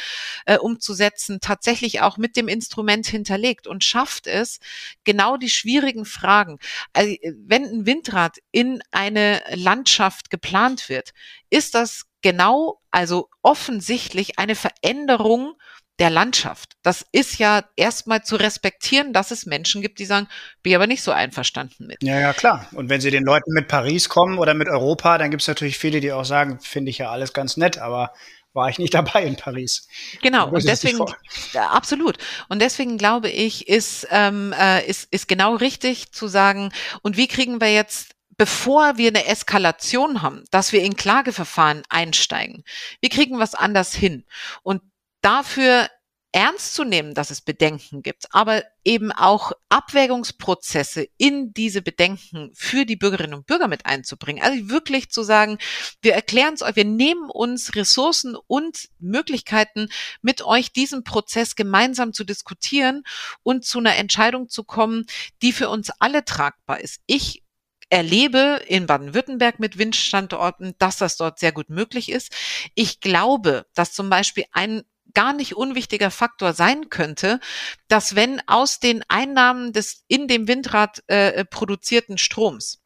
äh, 0.45 0.57
umzusetzen, 0.57 1.39
tatsächlich 1.41 2.01
auch 2.01 2.17
mit 2.17 2.35
dem 2.35 2.47
Instrument 2.47 3.07
hinterlegt 3.07 3.65
und 3.65 3.83
schafft 3.83 4.27
es, 4.27 4.59
genau 5.05 5.37
die 5.37 5.49
schwierigen 5.49 6.05
Fragen. 6.05 6.59
Also, 6.93 7.15
wenn 7.45 7.63
ein 7.63 7.85
Windrad 7.87 8.37
in 8.57 8.81
eine 8.89 9.43
Landschaft 9.53 10.31
geplant 10.31 10.89
wird, 10.89 11.11
ist 11.51 11.75
das 11.75 12.05
genau, 12.23 12.81
also 12.89 13.29
offensichtlich 13.43 14.39
eine 14.39 14.55
Veränderung 14.55 15.53
der 15.99 16.09
Landschaft. 16.09 16.73
Das 16.81 17.05
ist 17.11 17.37
ja 17.37 17.65
erstmal 17.75 18.23
zu 18.23 18.35
respektieren, 18.35 19.13
dass 19.13 19.29
es 19.29 19.45
Menschen 19.45 19.83
gibt, 19.83 19.99
die 19.99 20.05
sagen, 20.05 20.27
bin 20.63 20.73
aber 20.73 20.87
nicht 20.87 21.03
so 21.03 21.11
einverstanden 21.11 21.85
mit. 21.85 22.01
Ja, 22.01 22.19
ja, 22.19 22.33
klar. 22.33 22.67
Und 22.73 22.89
wenn 22.89 22.99
sie 22.99 23.11
den 23.11 23.25
Leuten 23.25 23.53
mit 23.53 23.67
Paris 23.67 24.09
kommen 24.09 24.39
oder 24.39 24.55
mit 24.55 24.69
Europa, 24.69 25.19
dann 25.19 25.29
gibt 25.29 25.43
es 25.43 25.47
natürlich 25.47 25.77
viele, 25.77 25.99
die 25.99 26.11
auch 26.11 26.25
sagen, 26.25 26.59
finde 26.59 26.89
ich 26.89 26.97
ja 26.97 27.11
alles 27.11 27.33
ganz 27.33 27.57
nett, 27.57 27.77
aber 27.77 28.11
war 28.53 28.69
ich 28.69 28.79
nicht 28.79 28.93
dabei 28.95 29.21
in 29.21 29.35
Paris. 29.35 29.87
Genau, 30.23 30.49
und 30.49 30.67
deswegen, 30.67 31.05
absolut. 31.53 32.17
Und 32.49 32.59
deswegen 32.59 32.97
glaube 32.97 33.29
ich, 33.29 33.67
ist, 33.67 34.07
ähm, 34.09 34.51
äh, 34.59 34.83
ist, 34.83 35.13
ist 35.13 35.27
genau 35.27 35.57
richtig 35.57 36.11
zu 36.11 36.27
sagen, 36.27 36.71
und 37.03 37.17
wie 37.17 37.27
kriegen 37.27 37.61
wir 37.61 37.71
jetzt 37.71 38.16
bevor 38.37 38.97
wir 38.97 39.09
eine 39.09 39.25
Eskalation 39.25 40.21
haben, 40.21 40.43
dass 40.51 40.71
wir 40.71 40.83
in 40.83 40.95
Klageverfahren 40.95 41.83
einsteigen. 41.89 42.63
Wir 43.01 43.09
kriegen 43.09 43.39
was 43.39 43.55
anders 43.55 43.93
hin. 43.93 44.25
Und 44.63 44.81
dafür 45.21 45.89
ernst 46.33 46.75
zu 46.75 46.83
nehmen, 46.83 47.13
dass 47.13 47.31
es 47.31 47.41
Bedenken 47.41 48.03
gibt, 48.03 48.25
aber 48.31 48.63
eben 48.83 49.11
auch 49.11 49.53
Abwägungsprozesse 49.69 51.07
in 51.17 51.53
diese 51.53 51.81
Bedenken 51.81 52.51
für 52.53 52.85
die 52.85 52.95
Bürgerinnen 52.95 53.33
und 53.33 53.47
Bürger 53.47 53.67
mit 53.67 53.85
einzubringen. 53.85 54.43
Also 54.43 54.69
wirklich 54.69 55.09
zu 55.09 55.23
sagen, 55.23 55.57
wir 56.01 56.13
erklären 56.13 56.53
es 56.53 56.61
euch, 56.61 56.75
wir 56.75 56.85
nehmen 56.85 57.29
uns 57.29 57.75
Ressourcen 57.75 58.37
und 58.45 58.89
Möglichkeiten, 58.99 59.89
mit 60.21 60.43
euch 60.43 60.71
diesen 60.71 61.03
Prozess 61.03 61.55
gemeinsam 61.55 62.13
zu 62.13 62.23
diskutieren 62.23 63.03
und 63.41 63.65
zu 63.65 63.79
einer 63.79 63.95
Entscheidung 63.95 64.49
zu 64.49 64.63
kommen, 64.63 65.05
die 65.41 65.53
für 65.53 65.69
uns 65.69 65.89
alle 65.99 66.23
tragbar 66.23 66.81
ist. 66.81 67.01
Ich 67.07 67.41
erlebe 67.89 68.61
in 68.67 68.85
Baden-Württemberg 68.85 69.59
mit 69.59 69.77
Windstandorten, 69.77 70.75
dass 70.77 70.97
das 70.97 71.17
dort 71.17 71.39
sehr 71.39 71.51
gut 71.51 71.69
möglich 71.69 72.09
ist. 72.09 72.33
Ich 72.75 72.99
glaube, 72.99 73.65
dass 73.73 73.93
zum 73.93 74.09
Beispiel 74.09 74.45
ein 74.51 74.83
gar 75.13 75.33
nicht 75.33 75.55
unwichtiger 75.55 76.11
Faktor 76.11 76.53
sein 76.53 76.89
könnte, 76.89 77.39
dass 77.87 78.15
wenn 78.15 78.41
aus 78.47 78.79
den 78.79 79.03
Einnahmen 79.07 79.73
des 79.73 80.03
in 80.07 80.27
dem 80.27 80.47
Windrad 80.47 81.01
äh, 81.07 81.45
produzierten 81.45 82.17
Stroms 82.17 82.83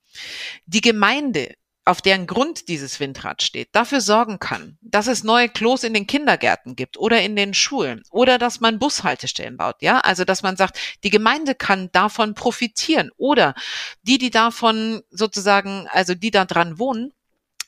die 0.66 0.82
Gemeinde 0.82 1.56
auf 1.84 2.02
deren 2.02 2.28
Grund 2.28 2.68
dieses 2.68 3.00
Windrad 3.00 3.42
steht, 3.42 3.70
dafür 3.74 4.02
sorgen 4.02 4.40
kann, 4.40 4.78
dass 4.82 5.08
es 5.08 5.24
neue 5.24 5.50
Klos 5.50 5.84
in 5.84 5.94
den 5.94 6.06
Kindergärten 6.06 6.76
gibt 6.76 6.98
oder 6.98 7.22
in 7.22 7.36
den 7.36 7.54
Schulen 7.54 8.04
oder 8.12 8.38
dass 8.38 8.60
man 8.60 8.78
Bushaltestellen 8.78 9.58
baut, 9.58 9.78
ja, 9.82 10.00
also 10.00 10.24
dass 10.24 10.44
man 10.44 10.58
sagt, 10.58 10.78
die 11.04 11.10
Gemeinde 11.10 11.56
kann 11.56 11.92
davon 11.92 12.36
profitieren 12.36 13.10
oder 13.18 13.56
die, 14.04 14.20
die 14.20 14.30
davon 14.30 15.02
sozusagen, 15.10 15.88
also 15.92 16.14
die 16.14 16.32
da 16.32 16.46
dran 16.46 16.78
wohnen, 16.78 17.14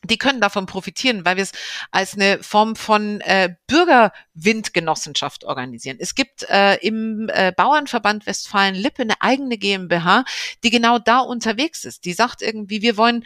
die 0.03 0.17
können 0.17 0.41
davon 0.41 0.65
profitieren, 0.65 1.25
weil 1.25 1.37
wir 1.37 1.43
es 1.43 1.51
als 1.91 2.15
eine 2.15 2.43
Form 2.43 2.75
von 2.75 3.21
äh, 3.21 3.55
Bürgerwindgenossenschaft 3.67 5.45
organisieren. 5.45 5.97
Es 5.99 6.15
gibt 6.15 6.43
äh, 6.49 6.75
im 6.77 7.29
äh, 7.33 7.53
Bauernverband 7.55 8.25
Westfalen-Lippe 8.25 9.03
eine 9.03 9.21
eigene 9.21 9.57
GmbH, 9.57 10.25
die 10.63 10.69
genau 10.69 10.99
da 10.99 11.19
unterwegs 11.19 11.85
ist. 11.85 12.05
Die 12.05 12.13
sagt 12.13 12.41
irgendwie, 12.41 12.81
wir 12.81 12.97
wollen 12.97 13.23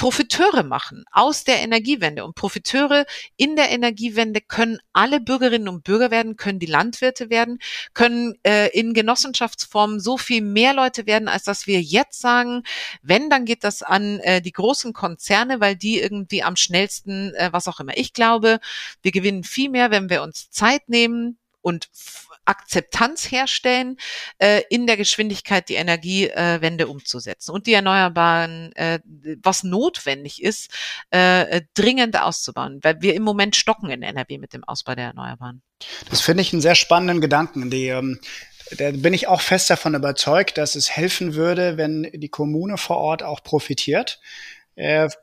Profiteure 0.00 0.62
machen 0.62 1.04
aus 1.12 1.44
der 1.44 1.60
Energiewende. 1.60 2.24
Und 2.24 2.34
Profiteure 2.34 3.04
in 3.36 3.54
der 3.54 3.68
Energiewende 3.68 4.40
können 4.40 4.78
alle 4.94 5.20
Bürgerinnen 5.20 5.68
und 5.68 5.84
Bürger 5.84 6.10
werden, 6.10 6.38
können 6.38 6.58
die 6.58 6.64
Landwirte 6.64 7.28
werden, 7.28 7.58
können 7.92 8.34
äh, 8.42 8.68
in 8.68 8.94
Genossenschaftsformen 8.94 10.00
so 10.00 10.16
viel 10.16 10.40
mehr 10.40 10.72
Leute 10.72 11.04
werden, 11.04 11.28
als 11.28 11.44
dass 11.44 11.66
wir 11.66 11.82
jetzt 11.82 12.18
sagen, 12.18 12.62
wenn, 13.02 13.28
dann 13.28 13.44
geht 13.44 13.62
das 13.62 13.82
an 13.82 14.20
äh, 14.20 14.40
die 14.40 14.52
großen 14.52 14.94
Konzerne, 14.94 15.60
weil 15.60 15.76
die 15.76 16.00
irgendwie 16.00 16.42
am 16.42 16.56
schnellsten, 16.56 17.34
äh, 17.34 17.50
was 17.52 17.68
auch 17.68 17.78
immer. 17.78 17.94
Ich 17.98 18.14
glaube, 18.14 18.58
wir 19.02 19.12
gewinnen 19.12 19.44
viel 19.44 19.68
mehr, 19.68 19.90
wenn 19.90 20.08
wir 20.08 20.22
uns 20.22 20.48
Zeit 20.48 20.88
nehmen 20.88 21.36
und 21.60 21.90
Akzeptanz 22.44 23.30
herstellen, 23.30 23.96
äh, 24.38 24.62
in 24.70 24.86
der 24.86 24.96
Geschwindigkeit 24.96 25.68
die 25.68 25.74
Energiewende 25.74 26.88
umzusetzen 26.88 27.52
und 27.52 27.66
die 27.66 27.74
Erneuerbaren, 27.74 28.72
äh, 28.76 29.00
was 29.42 29.62
notwendig 29.62 30.42
ist, 30.42 30.70
äh, 31.10 31.62
dringend 31.74 32.20
auszubauen, 32.20 32.80
weil 32.82 33.00
wir 33.00 33.14
im 33.14 33.22
Moment 33.22 33.56
stocken 33.56 33.90
in 33.90 34.02
NRW 34.02 34.38
mit 34.38 34.52
dem 34.52 34.64
Ausbau 34.64 34.94
der 34.94 35.06
Erneuerbaren. 35.06 35.62
Das 36.08 36.20
finde 36.20 36.42
ich 36.42 36.52
einen 36.52 36.62
sehr 36.62 36.74
spannenden 36.74 37.20
Gedanken. 37.20 37.70
Die, 37.70 37.86
ähm, 37.88 38.20
da 38.76 38.90
bin 38.92 39.14
ich 39.14 39.26
auch 39.26 39.40
fest 39.40 39.70
davon 39.70 39.94
überzeugt, 39.94 40.58
dass 40.58 40.74
es 40.74 40.90
helfen 40.90 41.34
würde, 41.34 41.76
wenn 41.76 42.10
die 42.12 42.28
Kommune 42.28 42.76
vor 42.76 42.98
Ort 42.98 43.22
auch 43.22 43.42
profitiert 43.42 44.20
äh, 44.20 44.59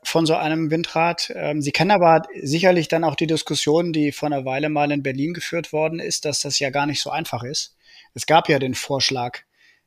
von 0.04 0.26
so 0.26 0.34
einem 0.34 0.70
Windrad. 0.70 1.32
Ähm, 1.34 1.62
Sie 1.62 1.72
kennen 1.72 1.90
aber 1.90 2.22
sicherlich 2.42 2.88
dann 2.88 3.02
auch 3.02 3.16
die 3.16 3.26
Diskussion, 3.26 3.92
die 3.92 4.12
vor 4.12 4.28
einer 4.28 4.44
Weile 4.44 4.68
mal 4.68 4.92
in 4.92 5.02
Berlin 5.02 5.34
geführt 5.34 5.72
worden 5.72 5.98
ist, 5.98 6.24
dass 6.24 6.40
das 6.40 6.58
ja 6.58 6.70
gar 6.70 6.86
nicht 6.86 7.00
so 7.00 7.10
einfach 7.10 7.42
ist. 7.42 7.76
Es 8.14 8.26
gab 8.26 8.48
ja 8.48 8.58
den 8.58 8.74
Vorschlag, 8.74 9.40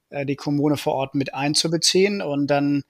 äh, 0.09 0.25
die 0.25 0.35
Kommune 0.35 0.77
vor 0.77 0.93
Ort 0.93 1.15
mit 1.15 1.33
einzubeziehen 1.33 2.21
und 2.21 2.47
dann 2.47 2.83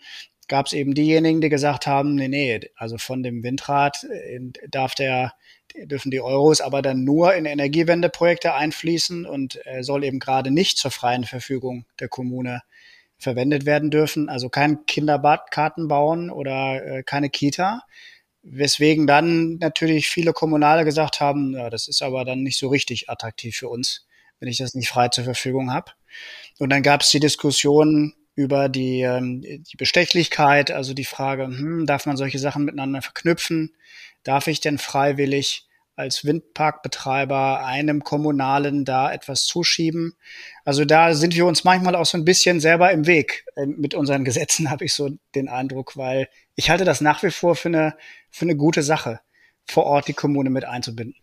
gab 0.47 0.65
es 0.65 0.74
eben 0.74 0.93
diejenigen, 0.93 1.39
die 1.39 1.49
gesagt 1.49 1.88
haben, 1.88 2.15
nee, 2.15 2.28
nee, 2.28 2.59
also 2.76 2.97
von 2.97 3.24
dem 3.24 3.43
Windrad 3.43 4.03
äh, 4.03 4.39
darf 4.69 4.95
der, 4.95 5.34
dürfen 5.86 6.11
die 6.11 6.19
Euros 6.19 6.61
aber 6.61 6.82
dann 6.82 7.03
nur 7.03 7.34
in 7.36 7.45
Energiewendeprojekte 7.45 8.53
einfließen 8.53 9.26
und 9.26 9.65
äh, 9.65 9.84
soll 9.84 10.03
eben 10.03 10.19
gerade 10.19 10.51
nicht 10.51 10.78
zur 10.78 10.91
freien 10.91 11.24
Verfügung 11.24 11.86
der 11.99 12.09
Kommune 12.09 12.61
verwendet 13.22 13.65
werden 13.65 13.91
dürfen. 13.91 14.30
Also 14.30 14.49
kein 14.49 14.86
Kinderbadkarten 14.86 15.88
bauen 15.88 16.30
oder 16.30 16.84
äh, 16.84 17.03
keine 17.03 17.30
Kita. 17.30 17.84
Weswegen 18.43 19.05
dann 19.05 19.57
natürlich 19.57 20.09
viele 20.09 20.34
Kommunale 20.34 20.84
gesagt 20.84 21.22
haben, 21.22 21.53
ja, 21.53 21.69
das 21.69 21.88
ist 21.88 22.01
aber 22.01 22.26
dann 22.26 22.41
nicht 22.41 22.57
so 22.57 22.69
richtig 22.69 23.09
attraktiv 23.09 23.55
für 23.55 23.69
uns, 23.69 24.07
wenn 24.39 24.49
ich 24.49 24.57
das 24.57 24.74
nicht 24.74 24.89
frei 24.89 25.09
zur 25.09 25.24
Verfügung 25.24 25.72
habe. 25.72 25.91
Und 26.57 26.72
dann 26.72 26.82
gab 26.82 27.01
es 27.01 27.11
die 27.11 27.19
Diskussion 27.19 28.15
über 28.34 28.67
die, 28.67 29.01
ähm, 29.01 29.41
die 29.41 29.78
Bestechlichkeit, 29.78 30.72
also 30.72 30.95
die 30.95 31.05
Frage, 31.05 31.45
hm, 31.45 31.86
darf 31.86 32.07
man 32.07 32.17
solche 32.17 32.39
Sachen 32.39 32.65
miteinander 32.65 33.03
verknüpfen? 33.03 33.76
Darf 34.24 34.47
ich 34.47 34.61
denn 34.61 34.80
freiwillig 34.80 35.67
als 36.02 36.26
Windparkbetreiber 36.26 37.64
einem 37.64 38.04
Kommunalen 38.04 38.86
da 38.86 39.14
etwas 39.14 39.45
zuschieben. 39.45 40.18
Also 40.66 40.84
da 40.84 41.14
sind 41.14 41.36
wir 41.36 41.45
uns 41.45 41.64
manchmal 41.64 41.95
auch 41.95 42.08
so 42.08 42.18
ein 42.18 42.26
bisschen 42.26 42.60
selber 42.60 42.91
im 42.91 43.06
Weg 43.06 43.45
äh, 43.56 43.68
mit 43.68 43.93
unseren 43.93 44.26
Gesetzen, 44.26 44.70
habe 44.72 44.86
ich 44.86 44.93
so 44.95 45.12
den 45.36 45.47
Eindruck, 45.47 45.95
weil 45.95 46.28
ich 46.56 46.72
halte 46.72 46.86
das 46.86 47.02
nach 47.02 47.22
wie 47.22 47.30
vor 47.30 47.56
für 47.56 47.70
eine, 47.70 47.95
für 48.32 48.45
eine 48.45 48.56
gute 48.56 48.82
Sache, 48.82 49.22
vor 49.68 49.86
Ort 49.86 50.08
die 50.08 50.14
Kommune 50.14 50.49
mit 50.49 50.66
einzubinden. 50.66 51.22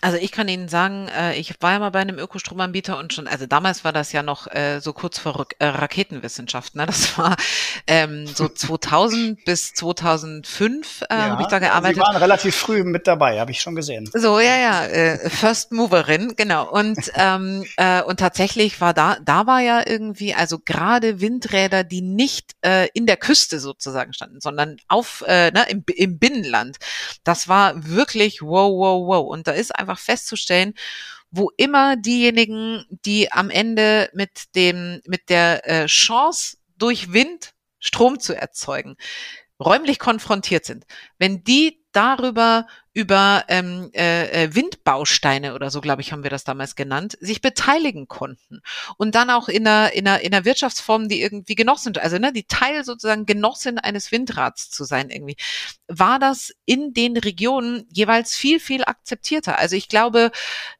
Also 0.00 0.16
ich 0.16 0.30
kann 0.30 0.46
Ihnen 0.46 0.68
sagen, 0.68 1.08
äh, 1.08 1.34
ich 1.34 1.54
war 1.60 1.72
ja 1.72 1.78
mal 1.80 1.90
bei 1.90 1.98
einem 1.98 2.18
Ökostromanbieter 2.18 2.98
und 2.98 3.12
schon, 3.12 3.26
also 3.26 3.46
damals 3.46 3.82
war 3.82 3.92
das 3.92 4.12
ja 4.12 4.22
noch 4.22 4.46
äh, 4.46 4.78
so 4.80 4.92
kurz 4.92 5.18
vor 5.18 5.46
äh, 5.58 5.66
Raketenwissenschaft. 5.66 6.76
Ne? 6.76 6.86
Das 6.86 7.18
war 7.18 7.36
ähm, 7.86 8.26
so 8.26 8.48
2000 8.54 9.44
bis 9.44 9.74
2005 9.74 11.02
äh, 11.02 11.06
ja, 11.10 11.30
habe 11.30 11.42
ich 11.42 11.48
da 11.48 11.58
gearbeitet. 11.58 11.96
Sie 11.96 12.00
waren 12.02 12.16
relativ 12.16 12.54
früh 12.54 12.84
mit 12.84 13.08
dabei, 13.08 13.40
habe 13.40 13.50
ich 13.50 13.60
schon 13.60 13.74
gesehen. 13.74 14.08
So 14.12 14.38
ja 14.38 14.56
ja, 14.56 14.84
äh, 14.84 15.30
First 15.30 15.72
Moverin 15.72 16.34
genau. 16.36 16.70
Und 16.70 16.98
ähm, 17.14 17.64
äh, 17.76 18.02
und 18.02 18.20
tatsächlich 18.20 18.80
war 18.80 18.94
da 18.94 19.16
da 19.24 19.46
war 19.46 19.60
ja 19.60 19.82
irgendwie 19.84 20.32
also 20.32 20.60
gerade 20.60 21.20
Windräder, 21.20 21.82
die 21.82 22.02
nicht 22.02 22.52
äh, 22.64 22.88
in 22.94 23.06
der 23.06 23.16
Küste 23.16 23.58
sozusagen 23.58 24.12
standen, 24.12 24.40
sondern 24.40 24.76
auf 24.86 25.24
äh, 25.26 25.50
ne, 25.50 25.66
im, 25.68 25.82
im 25.96 26.18
Binnenland. 26.20 26.76
Das 27.24 27.48
war 27.48 27.84
wirklich 27.84 28.42
wow 28.42 28.70
wow 28.70 29.06
wow 29.08 29.28
und 29.28 29.48
da 29.48 29.52
ist 29.52 29.74
einfach 29.74 29.87
einfach 29.88 30.02
festzustellen, 30.02 30.74
wo 31.30 31.50
immer 31.56 31.96
diejenigen, 31.96 32.84
die 32.90 33.32
am 33.32 33.50
Ende 33.50 34.10
mit 34.14 34.54
dem, 34.54 35.00
mit 35.06 35.28
der 35.28 35.68
äh, 35.68 35.86
Chance 35.86 36.56
durch 36.76 37.12
Wind 37.12 37.52
Strom 37.80 38.18
zu 38.18 38.34
erzeugen, 38.34 38.96
räumlich 39.60 39.98
konfrontiert 39.98 40.64
sind, 40.64 40.84
wenn 41.18 41.44
die 41.44 41.80
darüber 41.92 42.66
über 42.98 43.44
ähm, 43.46 43.90
äh, 43.94 44.46
äh, 44.46 44.54
Windbausteine 44.56 45.54
oder 45.54 45.70
so, 45.70 45.80
glaube 45.80 46.02
ich, 46.02 46.10
haben 46.10 46.24
wir 46.24 46.30
das 46.30 46.42
damals 46.42 46.74
genannt, 46.74 47.16
sich 47.20 47.40
beteiligen 47.40 48.08
konnten 48.08 48.60
und 48.96 49.14
dann 49.14 49.30
auch 49.30 49.46
in 49.48 49.68
einer, 49.68 49.92
in 49.92 50.08
einer, 50.08 50.20
in 50.20 50.34
einer 50.34 50.44
Wirtschaftsform, 50.44 51.08
die 51.08 51.22
irgendwie 51.22 51.54
Genossin, 51.54 51.96
also 51.96 52.18
ne, 52.18 52.32
die 52.32 52.48
Teil 52.48 52.82
sozusagen 52.82 53.24
Genossin 53.24 53.78
eines 53.78 54.10
Windrads 54.10 54.70
zu 54.70 54.82
sein 54.82 55.10
irgendwie, 55.10 55.36
war 55.86 56.18
das 56.18 56.52
in 56.64 56.92
den 56.92 57.16
Regionen 57.16 57.86
jeweils 57.92 58.34
viel, 58.34 58.58
viel 58.58 58.82
akzeptierter. 58.82 59.60
Also 59.60 59.76
ich 59.76 59.88
glaube, 59.88 60.32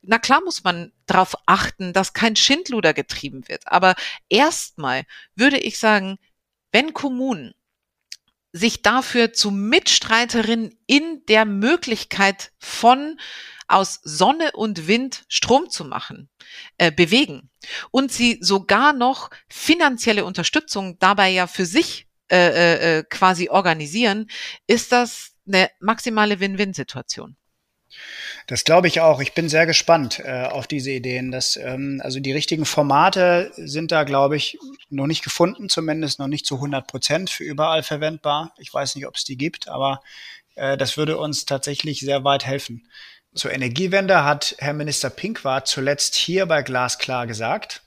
na 0.02 0.18
klar 0.18 0.40
muss 0.42 0.64
man 0.64 0.90
darauf 1.06 1.36
achten, 1.46 1.92
dass 1.92 2.14
kein 2.14 2.34
Schindluder 2.34 2.94
getrieben 2.94 3.46
wird. 3.46 3.62
Aber 3.68 3.94
erstmal 4.28 5.04
würde 5.36 5.58
ich 5.58 5.78
sagen, 5.78 6.18
wenn 6.72 6.94
Kommunen 6.94 7.54
sich 8.52 8.82
dafür 8.82 9.32
zu 9.32 9.50
Mitstreiterin 9.50 10.74
in 10.86 11.22
der 11.28 11.44
Möglichkeit 11.44 12.52
von 12.58 13.18
aus 13.66 14.00
Sonne 14.02 14.52
und 14.52 14.88
Wind 14.88 15.24
Strom 15.28 15.68
zu 15.68 15.84
machen, 15.84 16.30
äh, 16.78 16.90
bewegen 16.90 17.50
und 17.90 18.10
sie 18.10 18.38
sogar 18.40 18.94
noch 18.94 19.30
finanzielle 19.48 20.24
Unterstützung 20.24 20.98
dabei 20.98 21.28
ja 21.28 21.46
für 21.46 21.66
sich 21.66 22.08
äh, 22.30 22.36
äh, 22.36 22.98
äh 22.98 23.04
quasi 23.04 23.48
organisieren, 23.50 24.28
ist 24.66 24.92
das 24.92 25.34
eine 25.46 25.70
maximale 25.80 26.40
Win-Win-Situation. 26.40 27.37
Das 28.46 28.64
glaube 28.64 28.88
ich 28.88 29.00
auch. 29.00 29.20
Ich 29.20 29.34
bin 29.34 29.48
sehr 29.48 29.66
gespannt 29.66 30.20
äh, 30.20 30.44
auf 30.44 30.66
diese 30.66 30.90
Ideen. 30.90 31.30
Das, 31.30 31.56
ähm, 31.56 32.00
also 32.02 32.20
die 32.20 32.32
richtigen 32.32 32.64
Formate 32.64 33.52
sind 33.56 33.92
da, 33.92 34.04
glaube 34.04 34.36
ich, 34.36 34.58
noch 34.90 35.06
nicht 35.06 35.22
gefunden, 35.22 35.68
zumindest 35.68 36.18
noch 36.18 36.28
nicht 36.28 36.46
zu 36.46 36.56
100 36.56 36.86
Prozent 36.86 37.30
für 37.30 37.44
überall 37.44 37.82
verwendbar. 37.82 38.54
Ich 38.58 38.72
weiß 38.72 38.94
nicht, 38.94 39.06
ob 39.06 39.16
es 39.16 39.24
die 39.24 39.36
gibt, 39.36 39.68
aber 39.68 40.00
äh, 40.54 40.76
das 40.76 40.96
würde 40.96 41.18
uns 41.18 41.44
tatsächlich 41.44 42.00
sehr 42.00 42.24
weit 42.24 42.46
helfen. 42.46 42.88
Zur 43.34 43.52
Energiewende 43.52 44.24
hat 44.24 44.56
Herr 44.58 44.72
Minister 44.72 45.10
Pinkwart 45.10 45.68
zuletzt 45.68 46.14
hier 46.14 46.46
bei 46.46 46.62
Glasklar 46.62 47.26
gesagt, 47.26 47.82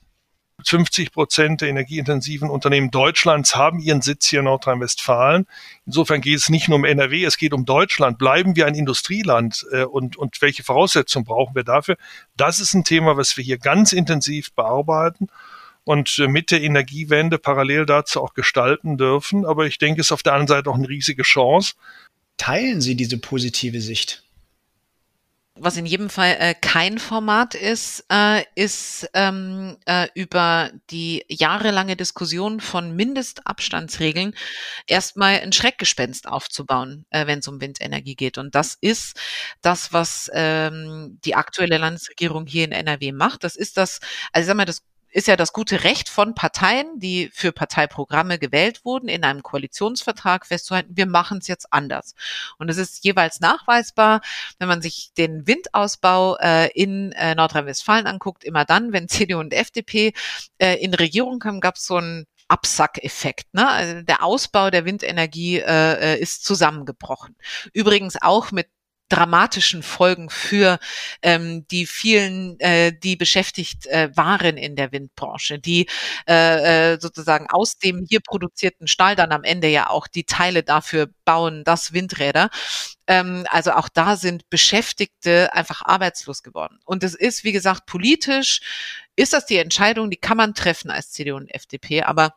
50 0.65 1.11
Prozent 1.11 1.61
der 1.61 1.69
energieintensiven 1.69 2.49
Unternehmen 2.49 2.91
Deutschlands 2.91 3.55
haben 3.55 3.79
ihren 3.79 4.01
Sitz 4.01 4.27
hier 4.27 4.39
in 4.39 4.45
Nordrhein-Westfalen. 4.45 5.47
Insofern 5.85 6.21
geht 6.21 6.37
es 6.37 6.49
nicht 6.49 6.67
nur 6.67 6.77
um 6.77 6.85
NRW, 6.85 7.23
es 7.25 7.37
geht 7.37 7.53
um 7.53 7.65
Deutschland. 7.65 8.17
Bleiben 8.17 8.55
wir 8.55 8.65
ein 8.65 8.75
Industrieland 8.75 9.65
äh, 9.71 9.83
und, 9.83 10.17
und 10.17 10.41
welche 10.41 10.63
Voraussetzungen 10.63 11.25
brauchen 11.25 11.55
wir 11.55 11.63
dafür? 11.63 11.97
Das 12.37 12.59
ist 12.59 12.73
ein 12.73 12.83
Thema, 12.83 13.17
was 13.17 13.37
wir 13.37 13.43
hier 13.43 13.57
ganz 13.57 13.93
intensiv 13.93 14.53
bearbeiten 14.53 15.27
und 15.83 16.19
äh, 16.19 16.27
mit 16.27 16.51
der 16.51 16.61
Energiewende 16.61 17.37
parallel 17.37 17.85
dazu 17.85 18.21
auch 18.21 18.33
gestalten 18.33 18.97
dürfen. 18.97 19.45
Aber 19.45 19.65
ich 19.65 19.77
denke, 19.77 20.01
es 20.01 20.07
ist 20.07 20.11
auf 20.11 20.23
der 20.23 20.33
anderen 20.33 20.47
Seite 20.47 20.69
auch 20.69 20.75
eine 20.75 20.89
riesige 20.89 21.23
Chance. 21.23 21.73
Teilen 22.37 22.81
Sie 22.81 22.95
diese 22.95 23.17
positive 23.17 23.81
Sicht? 23.81 24.20
Was 25.55 25.75
in 25.77 25.85
jedem 25.85 26.09
Fall 26.09 26.37
äh, 26.39 26.55
kein 26.55 26.97
Format 26.97 27.55
ist, 27.55 28.05
äh, 28.09 28.43
ist 28.55 29.09
ähm, 29.13 29.77
äh, 29.85 30.07
über 30.15 30.71
die 30.89 31.25
jahrelange 31.27 31.97
Diskussion 31.97 32.61
von 32.61 32.95
Mindestabstandsregeln 32.95 34.33
erstmal 34.87 35.41
ein 35.41 35.51
Schreckgespenst 35.51 36.27
aufzubauen, 36.27 37.05
äh, 37.09 37.27
wenn 37.27 37.39
es 37.39 37.47
um 37.47 37.59
Windenergie 37.59 38.15
geht. 38.15 38.37
Und 38.37 38.55
das 38.55 38.77
ist 38.79 39.19
das, 39.61 39.91
was 39.91 40.31
ähm, 40.33 41.19
die 41.25 41.35
aktuelle 41.35 41.77
Landesregierung 41.77 42.47
hier 42.47 42.63
in 42.65 42.71
NRW 42.71 43.11
macht. 43.11 43.43
Das 43.43 43.55
ist 43.57 43.77
das, 43.77 43.99
also 44.31 44.45
ich 44.45 44.47
sag 44.47 44.55
mal, 44.55 44.65
das 44.65 44.81
ist 45.11 45.27
ja 45.27 45.35
das 45.35 45.53
gute 45.53 45.83
Recht 45.83 46.09
von 46.09 46.35
Parteien, 46.35 46.99
die 46.99 47.29
für 47.33 47.51
Parteiprogramme 47.51 48.39
gewählt 48.39 48.83
wurden, 48.85 49.07
in 49.07 49.23
einem 49.23 49.43
Koalitionsvertrag 49.43 50.45
festzuhalten, 50.45 50.95
wir 50.95 51.05
machen 51.05 51.39
es 51.39 51.47
jetzt 51.47 51.71
anders. 51.71 52.15
Und 52.57 52.69
es 52.69 52.77
ist 52.77 53.03
jeweils 53.03 53.39
nachweisbar, 53.39 54.21
wenn 54.59 54.67
man 54.67 54.81
sich 54.81 55.11
den 55.17 55.45
Windausbau 55.45 56.37
äh, 56.37 56.69
in 56.73 57.11
äh, 57.13 57.35
Nordrhein-Westfalen 57.35 58.07
anguckt, 58.07 58.43
immer 58.43 58.65
dann, 58.65 58.93
wenn 58.93 59.07
CDU 59.09 59.39
und 59.39 59.53
FDP 59.53 60.13
äh, 60.57 60.75
in 60.75 60.93
Regierung 60.93 61.39
kamen, 61.39 61.61
gab 61.61 61.75
es 61.75 61.85
so 61.85 61.97
ein 61.97 62.25
Absackeffekt. 62.47 63.53
Ne? 63.53 63.67
Also 63.67 64.01
der 64.01 64.23
Ausbau 64.23 64.69
der 64.69 64.85
Windenergie 64.85 65.59
äh, 65.59 66.15
äh, 66.15 66.19
ist 66.19 66.43
zusammengebrochen. 66.43 67.35
Übrigens 67.73 68.21
auch 68.21 68.51
mit 68.51 68.67
dramatischen 69.11 69.83
Folgen 69.83 70.29
für 70.29 70.79
ähm, 71.21 71.67
die 71.69 71.85
vielen, 71.85 72.59
äh, 72.59 72.93
die 72.97 73.15
beschäftigt 73.15 73.85
äh, 73.87 74.09
waren 74.15 74.57
in 74.57 74.75
der 74.75 74.91
Windbranche, 74.91 75.59
die 75.59 75.87
äh, 76.27 76.93
äh, 76.93 76.99
sozusagen 76.99 77.47
aus 77.49 77.77
dem 77.77 78.05
hier 78.07 78.21
produzierten 78.21 78.87
Stahl 78.87 79.15
dann 79.15 79.31
am 79.31 79.43
Ende 79.43 79.67
ja 79.67 79.89
auch 79.89 80.07
die 80.07 80.23
Teile 80.23 80.63
dafür 80.63 81.09
bauen, 81.25 81.63
dass 81.63 81.93
Windräder. 81.93 82.49
Ähm, 83.07 83.45
also 83.49 83.73
auch 83.73 83.89
da 83.89 84.15
sind 84.15 84.49
Beschäftigte 84.49 85.53
einfach 85.53 85.81
arbeitslos 85.83 86.43
geworden. 86.43 86.79
Und 86.85 87.03
es 87.03 87.13
ist, 87.13 87.43
wie 87.43 87.51
gesagt, 87.51 87.85
politisch 87.85 88.61
ist 89.15 89.33
das 89.33 89.45
die 89.45 89.57
Entscheidung, 89.57 90.09
die 90.09 90.17
kann 90.17 90.37
man 90.37 90.53
treffen 90.53 90.89
als 90.89 91.11
CDU 91.11 91.35
und 91.35 91.53
FDP, 91.53 92.03
aber 92.03 92.33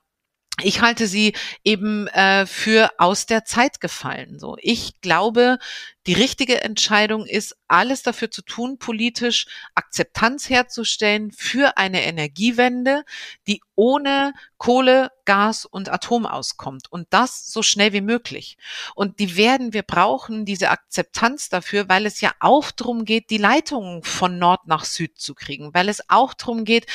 ich 0.63 0.81
halte 0.81 1.09
sie 1.09 1.35
eben 1.65 2.07
äh, 2.09 2.47
für 2.47 2.91
aus 2.99 3.27
der 3.27 3.45
Zeit 3.45 3.81
gefallen. 3.81 4.39
So, 4.39 4.57
ich 4.61 5.01
glaube, 5.01 5.59
die 6.07 6.13
richtige 6.13 6.63
Entscheidung 6.63 7.27
ist, 7.27 7.57
alles 7.69 8.03
dafür 8.03 8.31
zu 8.31 8.43
tun, 8.43 8.79
politisch 8.79 9.47
Akzeptanz 9.75 10.51
herzustellen 10.51 11.33
für 11.33 11.77
eine 11.79 12.05
Energiewende, 12.05 13.05
die 13.47 13.63
ohne 13.75 14.35
Kohle, 14.59 15.11
Gas 15.25 15.65
und 15.65 15.91
Atom 15.91 16.27
auskommt. 16.27 16.93
Und 16.93 17.07
das 17.11 17.47
so 17.51 17.63
schnell 17.63 17.93
wie 17.93 18.03
möglich. 18.03 18.57
Und 18.95 19.19
die 19.19 19.37
werden 19.37 19.73
wir 19.73 19.83
brauchen, 19.83 20.45
diese 20.45 20.71
Akzeptanz 20.71 21.49
dafür, 21.49 21.89
weil 21.89 22.07
es 22.07 22.21
ja 22.21 22.33
auch 22.41 22.71
darum 22.71 23.05
geht, 23.05 23.31
die 23.31 23.39
Leitungen 23.39 24.03
von 24.03 24.39
Nord 24.39 24.67
nach 24.67 24.85
Süd 24.85 25.19
zu 25.19 25.35
kriegen, 25.35 25.73
weil 25.73 25.89
es 25.89 26.09
auch 26.09 26.35
darum 26.35 26.65
geht, 26.65 26.87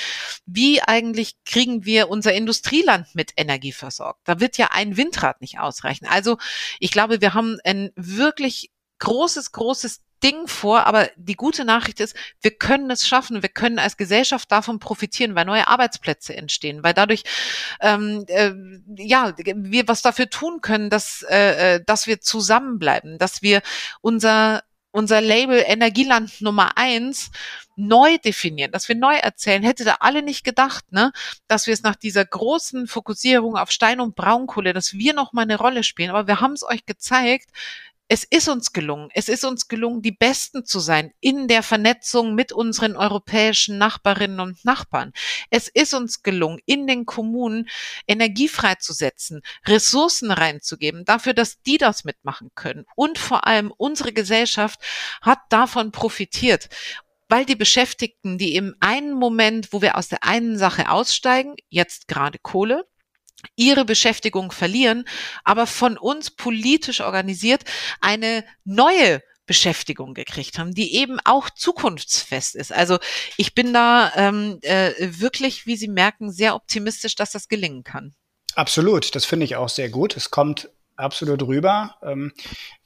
wie 0.45 0.81
eigentlich 0.81 1.43
kriegen 1.45 1.85
wir 1.85 2.09
unser 2.09 2.33
Industrieland 2.33 3.07
mit 3.15 3.33
Energie 3.35 3.73
versorgt. 3.73 4.21
Da 4.25 4.39
wird 4.39 4.57
ja 4.57 4.69
ein 4.71 4.95
Windrad 4.95 5.41
nicht 5.41 5.59
ausreichen. 5.59 6.05
Also 6.07 6.37
ich 6.79 6.91
glaube, 6.91 7.21
wir 7.21 7.33
haben 7.33 7.57
ein 7.63 7.91
wirklich 7.95 8.69
großes, 8.99 9.51
großes 9.51 10.01
Ding 10.23 10.47
vor, 10.47 10.85
aber 10.85 11.09
die 11.15 11.35
gute 11.35 11.63
Nachricht 11.63 11.99
ist, 11.99 12.15
wir 12.41 12.51
können 12.51 12.91
es 12.91 13.07
schaffen, 13.07 13.41
wir 13.41 13.49
können 13.49 13.79
als 13.79 13.95
Gesellschaft 13.95 14.51
davon 14.51 14.79
profitieren, 14.79 15.35
weil 15.35 15.45
neue 15.45 15.67
Arbeitsplätze 15.67 16.35
entstehen, 16.35 16.83
weil 16.83 16.93
dadurch 16.93 17.23
ähm, 17.79 18.25
äh, 18.27 18.51
ja 18.97 19.33
wir 19.37 19.87
was 19.87 20.01
dafür 20.01 20.29
tun 20.29 20.61
können, 20.61 20.89
dass 20.89 21.25
äh, 21.29 21.75
äh 21.75 21.83
dass 21.85 22.07
wir 22.07 22.19
zusammenbleiben, 22.19 23.17
dass 23.17 23.41
wir 23.41 23.61
unser 24.01 24.63
unser 24.91 25.21
Label 25.21 25.63
Energieland 25.65 26.41
Nummer 26.41 26.77
eins 26.77 27.31
neu 27.75 28.17
definieren, 28.17 28.71
dass 28.71 28.89
wir 28.89 28.95
neu 28.95 29.15
erzählen, 29.15 29.63
hätte 29.63 29.85
da 29.85 29.97
alle 29.99 30.21
nicht 30.23 30.43
gedacht, 30.43 30.91
ne, 30.91 31.11
dass 31.47 31.67
wir 31.67 31.73
es 31.73 31.83
nach 31.83 31.95
dieser 31.95 32.25
großen 32.25 32.87
Fokussierung 32.87 33.55
auf 33.55 33.71
Stein 33.71 34.01
und 34.01 34.15
Braunkohle, 34.15 34.73
dass 34.73 34.93
wir 34.93 35.13
noch 35.13 35.31
mal 35.31 35.43
eine 35.43 35.57
Rolle 35.57 35.83
spielen. 35.83 36.09
Aber 36.09 36.27
wir 36.27 36.41
haben 36.41 36.53
es 36.53 36.63
euch 36.63 36.85
gezeigt, 36.85 37.49
es 38.11 38.23
ist 38.23 38.49
uns 38.49 38.73
gelungen. 38.73 39.09
Es 39.13 39.29
ist 39.29 39.45
uns 39.45 39.67
gelungen, 39.67 40.01
die 40.01 40.11
Besten 40.11 40.65
zu 40.65 40.79
sein 40.79 41.13
in 41.19 41.47
der 41.47 41.61
Vernetzung 41.61 42.33
mit 42.33 42.51
unseren 42.51 42.95
europäischen 42.95 43.77
Nachbarinnen 43.77 44.39
und 44.39 44.65
Nachbarn. 44.65 45.13
Es 45.51 45.67
ist 45.67 45.93
uns 45.93 46.23
gelungen, 46.23 46.59
in 46.65 46.87
den 46.87 47.05
Kommunen 47.05 47.69
Energie 48.07 48.47
freizusetzen, 48.47 49.43
Ressourcen 49.65 50.31
reinzugeben, 50.31 51.05
dafür, 51.05 51.35
dass 51.35 51.61
die 51.61 51.77
das 51.77 52.03
mitmachen 52.03 52.49
können. 52.55 52.85
Und 52.95 53.19
vor 53.19 53.45
allem 53.45 53.71
unsere 53.77 54.11
Gesellschaft 54.11 54.81
hat 55.21 55.39
davon 55.49 55.91
profitiert 55.91 56.67
weil 57.31 57.45
die 57.45 57.55
Beschäftigten, 57.55 58.39
die 58.39 58.55
im 58.55 58.73
einen 58.79 59.13
Moment, 59.13 59.71
wo 59.71 59.83
wir 59.83 59.99
aus 59.99 60.07
der 60.07 60.23
einen 60.23 60.57
Sache 60.57 60.89
aussteigen, 60.89 61.53
jetzt 61.69 62.07
gerade 62.07 62.39
Kohle, 62.41 62.87
ihre 63.55 63.85
Beschäftigung 63.85 64.51
verlieren, 64.51 65.05
aber 65.43 65.67
von 65.67 65.97
uns 65.97 66.31
politisch 66.31 67.01
organisiert 67.01 67.63
eine 68.01 68.43
neue 68.63 69.21
Beschäftigung 69.45 70.13
gekriegt 70.13 70.59
haben, 70.59 70.75
die 70.75 70.95
eben 70.95 71.19
auch 71.25 71.49
zukunftsfest 71.49 72.55
ist. 72.55 72.71
Also 72.71 72.99
ich 73.35 73.55
bin 73.55 73.73
da 73.73 74.11
ähm, 74.15 74.59
äh, 74.61 74.93
wirklich, 74.99 75.65
wie 75.65 75.75
Sie 75.75 75.87
merken, 75.87 76.31
sehr 76.31 76.53
optimistisch, 76.53 77.15
dass 77.15 77.31
das 77.31 77.47
gelingen 77.47 77.83
kann. 77.83 78.13
Absolut, 78.53 79.15
das 79.15 79.25
finde 79.25 79.45
ich 79.45 79.55
auch 79.55 79.69
sehr 79.69 79.89
gut. 79.89 80.15
Es 80.15 80.29
kommt 80.29 80.69
absolut 80.99 81.41
rüber. 81.43 81.95
Ähm, 82.03 82.31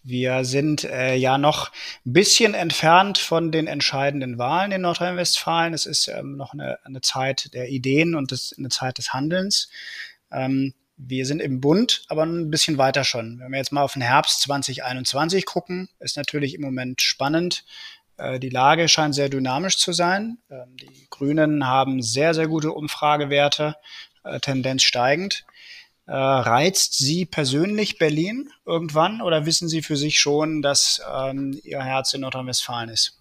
wir 0.03 0.45
sind 0.45 0.83
äh, 0.85 1.15
ja 1.15 1.37
noch 1.37 1.71
ein 2.05 2.13
bisschen 2.13 2.53
entfernt 2.53 3.17
von 3.17 3.51
den 3.51 3.67
entscheidenden 3.67 4.37
Wahlen 4.37 4.71
in 4.71 4.81
Nordrhein-Westfalen. 4.81 5.73
Es 5.73 5.85
ist 5.85 6.07
ähm, 6.07 6.37
noch 6.37 6.53
eine, 6.53 6.79
eine, 6.85 7.01
Zeit 7.01 7.53
der 7.53 7.69
Ideen 7.69 8.15
und 8.15 8.31
des, 8.31 8.55
eine 8.57 8.69
Zeit 8.69 8.99
des 8.99 9.13
Handelns. 9.13 9.69
Ähm, 10.33 10.73
wir 10.97 11.25
sind 11.25 11.41
im 11.41 11.59
Bund, 11.59 12.03
aber 12.07 12.23
ein 12.23 12.49
bisschen 12.49 12.77
weiter 12.77 13.03
schon. 13.03 13.39
Wenn 13.39 13.51
wir 13.51 13.57
jetzt 13.57 13.71
mal 13.71 13.83
auf 13.83 13.93
den 13.93 14.01
Herbst 14.01 14.41
2021 14.41 15.45
gucken, 15.45 15.89
ist 15.99 16.17
natürlich 16.17 16.53
im 16.53 16.61
Moment 16.61 17.01
spannend. 17.01 17.65
Äh, 18.17 18.39
die 18.39 18.49
Lage 18.49 18.87
scheint 18.87 19.15
sehr 19.15 19.29
dynamisch 19.29 19.77
zu 19.77 19.91
sein. 19.91 20.37
Ähm, 20.49 20.77
die 20.77 21.07
Grünen 21.09 21.67
haben 21.67 22.01
sehr, 22.01 22.33
sehr 22.33 22.47
gute 22.47 22.71
Umfragewerte, 22.71 23.75
äh, 24.23 24.39
Tendenz 24.39 24.83
steigend. 24.83 25.45
Äh, 26.05 26.11
reizt 26.13 26.97
Sie 26.97 27.25
persönlich 27.25 27.97
Berlin 27.97 28.49
irgendwann 28.65 29.21
oder 29.21 29.45
wissen 29.45 29.69
Sie 29.69 29.81
für 29.81 29.95
sich 29.95 30.19
schon, 30.19 30.61
dass 30.61 31.01
ähm, 31.13 31.59
Ihr 31.63 31.81
Herz 31.81 32.13
in 32.13 32.21
Nordrhein-Westfalen 32.21 32.89
ist? 32.89 33.19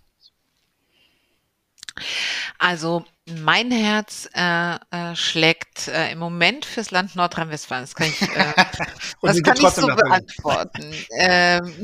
Also 2.58 3.04
mein 3.40 3.70
Herz 3.70 4.28
äh, 4.34 4.74
äh, 4.90 5.16
schlägt 5.16 5.88
äh, 5.88 6.12
im 6.12 6.18
Moment 6.18 6.64
fürs 6.64 6.90
Land 6.90 7.16
Nordrhein-Westfalen. 7.16 7.84
Das 7.84 7.94
kann 7.94 8.08
ich, 8.08 8.22
äh, 8.22 8.26
das 9.22 9.42
kann 9.42 9.56
ich 9.56 9.68
so 9.68 9.86
beantworten. 9.86 10.94
ähm, 11.18 11.74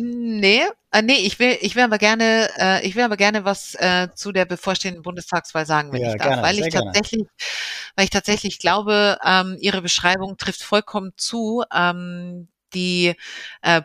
nee, 0.40 0.62
äh, 0.90 1.02
nee, 1.02 1.18
ich 1.18 1.38
will, 1.38 1.56
ich 1.60 1.76
will 1.76 1.84
aber 1.84 1.98
gerne, 1.98 2.48
äh, 2.58 2.86
ich 2.86 2.96
will 2.96 3.02
aber 3.02 3.16
gerne 3.16 3.44
was 3.44 3.76
zu 4.14 4.32
der 4.32 4.44
bevorstehenden 4.44 5.02
Bundestagswahl 5.02 5.66
sagen, 5.66 5.92
wenn 5.92 6.02
ja, 6.02 6.12
ich 6.12 6.18
darf, 6.18 6.28
gerne, 6.28 6.42
weil 6.42 6.58
ich 6.58 6.72
tatsächlich, 6.72 7.26
gerne. 7.26 7.92
weil 7.96 8.04
ich 8.04 8.10
tatsächlich 8.10 8.58
glaube, 8.58 9.18
ähm, 9.24 9.56
Ihre 9.60 9.82
Beschreibung 9.82 10.36
trifft 10.36 10.62
vollkommen 10.62 11.12
zu. 11.16 11.64
Ähm, 11.74 12.48
die 12.74 13.14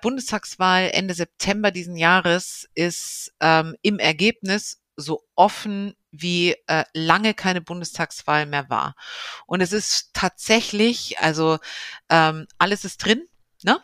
Bundestagswahl 0.01 0.89
Ende 0.91 1.14
September 1.14 1.72
diesen 1.72 1.95
Jahres 1.95 2.68
ist 2.76 3.32
ähm, 3.39 3.78
im 3.82 3.97
Ergebnis 3.97 4.82
so 4.97 5.24
offen 5.36 5.95
wie 6.14 6.55
äh, 6.68 6.84
lange 6.93 7.34
keine 7.34 7.59
Bundestagswahl 7.59 8.45
mehr 8.45 8.70
war. 8.70 8.95
Und 9.45 9.61
es 9.61 9.74
ist 9.74 10.11
tatsächlich, 10.14 11.20
also 11.20 11.57
ähm, 12.09 12.47
alles 12.57 12.86
ist 12.86 13.03
drin. 13.03 13.24
Ne? 13.66 13.80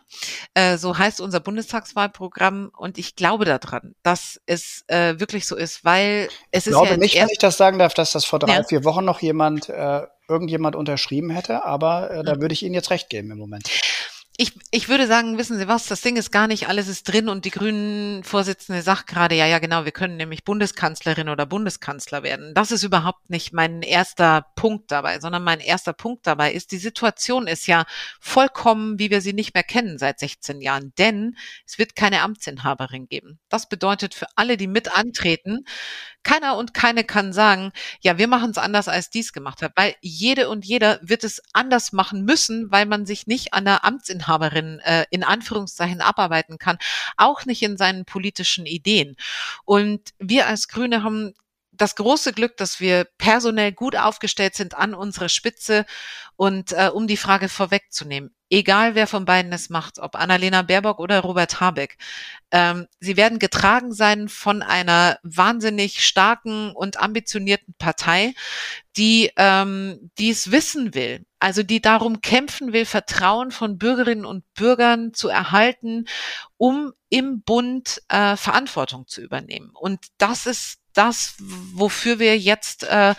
Äh, 0.52 0.76
so 0.76 0.98
heißt 0.98 1.22
unser 1.22 1.40
Bundestagswahlprogramm 1.40 2.70
und 2.76 2.98
ich 2.98 3.16
glaube 3.16 3.46
daran, 3.46 3.94
dass 4.02 4.38
es 4.44 4.84
äh, 4.88 5.18
wirklich 5.18 5.46
so 5.46 5.56
ist, 5.56 5.86
weil 5.86 6.28
es 6.50 6.66
ich 6.66 6.74
ist 6.74 6.84
ja 6.84 6.96
nicht, 6.98 7.14
wenn 7.14 7.30
ich 7.30 7.38
das 7.38 7.56
sagen 7.56 7.78
darf, 7.78 7.94
dass 7.94 8.12
das 8.12 8.26
vor 8.26 8.38
drei, 8.40 8.56
ja. 8.56 8.62
vier 8.62 8.84
Wochen 8.84 9.06
noch 9.06 9.22
jemand, 9.22 9.70
äh, 9.70 10.02
irgendjemand 10.28 10.76
unterschrieben 10.76 11.30
hätte, 11.30 11.64
aber 11.64 12.10
äh, 12.10 12.22
da 12.22 12.42
würde 12.42 12.52
ich 12.52 12.62
Ihnen 12.62 12.74
jetzt 12.74 12.90
recht 12.90 13.08
geben 13.08 13.30
im 13.30 13.38
Moment 13.38 13.70
ich, 14.40 14.54
ich 14.70 14.88
würde 14.88 15.06
sagen, 15.06 15.36
wissen 15.36 15.58
Sie 15.58 15.68
was, 15.68 15.84
das 15.84 16.00
Ding 16.00 16.16
ist 16.16 16.32
gar 16.32 16.46
nicht, 16.46 16.66
alles 16.66 16.88
ist 16.88 17.02
drin 17.06 17.28
und 17.28 17.44
die 17.44 17.50
grünen 17.50 18.24
Vorsitzende 18.24 18.80
sagt 18.80 19.06
gerade, 19.06 19.34
ja, 19.34 19.44
ja, 19.44 19.58
genau, 19.58 19.84
wir 19.84 19.92
können 19.92 20.16
nämlich 20.16 20.44
Bundeskanzlerin 20.44 21.28
oder 21.28 21.44
Bundeskanzler 21.44 22.22
werden. 22.22 22.54
Das 22.54 22.70
ist 22.70 22.82
überhaupt 22.82 23.28
nicht 23.28 23.52
mein 23.52 23.82
erster 23.82 24.46
Punkt 24.56 24.90
dabei, 24.92 25.20
sondern 25.20 25.44
mein 25.44 25.60
erster 25.60 25.92
Punkt 25.92 26.26
dabei 26.26 26.54
ist, 26.54 26.72
die 26.72 26.78
Situation 26.78 27.48
ist 27.48 27.66
ja 27.66 27.84
vollkommen, 28.18 28.98
wie 28.98 29.10
wir 29.10 29.20
sie 29.20 29.34
nicht 29.34 29.52
mehr 29.52 29.62
kennen 29.62 29.98
seit 29.98 30.18
16 30.18 30.62
Jahren, 30.62 30.94
denn 30.96 31.36
es 31.66 31.78
wird 31.78 31.94
keine 31.94 32.22
Amtsinhaberin 32.22 33.08
geben. 33.08 33.40
Das 33.50 33.68
bedeutet 33.68 34.14
für 34.14 34.26
alle, 34.36 34.56
die 34.56 34.68
mit 34.68 34.96
antreten, 34.96 35.66
keiner 36.22 36.56
und 36.56 36.74
keine 36.74 37.04
kann 37.04 37.32
sagen, 37.32 37.72
ja, 38.00 38.18
wir 38.18 38.28
machen 38.28 38.50
es 38.50 38.58
anders, 38.58 38.88
als 38.88 39.10
dies 39.10 39.32
gemacht 39.32 39.62
hat, 39.62 39.72
weil 39.76 39.94
jede 40.00 40.48
und 40.48 40.64
jeder 40.64 40.98
wird 41.02 41.24
es 41.24 41.42
anders 41.52 41.92
machen 41.92 42.24
müssen, 42.24 42.70
weil 42.70 42.86
man 42.86 43.06
sich 43.06 43.26
nicht 43.26 43.54
an 43.54 43.64
der 43.64 43.84
Amtsinhaberin 43.84 44.80
äh, 44.80 45.04
in 45.10 45.24
Anführungszeichen 45.24 46.00
abarbeiten 46.00 46.58
kann, 46.58 46.78
auch 47.16 47.44
nicht 47.46 47.62
in 47.62 47.76
seinen 47.76 48.04
politischen 48.04 48.66
Ideen. 48.66 49.16
Und 49.64 50.10
wir 50.18 50.46
als 50.46 50.68
Grüne 50.68 51.02
haben 51.02 51.34
das 51.80 51.96
große 51.96 52.32
Glück, 52.32 52.56
dass 52.56 52.80
wir 52.80 53.06
personell 53.18 53.72
gut 53.72 53.96
aufgestellt 53.96 54.54
sind 54.54 54.74
an 54.74 54.94
unserer 54.94 55.28
Spitze 55.28 55.86
und 56.36 56.72
äh, 56.72 56.90
um 56.92 57.06
die 57.06 57.16
Frage 57.16 57.48
vorwegzunehmen, 57.48 58.34
egal 58.50 58.94
wer 58.94 59.06
von 59.06 59.24
beiden 59.24 59.52
es 59.52 59.70
macht, 59.70 59.98
ob 59.98 60.16
Annalena 60.16 60.62
Baerbock 60.62 60.98
oder 60.98 61.20
Robert 61.20 61.60
Habeck, 61.60 61.96
ähm, 62.50 62.86
sie 62.98 63.16
werden 63.16 63.38
getragen 63.38 63.92
sein 63.92 64.28
von 64.28 64.62
einer 64.62 65.18
wahnsinnig 65.22 66.04
starken 66.04 66.72
und 66.72 66.98
ambitionierten 66.98 67.74
Partei, 67.78 68.34
die 68.96 69.30
ähm, 69.36 70.10
dies 70.18 70.50
wissen 70.50 70.94
will, 70.94 71.24
also 71.38 71.62
die 71.62 71.80
darum 71.80 72.20
kämpfen 72.20 72.72
will, 72.72 72.84
Vertrauen 72.84 73.50
von 73.50 73.78
Bürgerinnen 73.78 74.24
und 74.24 74.44
Bürgern 74.54 75.14
zu 75.14 75.28
erhalten, 75.28 76.06
um 76.56 76.92
im 77.08 77.42
Bund 77.42 78.02
äh, 78.08 78.36
Verantwortung 78.36 79.06
zu 79.06 79.20
übernehmen. 79.20 79.70
Und 79.74 80.06
das 80.18 80.46
ist 80.46 80.79
das, 80.94 81.34
wofür 81.38 82.18
wir 82.18 82.38
jetzt 82.38 82.84
äh, 82.84 83.14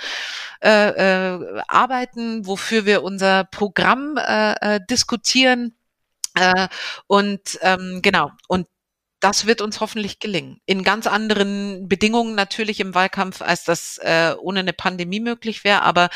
äh, 0.64 1.34
äh, 1.34 1.62
arbeiten, 1.68 2.46
wofür 2.46 2.86
wir 2.86 3.04
unser 3.04 3.46
Programm 3.46 4.18
äh, 4.18 4.76
äh, 4.76 4.80
diskutieren. 4.90 5.76
Äh, 6.36 6.68
und 7.08 7.60
ähm, 7.62 8.00
genau, 8.02 8.32
und 8.48 8.68
das 9.22 9.46
wird 9.46 9.62
uns 9.62 9.80
hoffentlich 9.80 10.20
gelingen. 10.20 10.60
In 10.66 10.84
ganz 10.84 11.06
anderen 11.06 11.88
Bedingungen 11.88 12.34
natürlich 12.34 12.80
im 12.80 12.96
Wahlkampf, 12.96 13.42
als 13.44 13.64
das 13.64 14.00
äh, 14.00 14.34
ohne 14.40 14.62
eine 14.62 14.74
Pandemie 14.74 15.20
möglich 15.20 15.64
wäre, 15.64 15.84
aber 15.84 16.10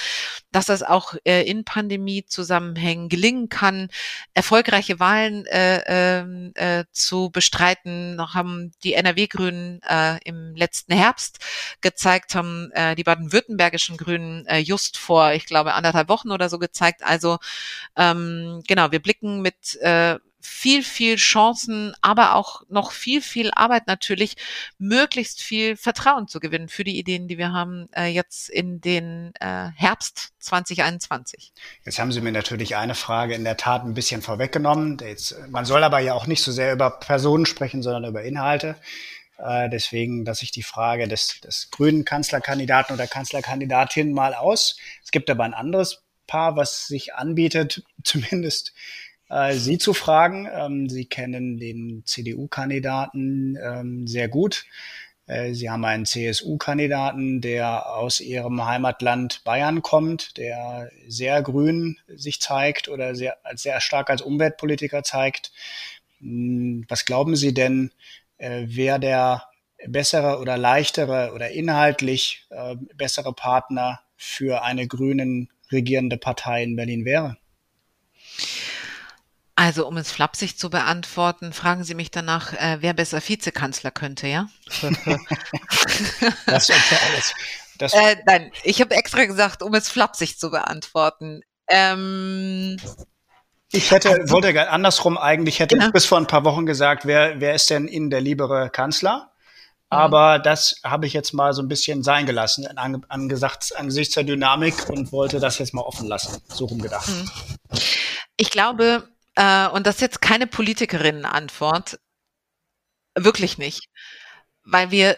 dass 0.51 0.66
das 0.66 0.82
auch 0.82 1.14
äh, 1.24 1.43
in 1.43 1.64
Pandemie-Zusammenhängen 1.66 3.08
gelingen 3.08 3.47
kann, 3.47 3.89
erfolgreiche 4.34 4.99
Wahlen 4.99 5.45
äh, 5.45 5.84
ähm, 5.86 6.51
äh, 6.56 6.86
zu 6.91 7.30
bestreiten, 7.30 8.20
haben 8.34 8.72
die 8.84 8.95
NRW-Grünen 8.95 9.84
äh, 9.84 10.18
im 10.26 10.56
letzten 10.56 10.93
Herbst 10.93 11.38
gezeigt, 11.82 12.34
haben 12.34 12.72
äh, 12.72 12.95
die 12.95 13.03
baden-württembergischen 13.03 13.97
Grünen 13.97 14.47
äh, 14.47 14.58
just 14.58 14.97
vor, 14.97 15.34
ich 15.34 15.45
glaube, 15.45 15.74
anderthalb 15.74 16.10
Wochen 16.10 16.32
oder 16.32 16.49
so 16.49 16.58
gezeigt. 16.58 17.03
Also 17.03 17.38
ähm, 17.95 18.64
genau, 18.68 18.91
wir 18.91 18.99
blicken 18.99 19.43
mit 19.43 19.76
äh, 19.82 20.18
viel, 20.46 20.84
viel 20.84 21.16
Chancen, 21.16 21.93
aber 22.02 22.36
auch 22.36 22.64
noch 22.70 22.91
viel, 22.91 23.22
viel 23.22 23.52
Arbeit 23.56 23.88
natürlich, 23.88 24.36
möglichst 24.78 25.41
viel 25.41 25.76
Vertrauen 25.76 26.28
zu 26.28 26.39
gewinnen 26.39 26.70
für 26.70 26.84
die 26.84 26.98
Ideen, 26.98 27.28
die 27.28 27.38
wir 27.38 27.52
haben 27.52 27.88
äh, 27.96 28.08
jetzt 28.08 28.50
in 28.50 28.82
den 28.82 29.34
äh, 29.39 29.70
Herbst 29.76 30.34
2021. 30.39 31.54
Jetzt 31.84 32.00
haben 32.00 32.12
Sie 32.12 32.22
mir 32.22 32.32
natürlich 32.32 32.76
eine 32.76 32.96
Frage 32.96 33.36
in 33.36 33.43
der 33.43 33.58
Tat 33.58 33.84
ein 33.84 33.93
bisschen 33.93 34.22
vorweggenommen. 34.22 34.98
Jetzt, 35.00 35.36
man 35.50 35.66
soll 35.66 35.84
aber 35.84 36.00
ja 36.00 36.14
auch 36.14 36.28
nicht 36.28 36.43
so 36.43 36.52
sehr 36.52 36.74
über 36.74 36.91
Personen 36.91 37.46
sprechen, 37.46 37.82
sondern 37.82 38.06
über 38.06 38.24
Inhalte. 38.24 38.76
Äh, 39.38 39.70
deswegen 39.70 40.26
dass 40.26 40.41
ich 40.41 40.52
die 40.52 40.64
Frage 40.64 41.08
des, 41.08 41.41
des 41.41 41.70
grünen 41.72 42.06
Kanzlerkandidaten 42.06 42.96
oder 42.96 43.08
Kanzlerkandidatin 43.08 44.14
mal 44.14 44.34
aus. 44.34 44.78
Es 45.04 45.12
gibt 45.12 45.30
aber 45.30 45.43
ein 45.43 45.54
anderes 45.54 46.04
Paar, 46.28 46.56
was 46.56 46.88
sich 46.88 47.16
anbietet, 47.16 47.84
zumindest 48.04 48.74
äh, 49.36 49.53
Sie 49.55 49.77
zu 49.77 49.93
fragen. 49.93 50.47
Ähm, 50.51 50.89
Sie 50.89 51.05
kennen 51.05 51.57
den 51.57 52.03
CDU-Kandidaten 52.05 53.57
ähm, 53.61 54.07
sehr 54.07 54.29
gut. 54.29 54.65
Äh, 55.27 55.53
Sie 55.53 55.69
haben 55.69 55.83
einen 55.86 56.05
CSU-Kandidaten, 56.05 57.41
der 57.41 57.93
aus 57.93 58.21
Ihrem 58.21 58.65
Heimatland 58.65 59.43
Bayern 59.43 59.81
kommt, 59.81 60.38
der 60.38 60.89
sehr 61.07 61.41
grün 61.41 61.97
sich 62.07 62.39
zeigt 62.39 62.88
oder 62.88 63.15
sehr, 63.15 63.38
sehr 63.55 63.81
stark 63.81 64.09
als 64.09 64.21
Umweltpolitiker 64.21 65.03
zeigt. 65.03 65.51
Hm, 66.19 66.86
was 66.88 67.05
glauben 67.05 67.36
Sie 67.36 67.53
denn, 67.53 67.91
äh, 68.38 68.63
wer 68.67 68.99
der 68.99 69.43
bessere 69.88 70.39
oder 70.39 70.57
leichtere 70.57 71.33
oder 71.36 71.51
inhaltlich 71.51 72.47
bessere 72.95 73.33
Partner 73.33 73.99
für 74.15 74.63
eine 74.63 74.88
grünen 74.88 75.51
regierende 75.71 76.17
Partei 76.17 76.63
in 76.63 76.75
Berlin 76.75 77.05
wäre? 77.05 77.38
Also, 79.58 79.88
um 79.88 79.95
es 79.95 80.12
flapsig 80.12 80.58
zu 80.58 80.70
beantworten, 80.70 81.53
fragen 81.53 81.86
Sie 81.86 81.95
mich 81.95 82.12
danach, 82.12 82.51
äh, 82.53 82.78
wer 82.82 82.93
besser 82.93 83.22
Vizekanzler 83.26 83.89
könnte, 83.89 84.28
ja? 84.28 84.47
das, 86.45 86.70
alles. 86.70 87.34
Das 87.78 87.93
äh, 87.93 88.18
nein, 88.26 88.51
ich 88.64 88.82
habe 88.82 88.95
extra 88.95 89.24
gesagt, 89.24 89.64
um 89.64 89.74
es 89.74 89.88
flapsig 89.88 90.38
zu 90.38 90.51
beantworten. 90.51 91.41
Ähm, 91.70 92.78
ich 93.72 93.91
hätte, 93.91 94.10
also, 94.10 94.34
wollte 94.34 94.70
andersrum 94.70 95.18
eigentlich, 95.18 95.60
hätte 95.60 95.76
genau. 95.76 95.88
ich 95.88 95.93
bis 95.93 96.06
vor 96.06 96.18
ein 96.18 96.28
paar 96.28 96.43
Wochen 96.43 96.66
gesagt, 96.66 97.06
wer, 97.06 97.39
wer 97.39 97.56
ist 97.56 97.70
denn 97.70 97.88
Ihnen 97.88 98.10
der 98.10 98.20
liebere 98.22 98.70
Kanzler? 98.70 99.32
Mhm. 99.89 99.97
Aber 99.97 100.39
das 100.39 100.82
habe 100.84 101.08
ich 101.08 101.14
jetzt 101.14 101.34
mal 101.34 101.53
so 101.53 101.62
ein 101.62 101.70
bisschen 101.70 102.03
sein 102.03 102.26
gelassen, 102.26 102.68
angesichts, 102.78 103.72
angesichts 103.72 104.16
der 104.16 104.26
Dynamik 104.26 104.89
und 104.89 105.14
wollte 105.14 105.39
das 105.39 105.60
jetzt 105.60 105.74
mal 105.74 105.84
offen 105.84 106.08
lassen, 106.08 106.41
so 106.47 106.66
rumgedacht. 106.66 107.08
Mhm. 107.08 107.30
Ich 108.38 108.49
glaube, 108.49 109.08
äh, 109.36 109.67
und 109.69 109.88
das 109.88 109.95
ist 109.95 110.01
jetzt 110.01 110.21
keine 110.21 110.47
Politikerinnenantwort, 110.47 111.99
wirklich 113.15 113.57
nicht. 113.57 113.89
weil 114.65 114.91
wir 114.91 115.17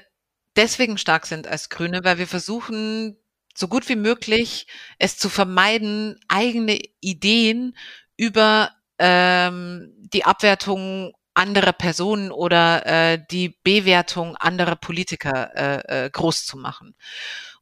deswegen 0.55 0.97
stark 0.97 1.25
sind 1.25 1.47
als 1.47 1.69
Grüne, 1.69 2.03
weil 2.03 2.17
wir 2.17 2.27
versuchen, 2.27 3.17
so 3.55 3.67
gut 3.67 3.89
wie 3.89 3.95
möglich 3.95 4.67
es 4.99 5.17
zu 5.17 5.29
vermeiden, 5.29 6.19
eigene 6.27 6.79
Ideen 6.99 7.75
über 8.17 8.71
ähm, 8.99 9.93
die 10.13 10.25
Abwertung 10.25 11.13
anderer 11.33 11.73
Personen 11.73 12.31
oder 12.31 12.85
äh, 12.85 13.25
die 13.31 13.57
Bewertung 13.63 14.35
anderer 14.37 14.75
Politiker 14.75 15.55
äh, 15.55 16.05
äh, 16.05 16.09
groß 16.09 16.45
zu 16.45 16.57
machen. 16.57 16.95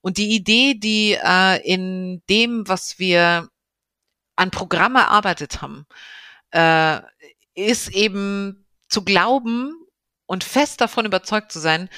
Und 0.01 0.17
die 0.17 0.35
Idee, 0.35 0.75
die 0.75 1.17
äh, 1.21 1.61
in 1.63 2.23
dem, 2.29 2.67
was 2.67 2.99
wir 2.99 3.49
an 4.37 4.51
Programm 4.51 4.95
erarbeitet 4.95 5.61
haben, 5.61 5.85
äh, 6.55 7.01
ist 7.53 7.89
eben 7.89 8.65
zu 8.87 9.03
glauben 9.03 9.73
und 10.25 10.43
fest 10.43 10.81
davon 10.81 11.05
überzeugt 11.05 11.51
zu 11.51 11.59
sein, 11.59 11.89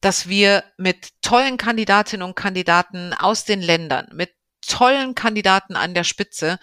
dass 0.00 0.28
wir 0.28 0.64
mit 0.76 1.08
tollen 1.22 1.56
Kandidatinnen 1.56 2.26
und 2.26 2.34
Kandidaten 2.34 3.14
aus 3.14 3.44
den 3.44 3.62
Ländern, 3.62 4.08
mit 4.12 4.30
tollen 4.66 5.14
Kandidaten 5.14 5.76
an 5.76 5.94
der 5.94 6.04
Spitze 6.04 6.58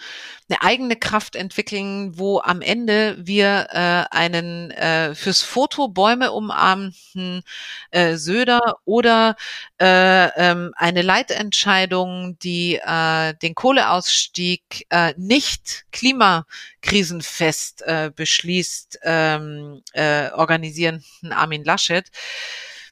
eine 0.48 0.62
eigene 0.62 0.96
Kraft 0.96 1.36
entwickeln, 1.36 2.18
wo 2.18 2.40
am 2.40 2.60
Ende 2.60 3.16
wir 3.18 3.68
äh, 3.70 4.04
einen 4.14 4.70
äh, 4.72 5.14
fürs 5.14 5.42
Foto 5.42 5.88
Bäume 5.88 6.32
umarmten 6.32 7.42
äh, 7.90 8.16
Söder 8.16 8.78
oder 8.84 9.36
äh, 9.80 10.26
ähm, 10.36 10.72
eine 10.76 11.02
Leitentscheidung, 11.02 12.38
die 12.40 12.80
äh, 12.82 13.34
den 13.34 13.54
Kohleausstieg 13.54 14.86
äh, 14.90 15.14
nicht 15.16 15.84
klimakrisenfest 15.92 17.82
äh, 17.82 18.10
beschließt, 18.14 18.98
ähm, 19.02 19.82
äh, 19.92 20.30
organisierenden 20.32 21.32
Armin 21.32 21.64
Laschet. 21.64 22.10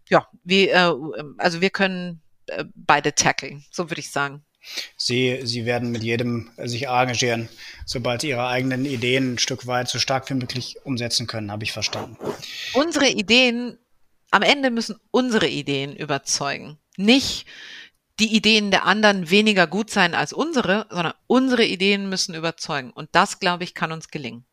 Ja, 0.09 0.28
wie, 0.44 0.68
äh, 0.68 0.92
also 1.38 1.61
wir 1.61 1.70
können 1.70 2.22
äh, 2.46 2.64
beide 2.74 3.14
tackeln, 3.14 3.64
so 3.70 3.90
würde 3.90 4.00
ich 4.00 4.11
sagen. 4.11 4.44
Sie, 4.97 5.41
Sie 5.45 5.64
werden 5.64 5.91
mit 5.91 6.03
jedem 6.03 6.51
sich 6.57 6.87
engagieren, 6.87 7.49
sobald 7.87 8.21
Sie 8.21 8.29
Ihre 8.29 8.47
eigenen 8.47 8.85
Ideen 8.85 9.35
ein 9.35 9.39
Stück 9.39 9.66
weit 9.66 9.89
so 9.89 9.99
stark 9.99 10.29
wie 10.31 10.35
möglich 10.35 10.77
umsetzen 10.85 11.27
können, 11.27 11.51
habe 11.51 11.64
ich 11.64 11.73
verstanden. 11.73 12.16
Unsere 12.75 13.09
Ideen, 13.09 13.79
am 14.31 14.43
Ende 14.43 14.71
müssen 14.71 14.99
unsere 15.11 15.49
Ideen 15.49 15.97
überzeugen. 15.97 16.79
Nicht 16.97 17.47
die 18.19 18.35
Ideen 18.35 18.71
der 18.71 18.85
anderen 18.85 19.31
weniger 19.31 19.66
gut 19.66 19.91
sein 19.91 20.14
als 20.14 20.33
unsere, 20.33 20.87
sondern 20.91 21.14
unsere 21.27 21.64
Ideen 21.64 22.09
müssen 22.09 22.35
überzeugen. 22.35 22.91
Und 22.91 23.09
das, 23.12 23.39
glaube 23.39 23.64
ich, 23.64 23.75
kann 23.75 23.93
uns 23.93 24.09
gelingen. 24.09 24.45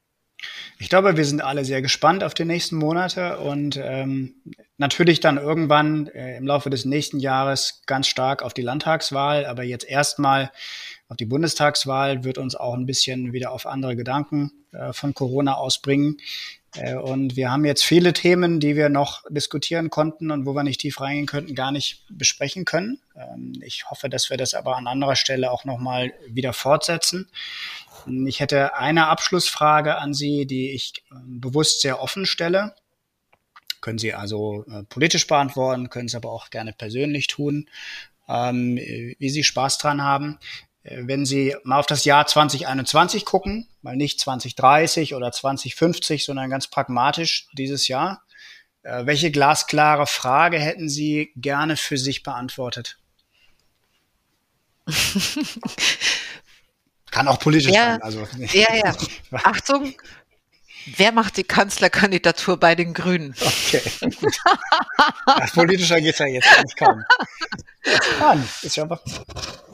Ich 0.78 0.90
glaube, 0.90 1.16
wir 1.16 1.26
sind 1.26 1.42
alle 1.42 1.64
sehr 1.64 1.82
gespannt 1.82 2.24
auf 2.24 2.34
die 2.34 2.46
nächsten 2.46 2.76
Monate 2.76 3.40
und 3.40 3.80
ähm, 3.82 4.36
natürlich 4.78 5.22
dann 5.22 5.38
irgendwann 5.38 6.08
äh, 6.08 6.38
im 6.38 6.46
Laufe 6.46 6.70
des 6.70 6.86
nächsten 6.86 7.20
Jahres 7.20 7.82
ganz 7.86 8.08
stark 8.08 8.44
auf 8.44 8.54
die 8.54 8.62
Landtagswahl, 8.62 9.46
aber 9.46 9.64
jetzt 9.64 9.88
erstmal 9.88 10.52
auf 11.08 11.18
die 11.18 11.26
Bundestagswahl 11.26 12.24
wird 12.24 12.38
uns 12.38 12.56
auch 12.56 12.74
ein 12.74 12.86
bisschen 12.86 13.32
wieder 13.32 13.52
auf 13.52 13.66
andere 13.66 13.96
Gedanken 13.96 14.52
äh, 14.72 14.92
von 14.92 15.14
Corona 15.14 15.56
ausbringen. 15.56 16.18
Äh, 16.76 16.96
und 16.96 17.36
wir 17.36 17.52
haben 17.52 17.66
jetzt 17.66 17.84
viele 17.84 18.14
Themen, 18.14 18.60
die 18.60 18.76
wir 18.76 18.90
noch 18.90 19.24
diskutieren 19.30 19.90
konnten 19.90 20.32
und 20.32 20.46
wo 20.46 20.54
wir 20.54 20.64
nicht 20.64 20.82
tief 20.82 21.00
reingehen 21.00 21.26
könnten, 21.26 21.56
gar 21.56 21.72
nicht 21.72 22.04
besprechen 22.10 22.66
können. 22.66 23.00
Ähm, 23.16 23.54
ich 23.62 23.90
hoffe, 23.90 24.10
dass 24.10 24.30
wir 24.30 24.38
das 24.38 24.54
aber 24.54 24.76
an 24.78 24.88
anderer 24.88 25.16
Stelle 25.16 25.52
auch 25.52 25.66
nochmal 25.66 26.14
wieder 26.28 26.54
fortsetzen. 26.54 27.30
Ich 28.28 28.40
hätte 28.40 28.76
eine 28.76 29.08
Abschlussfrage 29.08 29.98
an 29.98 30.14
Sie, 30.14 30.46
die 30.46 30.72
ich 30.72 31.04
ähm, 31.12 31.42
bewusst 31.42 31.82
sehr 31.82 32.02
offen 32.02 32.26
stelle. 32.26 32.76
Können 33.82 33.98
Sie 34.00 34.14
also 34.14 34.66
äh, 34.70 34.84
politisch 34.84 35.28
beantworten, 35.28 35.90
können 35.90 36.08
es 36.08 36.16
aber 36.16 36.32
auch 36.32 36.50
gerne 36.50 36.74
persönlich 36.74 37.28
tun, 37.28 37.70
ähm, 38.28 38.78
wie 38.78 39.30
Sie 39.30 39.44
Spaß 39.44 39.78
dran 39.78 40.04
haben. 40.04 40.40
Äh, 40.84 41.04
wenn 41.06 41.26
Sie 41.26 41.56
mal 41.64 41.80
auf 41.80 41.86
das 41.86 42.06
Jahr 42.06 42.26
2021 42.28 43.26
gucken, 43.26 43.68
mal 43.82 43.96
nicht 43.96 44.20
2030 44.20 45.16
oder 45.16 45.32
2050, 45.32 46.26
sondern 46.26 46.50
ganz 46.50 46.68
pragmatisch 46.68 47.48
dieses 47.54 47.88
Jahr, 47.88 48.24
äh, 48.84 49.06
welche 49.06 49.32
glasklare 49.32 50.06
Frage 50.08 50.60
hätten 50.60 50.90
Sie 50.90 51.32
gerne 51.36 51.76
für 51.78 51.98
sich 51.98 52.24
beantwortet? 52.24 52.98
Kann 57.16 57.30
auch 57.30 57.40
politisch 57.40 57.72
ja, 57.72 57.92
sein. 57.92 58.02
Also. 58.02 58.28
Ja, 58.52 58.76
ja. 58.76 58.94
Achtung, 59.46 59.94
wer 60.98 61.14
macht 61.14 61.38
die 61.38 61.46
Kanzlerkandidatur 61.46 62.60
bei 62.60 62.76
den 62.76 62.94
Grünen? 62.94 63.34
Okay. 63.40 63.82
ja, 64.02 65.46
politischer 65.54 66.02
geht 66.02 66.12
es 66.12 66.20
ja 66.20 66.26
jetzt 66.26 66.62
nicht 66.62 66.76
kaum. 66.76 67.06
Nein, 68.20 68.46
ist 68.64 68.76
ja 68.76 68.84
aber 68.84 69.00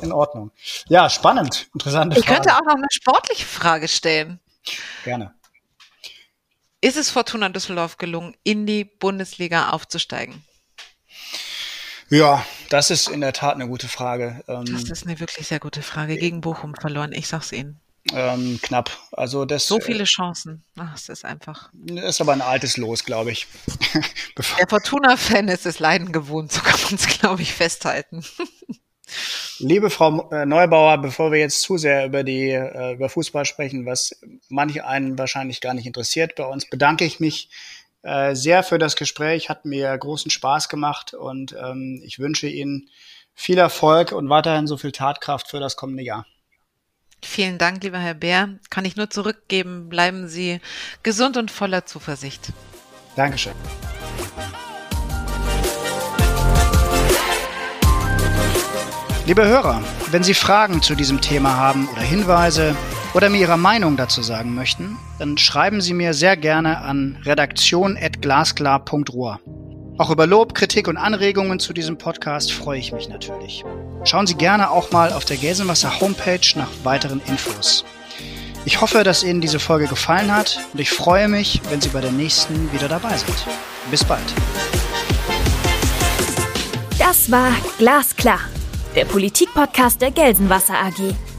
in 0.04 0.12
Ordnung. 0.12 0.52
Ja, 0.88 1.10
spannend, 1.10 1.68
interessante 1.74 2.20
Ich 2.20 2.28
könnte 2.28 2.56
auch 2.56 2.62
noch 2.62 2.76
eine 2.76 2.86
sportliche 2.92 3.48
Frage 3.48 3.88
stellen. 3.88 4.40
Gerne. 5.04 5.34
Ist 6.80 6.96
es 6.96 7.10
Fortuna 7.10 7.50
Düsseldorf 7.50 7.98
gelungen, 7.98 8.38
in 8.44 8.68
die 8.68 8.86
Bundesliga 8.86 9.70
aufzusteigen? 9.70 10.44
Ja, 12.12 12.46
das 12.70 12.92
ist 12.92 13.08
in 13.08 13.22
der 13.22 13.32
Tat 13.32 13.56
eine 13.56 13.70
gute 13.70 13.88
Frage. 13.88 14.44
Ähm, 14.50 14.66
das 14.66 14.84
ist 14.84 15.08
eine 15.08 15.20
wirklich 15.22 15.48
sehr 15.48 15.60
gute 15.60 15.82
Frage. 15.82 16.18
Gegen 16.18 16.42
Bochum 16.42 16.76
verloren, 16.76 17.14
ich 17.14 17.30
sag's 17.30 17.54
Ihnen. 17.54 17.80
Ähm, 18.14 18.60
knapp. 18.62 18.92
Also 19.14 19.46
das, 19.46 19.66
so 19.66 19.80
viele 19.80 20.04
Chancen. 20.04 20.62
Ach, 20.76 20.94
es 20.94 21.08
ist 21.08 21.24
einfach. 21.24 21.72
Ist 21.86 22.20
aber 22.20 22.34
ein 22.34 22.42
altes 22.42 22.76
Los, 22.76 23.06
glaube 23.06 23.32
ich. 23.32 23.48
der 24.60 24.68
Fortuna-Fan 24.68 25.48
ist 25.48 25.66
es 25.66 25.80
Leiden 25.80 26.12
gewohnt, 26.12 26.52
so 26.52 26.60
kann 26.62 26.80
man 26.84 26.96
es, 26.96 27.08
glaube 27.08 27.44
ich, 27.44 27.54
festhalten. 27.54 28.26
Liebe 29.60 29.90
Frau 29.90 30.30
äh, 30.32 30.46
Neubauer, 30.46 30.98
bevor 30.98 31.32
wir 31.32 31.40
jetzt 31.40 31.62
zu 31.62 31.78
sehr 31.78 32.06
über 32.06 32.24
die 32.24 32.50
äh, 32.50 32.94
über 32.94 33.08
Fußball 33.08 33.46
sprechen, 33.46 33.86
was 33.86 34.20
manche 34.50 34.86
einen 34.86 35.18
wahrscheinlich 35.18 35.62
gar 35.62 35.74
nicht 35.74 35.86
interessiert, 35.86 36.36
bei 36.36 36.46
uns 36.46 36.70
bedanke 36.70 37.06
ich 37.06 37.20
mich 37.20 37.50
äh, 38.04 38.36
sehr 38.36 38.64
für 38.64 38.80
das 38.80 38.96
Gespräch, 38.96 39.50
hat 39.50 39.66
mir 39.66 39.96
großen 39.98 40.32
Spaß 40.32 40.70
gemacht 40.70 41.14
und 41.14 41.54
ähm, 41.54 42.02
ich 42.04 42.20
wünsche 42.20 42.48
Ihnen 42.48 42.90
viel 43.34 43.58
Erfolg 43.58 44.12
und 44.12 44.30
weiterhin 44.30 44.68
so 44.68 44.78
viel 44.78 44.92
Tatkraft 44.92 45.48
für 45.48 45.60
das 45.60 45.76
kommende 45.76 46.04
Jahr. 46.04 46.26
Vielen 47.24 47.60
Dank, 47.60 47.84
lieber 47.84 48.00
Herr 48.00 48.16
Bär. 48.16 48.50
Kann 48.72 48.86
ich 48.86 48.96
nur 48.96 49.10
zurückgeben. 49.10 49.90
Bleiben 49.90 50.28
Sie 50.28 50.60
gesund 51.04 51.38
und 51.38 51.52
voller 51.52 51.86
Zuversicht. 51.86 52.52
Dankeschön. 53.16 53.54
Liebe 59.28 59.48
Hörer, 59.48 59.84
wenn 60.10 60.24
Sie 60.24 60.34
Fragen 60.34 60.82
zu 60.82 60.96
diesem 60.96 61.22
Thema 61.22 61.56
haben 61.56 61.88
oder 61.90 62.02
Hinweise, 62.02 62.76
oder 63.14 63.30
mir 63.30 63.40
Ihre 63.40 63.58
Meinung 63.58 63.98
dazu 63.98 64.22
sagen 64.22 64.56
möchten, 64.56 64.98
dann 65.20 65.38
schreiben 65.38 65.82
Sie 65.82 65.94
mir 65.94 66.14
sehr 66.14 66.38
gerne 66.38 66.78
an 66.80 67.18
redaktion.glasklar.ruhr. 67.26 69.42
Auch 69.98 70.10
über 70.10 70.26
Lob, 70.26 70.56
Kritik 70.56 70.88
und 70.88 70.96
Anregungen 70.98 71.60
zu 71.60 71.74
diesem 71.74 71.98
Podcast 71.98 72.54
freue 72.54 72.80
ich 72.80 72.94
mich 72.94 73.10
natürlich. 73.10 73.66
Schauen 74.04 74.26
Sie 74.26 74.36
gerne 74.36 74.72
auch 74.72 74.92
mal 74.92 75.14
auf 75.14 75.26
der 75.26 75.38
Gelsenwasser 75.38 76.00
Homepage 76.00 76.40
nach 76.56 76.70
weiteren 76.84 77.22
Infos. 77.28 77.86
Ich 78.66 78.80
hoffe, 78.80 79.04
dass 79.04 79.24
Ihnen 79.24 79.42
diese 79.42 79.60
Folge 79.60 79.88
gefallen 79.88 80.34
hat 80.34 80.60
und 80.74 80.80
ich 80.80 80.90
freue 80.90 81.28
mich, 81.28 81.62
wenn 81.70 81.82
Sie 81.82 81.90
bei 81.90 82.02
der 82.02 82.12
nächsten 82.12 82.72
wieder 82.72 82.88
dabei 82.88 83.18
sind. 83.18 83.46
Bis 83.90 84.04
bald. 84.04 84.24
Das 86.98 87.30
war 87.30 87.52
Glasklar, 87.78 88.40
der 88.96 89.06
Politikpodcast 89.06 90.02
der 90.02 90.12
Gelsenwasser 90.12 90.76
AG. 90.76 91.14